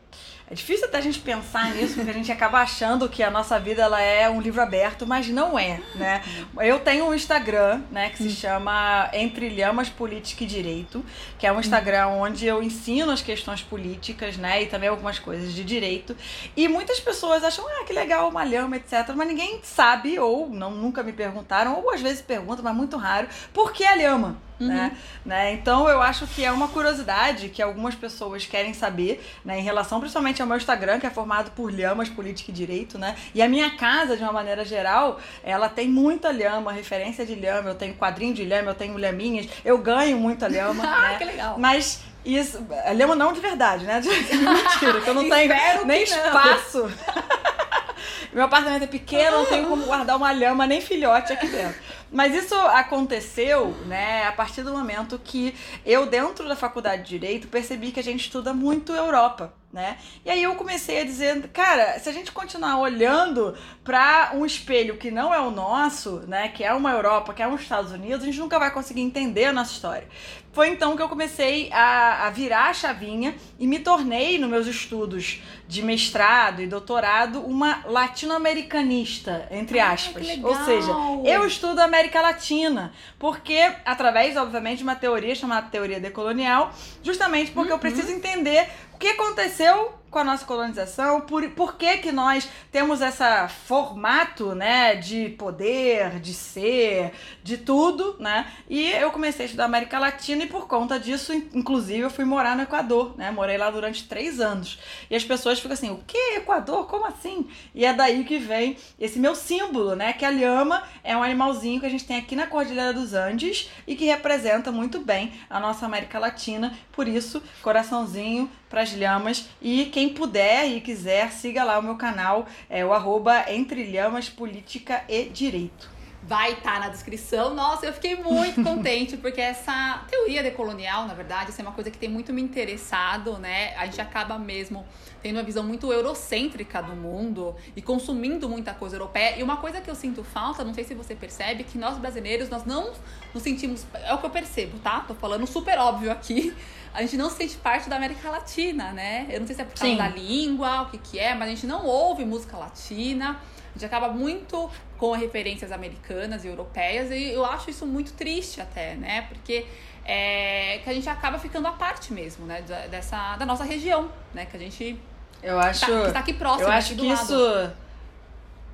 é 0.51 0.53
difícil 0.53 0.85
até 0.85 0.97
a 0.97 1.01
gente 1.01 1.19
pensar 1.19 1.73
nisso, 1.73 1.95
porque 1.95 2.09
a 2.09 2.13
gente 2.13 2.29
acaba 2.29 2.59
achando 2.59 3.07
que 3.07 3.23
a 3.23 3.31
nossa 3.31 3.57
vida 3.57 3.83
ela 3.83 4.01
é 4.01 4.29
um 4.29 4.41
livro 4.41 4.61
aberto, 4.61 5.07
mas 5.07 5.29
não 5.29 5.57
é, 5.57 5.79
né? 5.95 6.21
Eu 6.59 6.77
tenho 6.79 7.05
um 7.05 7.13
Instagram, 7.13 7.81
né, 7.89 8.09
que 8.09 8.17
se 8.17 8.27
hum. 8.27 8.31
chama 8.31 9.09
Entre 9.13 9.47
Lhamas 9.47 9.87
Política 9.87 10.43
e 10.43 10.47
Direito, 10.47 11.05
que 11.39 11.47
é 11.47 11.53
um 11.53 11.59
Instagram 11.61 12.07
onde 12.07 12.45
eu 12.45 12.61
ensino 12.61 13.13
as 13.13 13.21
questões 13.21 13.61
políticas, 13.61 14.35
né, 14.35 14.63
e 14.63 14.65
também 14.65 14.89
algumas 14.89 15.17
coisas 15.17 15.53
de 15.53 15.63
direito. 15.63 16.17
E 16.57 16.67
muitas 16.67 16.99
pessoas 16.99 17.45
acham, 17.45 17.65
ah, 17.65 17.85
que 17.85 17.93
legal 17.93 18.27
uma 18.27 18.43
lhama, 18.43 18.75
etc. 18.75 19.07
Mas 19.15 19.29
ninguém 19.29 19.61
sabe, 19.63 20.19
ou 20.19 20.49
não, 20.49 20.71
nunca 20.71 21.01
me 21.01 21.13
perguntaram, 21.13 21.79
ou 21.79 21.93
às 21.93 22.01
vezes 22.01 22.21
perguntam, 22.21 22.61
mas 22.61 22.75
muito 22.75 22.97
raro, 22.97 23.29
por 23.53 23.71
que 23.71 23.85
a 23.85 23.95
lhama? 23.95 24.37
Uhum. 24.61 24.67
Né? 24.67 24.97
né? 25.25 25.53
Então 25.53 25.87
eu 25.89 26.01
acho 26.01 26.27
que 26.27 26.43
é 26.43 26.51
uma 26.51 26.67
curiosidade 26.67 27.49
que 27.49 27.61
algumas 27.61 27.95
pessoas 27.95 28.45
querem 28.45 28.73
saber, 28.73 29.23
né, 29.43 29.59
em 29.59 29.63
relação 29.63 29.99
principalmente 29.99 30.41
ao 30.41 30.47
meu 30.47 30.57
Instagram, 30.57 30.99
que 30.99 31.07
é 31.07 31.09
formado 31.09 31.51
por 31.51 31.73
lhamas, 31.73 32.09
política 32.09 32.51
e 32.51 32.53
direito, 32.53 32.97
né? 32.97 33.15
E 33.33 33.41
a 33.41 33.49
minha 33.49 33.71
casa, 33.71 34.15
de 34.15 34.23
uma 34.23 34.31
maneira 34.31 34.63
geral, 34.63 35.19
ela 35.43 35.69
tem 35.69 35.87
muita 35.87 36.31
lhama, 36.31 36.71
referência 36.71 37.25
de 37.25 37.35
lhama, 37.35 37.69
eu 37.69 37.75
tenho 37.75 37.93
quadrinho 37.95 38.33
de 38.33 38.43
lhama, 38.43 38.71
eu 38.71 38.75
tenho 38.75 38.97
lhaminhas, 38.97 39.47
eu 39.65 39.77
ganho 39.77 40.17
muita 40.17 40.47
lhama. 40.47 40.83
ah, 40.87 41.01
né? 41.09 41.17
que 41.17 41.25
legal. 41.25 41.57
Mas 41.57 42.01
isso, 42.23 42.65
lhama 42.95 43.15
não 43.15 43.33
de 43.33 43.39
verdade, 43.39 43.85
né? 43.85 43.99
De, 44.01 44.09
mentira, 44.09 45.01
que 45.01 45.09
eu 45.09 45.13
não 45.13 45.27
tenho 45.27 45.85
nem 45.85 46.03
espaço. 46.03 46.91
Meu 48.33 48.45
apartamento 48.45 48.83
é 48.83 48.87
pequeno, 48.87 49.39
não 49.39 49.45
tenho 49.45 49.67
como 49.67 49.83
guardar 49.83 50.15
uma 50.15 50.31
lhama 50.31 50.65
nem 50.65 50.81
filhote 50.81 51.33
aqui 51.33 51.47
dentro. 51.47 51.79
Mas 52.11 52.35
isso 52.35 52.55
aconteceu, 52.55 53.71
né, 53.85 54.25
a 54.25 54.31
partir 54.31 54.63
do 54.63 54.73
momento 54.73 55.19
que 55.23 55.55
eu, 55.85 56.05
dentro 56.05 56.47
da 56.47 56.55
faculdade 56.55 57.03
de 57.03 57.09
Direito, 57.09 57.47
percebi 57.47 57.91
que 57.91 57.99
a 57.99 58.03
gente 58.03 58.21
estuda 58.21 58.53
muito 58.53 58.93
Europa 58.93 59.53
né? 59.71 59.97
E 60.25 60.29
aí 60.29 60.43
eu 60.43 60.55
comecei 60.55 60.99
a 60.99 61.05
dizer, 61.05 61.47
cara, 61.49 61.97
se 61.97 62.09
a 62.09 62.11
gente 62.11 62.31
continuar 62.31 62.77
olhando 62.77 63.55
para 63.83 64.31
um 64.33 64.45
espelho 64.45 64.97
que 64.97 65.09
não 65.09 65.33
é 65.33 65.39
o 65.39 65.49
nosso, 65.49 66.23
né, 66.27 66.49
que 66.49 66.63
é 66.63 66.73
uma 66.73 66.91
Europa, 66.91 67.33
que 67.33 67.41
é 67.41 67.47
um 67.47 67.55
Estados 67.55 67.91
Unidos, 67.91 68.23
a 68.23 68.25
gente 68.25 68.39
nunca 68.39 68.59
vai 68.59 68.71
conseguir 68.71 69.01
entender 69.01 69.45
a 69.45 69.53
nossa 69.53 69.71
história. 69.71 70.07
Foi 70.53 70.69
então 70.69 70.97
que 70.97 71.01
eu 71.01 71.07
comecei 71.07 71.71
a, 71.71 72.27
a 72.27 72.29
virar 72.29 72.69
a 72.69 72.73
chavinha 72.73 73.35
e 73.57 73.65
me 73.65 73.79
tornei, 73.79 74.37
nos 74.37 74.49
meus 74.49 74.67
estudos 74.67 75.41
de 75.67 75.81
mestrado 75.81 76.61
e 76.61 76.67
doutorado, 76.67 77.39
uma 77.39 77.83
latino-americanista, 77.85 79.47
entre 79.49 79.79
aspas. 79.79 80.27
Ah, 80.29 80.47
Ou 80.47 80.55
seja, 80.65 80.91
eu 81.23 81.45
estudo 81.45 81.79
a 81.79 81.85
América 81.85 82.21
Latina, 82.21 82.91
porque, 83.17 83.59
através, 83.85 84.35
obviamente, 84.35 84.79
de 84.79 84.83
uma 84.83 84.95
teoria 84.95 85.33
chamada 85.33 85.67
teoria 85.67 85.99
decolonial, 85.99 86.73
justamente 87.01 87.51
porque 87.51 87.69
uhum. 87.69 87.77
eu 87.77 87.79
preciso 87.79 88.11
entender 88.11 88.67
que 89.01 89.07
aconteceu 89.07 89.93
com 90.11 90.19
a 90.19 90.23
nossa 90.25 90.45
colonização, 90.45 91.21
por, 91.21 91.49
por 91.51 91.77
que, 91.77 91.97
que 91.99 92.11
nós 92.11 92.47
temos 92.69 92.99
esse 93.01 93.23
formato, 93.65 94.53
né, 94.53 94.95
de 94.95 95.29
poder, 95.29 96.19
de 96.19 96.33
ser, 96.33 97.13
de 97.41 97.57
tudo, 97.57 98.17
né? 98.19 98.45
E 98.69 98.91
eu 98.91 99.09
comecei 99.11 99.43
a 99.43 99.45
estudar 99.45 99.65
América 99.65 99.97
Latina 99.97 100.43
e 100.43 100.47
por 100.47 100.67
conta 100.67 100.99
disso, 100.99 101.33
inclusive, 101.33 102.01
eu 102.01 102.09
fui 102.09 102.25
morar 102.25 102.57
no 102.57 102.63
Equador, 102.63 103.17
né? 103.17 103.31
Morei 103.31 103.57
lá 103.57 103.71
durante 103.71 104.07
três 104.07 104.41
anos. 104.41 104.79
E 105.09 105.15
as 105.15 105.23
pessoas 105.23 105.59
ficam 105.59 105.73
assim, 105.73 105.89
o 105.89 106.03
que 106.05 106.35
Equador? 106.35 106.87
Como 106.87 107.05
assim? 107.05 107.47
E 107.73 107.85
é 107.85 107.93
daí 107.93 108.25
que 108.25 108.37
vem 108.37 108.75
esse 108.99 109.17
meu 109.17 109.33
símbolo, 109.33 109.95
né? 109.95 110.11
Que 110.11 110.25
a 110.25 110.29
lhama 110.29 110.83
é 111.05 111.15
um 111.15 111.23
animalzinho 111.23 111.79
que 111.79 111.85
a 111.85 111.89
gente 111.89 112.05
tem 112.05 112.17
aqui 112.17 112.35
na 112.35 112.47
Cordilheira 112.47 112.91
dos 112.91 113.13
Andes 113.13 113.69
e 113.87 113.95
que 113.95 114.05
representa 114.05 114.73
muito 114.73 114.99
bem 114.99 115.31
a 115.49 115.57
nossa 115.57 115.85
América 115.85 116.19
Latina. 116.19 116.77
Por 116.91 117.07
isso, 117.07 117.41
coraçãozinho 117.61 118.49
para 118.71 118.81
as 118.81 118.95
lhamas 118.95 119.49
e 119.61 119.85
quem 119.87 120.09
puder 120.09 120.65
e 120.65 120.79
quiser, 120.79 121.29
siga 121.31 121.63
lá 121.63 121.77
o 121.77 121.83
meu 121.83 121.95
canal, 121.95 122.47
é 122.69 122.85
o 122.85 122.93
arroba 122.93 123.51
Entre 123.51 123.91
Lhamas 123.91 124.29
Política 124.29 125.03
e 125.09 125.25
Direito 125.25 126.01
vai 126.23 126.53
estar 126.53 126.73
tá 126.73 126.79
na 126.79 126.89
descrição. 126.89 127.53
Nossa, 127.53 127.85
eu 127.85 127.93
fiquei 127.93 128.15
muito 128.15 128.61
contente, 128.63 129.17
porque 129.17 129.41
essa 129.41 130.05
teoria 130.09 130.43
decolonial, 130.43 131.07
na 131.07 131.13
verdade, 131.13 131.49
isso 131.49 131.59
é 131.59 131.63
uma 131.63 131.73
coisa 131.73 131.89
que 131.89 131.97
tem 131.97 132.09
muito 132.09 132.31
me 132.31 132.41
interessado, 132.41 133.37
né? 133.37 133.75
A 133.75 133.85
gente 133.85 133.99
acaba 133.99 134.37
mesmo 134.37 134.85
tendo 135.21 135.37
uma 135.37 135.43
visão 135.43 135.63
muito 135.63 135.91
eurocêntrica 135.91 136.81
do 136.81 136.95
mundo 136.95 137.55
e 137.75 137.81
consumindo 137.81 138.47
muita 138.47 138.73
coisa 138.73 138.95
europeia. 138.95 139.37
E 139.37 139.43
uma 139.43 139.57
coisa 139.57 139.81
que 139.81 139.89
eu 139.89 139.95
sinto 139.95 140.23
falta, 140.23 140.63
não 140.63 140.73
sei 140.73 140.83
se 140.83 140.93
você 140.93 141.15
percebe, 141.15 141.63
que 141.63 141.77
nós 141.77 141.97
brasileiros, 141.97 142.49
nós 142.49 142.65
não 142.65 142.91
nos 143.33 143.43
sentimos. 143.43 143.85
É 143.93 144.13
o 144.13 144.17
que 144.17 144.25
eu 144.25 144.29
percebo, 144.29 144.79
tá? 144.79 145.01
Tô 145.01 145.15
falando 145.15 145.45
super 145.47 145.77
óbvio 145.79 146.11
aqui. 146.11 146.53
A 146.93 147.01
gente 147.01 147.17
não 147.17 147.29
se 147.29 147.37
sente 147.37 147.57
parte 147.57 147.89
da 147.89 147.95
América 147.95 148.29
Latina, 148.29 148.91
né? 148.91 149.27
Eu 149.29 149.39
não 149.39 149.47
sei 149.47 149.55
se 149.55 149.61
é 149.61 149.65
por 149.65 149.77
causa 149.77 149.91
Sim. 149.91 149.97
da 149.97 150.09
língua, 150.09 150.81
o 150.83 150.89
que, 150.89 150.97
que 150.97 151.19
é, 151.19 151.33
mas 151.33 151.47
a 151.47 151.51
gente 151.51 151.65
não 151.65 151.85
ouve 151.85 152.25
música 152.25 152.57
latina. 152.57 153.39
A 153.69 153.73
gente 153.73 153.85
acaba 153.85 154.09
muito 154.09 154.69
com 154.97 155.13
referências 155.13 155.71
americanas 155.71 156.43
e 156.43 156.47
europeias 156.47 157.09
e 157.09 157.31
eu 157.31 157.45
acho 157.45 157.69
isso 157.69 157.85
muito 157.85 158.11
triste 158.13 158.59
até, 158.59 158.95
né? 158.95 159.21
Porque 159.29 159.65
é, 160.05 160.79
que 160.83 160.89
a 160.89 160.93
gente 160.93 161.07
acaba 161.07 161.39
ficando 161.39 161.67
à 161.67 161.71
parte 161.71 162.11
mesmo, 162.11 162.45
né? 162.45 162.61
Dessa, 162.89 163.37
da 163.37 163.45
nossa 163.45 163.63
região, 163.63 164.11
né? 164.33 164.45
Que 164.45 164.57
a 164.57 164.59
gente 164.59 164.99
eu 165.41 165.59
acho, 165.59 165.85
tá, 165.85 166.05
que 166.05 166.11
tá 166.11 166.19
aqui 166.19 166.33
próximo, 166.33 166.67
eu 166.67 166.71
acho 166.71 166.95
que 166.95 167.07
lado. 167.07 167.23
isso 167.23 167.71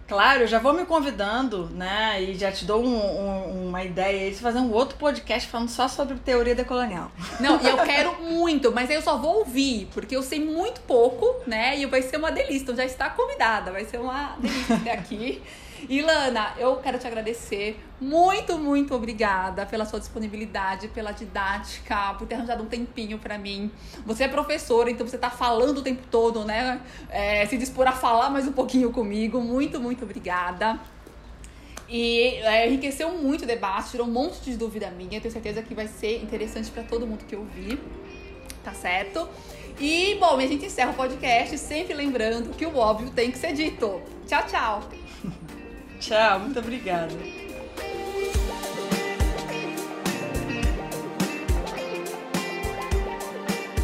Claro, 0.08 0.44
eu 0.44 0.48
já 0.48 0.58
vou 0.58 0.74
me 0.74 0.86
convidando, 0.86 1.70
né? 1.74 2.22
E 2.24 2.34
já 2.36 2.50
te 2.50 2.64
dou 2.64 2.82
um, 2.82 2.96
um, 2.96 3.68
uma 3.68 3.84
ideia 3.84 4.32
de 4.32 4.38
fazer 4.38 4.60
um 4.60 4.72
outro 4.72 4.98
podcast 4.98 5.50
falando 5.50 5.68
só 5.68 5.88
sobre 5.90 6.16
teoria 6.16 6.56
decolonial. 6.56 7.12
Não, 7.42 7.62
e 7.62 7.68
eu 7.68 7.78
quero 7.80 8.24
muito, 8.24 8.72
mas 8.72 8.90
aí 8.90 8.96
eu 8.96 9.02
só 9.02 9.18
vou 9.18 9.40
ouvir, 9.40 9.90
porque 9.94 10.16
eu 10.16 10.24
sei 10.24 10.40
muito 10.40 10.80
pouco, 10.82 11.42
né? 11.46 11.78
E 11.78 11.86
vai 11.86 12.02
ser 12.02 12.18
uma 12.18 12.32
delícia. 12.32 12.64
Então 12.64 12.76
já 12.76 12.86
está 12.86 13.10
convidada, 13.10 13.72
vai 13.72 13.84
ser 13.84 14.00
uma 14.00 14.38
delícia 14.40 14.80
ter 14.80 14.92
aqui. 14.92 15.42
Ilana, 15.90 16.54
eu 16.58 16.76
quero 16.78 17.00
te 17.00 17.08
agradecer. 17.08 17.80
Muito, 18.00 18.58
muito 18.58 18.94
obrigada 18.94 19.66
pela 19.66 19.86
sua 19.86 20.00
disponibilidade, 20.00 20.90
pela 20.90 21.14
didática, 21.14 22.14
por 22.16 22.28
ter 22.28 22.36
arranjado 22.36 22.64
um 22.64 22.66
tempinho 22.66 23.18
para 23.18 23.38
mim. 23.38 23.72
Você 24.06 24.26
é 24.26 24.28
professora, 24.28 24.92
então 24.92 25.08
você 25.08 25.18
tá 25.18 25.30
falando 25.30 25.78
o 25.78 25.82
tempo 25.82 26.04
todo, 26.12 26.44
né? 26.44 26.82
É, 27.10 27.46
se 27.46 27.58
dispor 27.58 27.88
a 27.88 27.94
falar 27.94 28.30
mais 28.30 28.46
um 28.46 28.52
pouquinho 28.52 28.92
comigo. 28.92 29.40
Muito, 29.40 29.80
muito 29.80 30.04
obrigada. 30.04 30.78
E 31.88 32.36
é, 32.44 32.68
enriqueceu 32.68 33.10
muito 33.18 33.46
o 33.46 33.48
debate, 33.48 33.92
tirou 33.92 34.06
um 34.06 34.12
monte 34.12 34.42
de 34.42 34.58
dúvida 34.58 34.92
minha. 34.92 35.22
Tenho 35.22 35.32
certeza 35.32 35.62
que 35.62 35.74
vai 35.74 35.88
ser 35.88 36.22
interessante 36.22 36.70
para 36.70 36.84
todo 36.84 37.08
mundo 37.08 37.24
que 37.24 37.36
ouvir. 37.36 37.80
Tá 38.62 38.74
certo? 38.74 39.26
E, 39.80 40.16
bom, 40.16 40.36
a 40.36 40.46
gente 40.46 40.66
encerra 40.66 40.92
o 40.92 40.96
podcast 40.96 41.58
sempre 41.58 41.94
lembrando 41.94 42.54
que 42.58 42.66
o 42.66 42.76
óbvio 42.76 43.10
tem 43.12 43.32
que 43.32 43.38
ser 43.38 43.54
dito. 43.54 44.02
Tchau, 44.28 44.44
tchau! 44.48 44.90
Tchau, 46.00 46.40
muito 46.40 46.60
obrigada. 46.60 47.47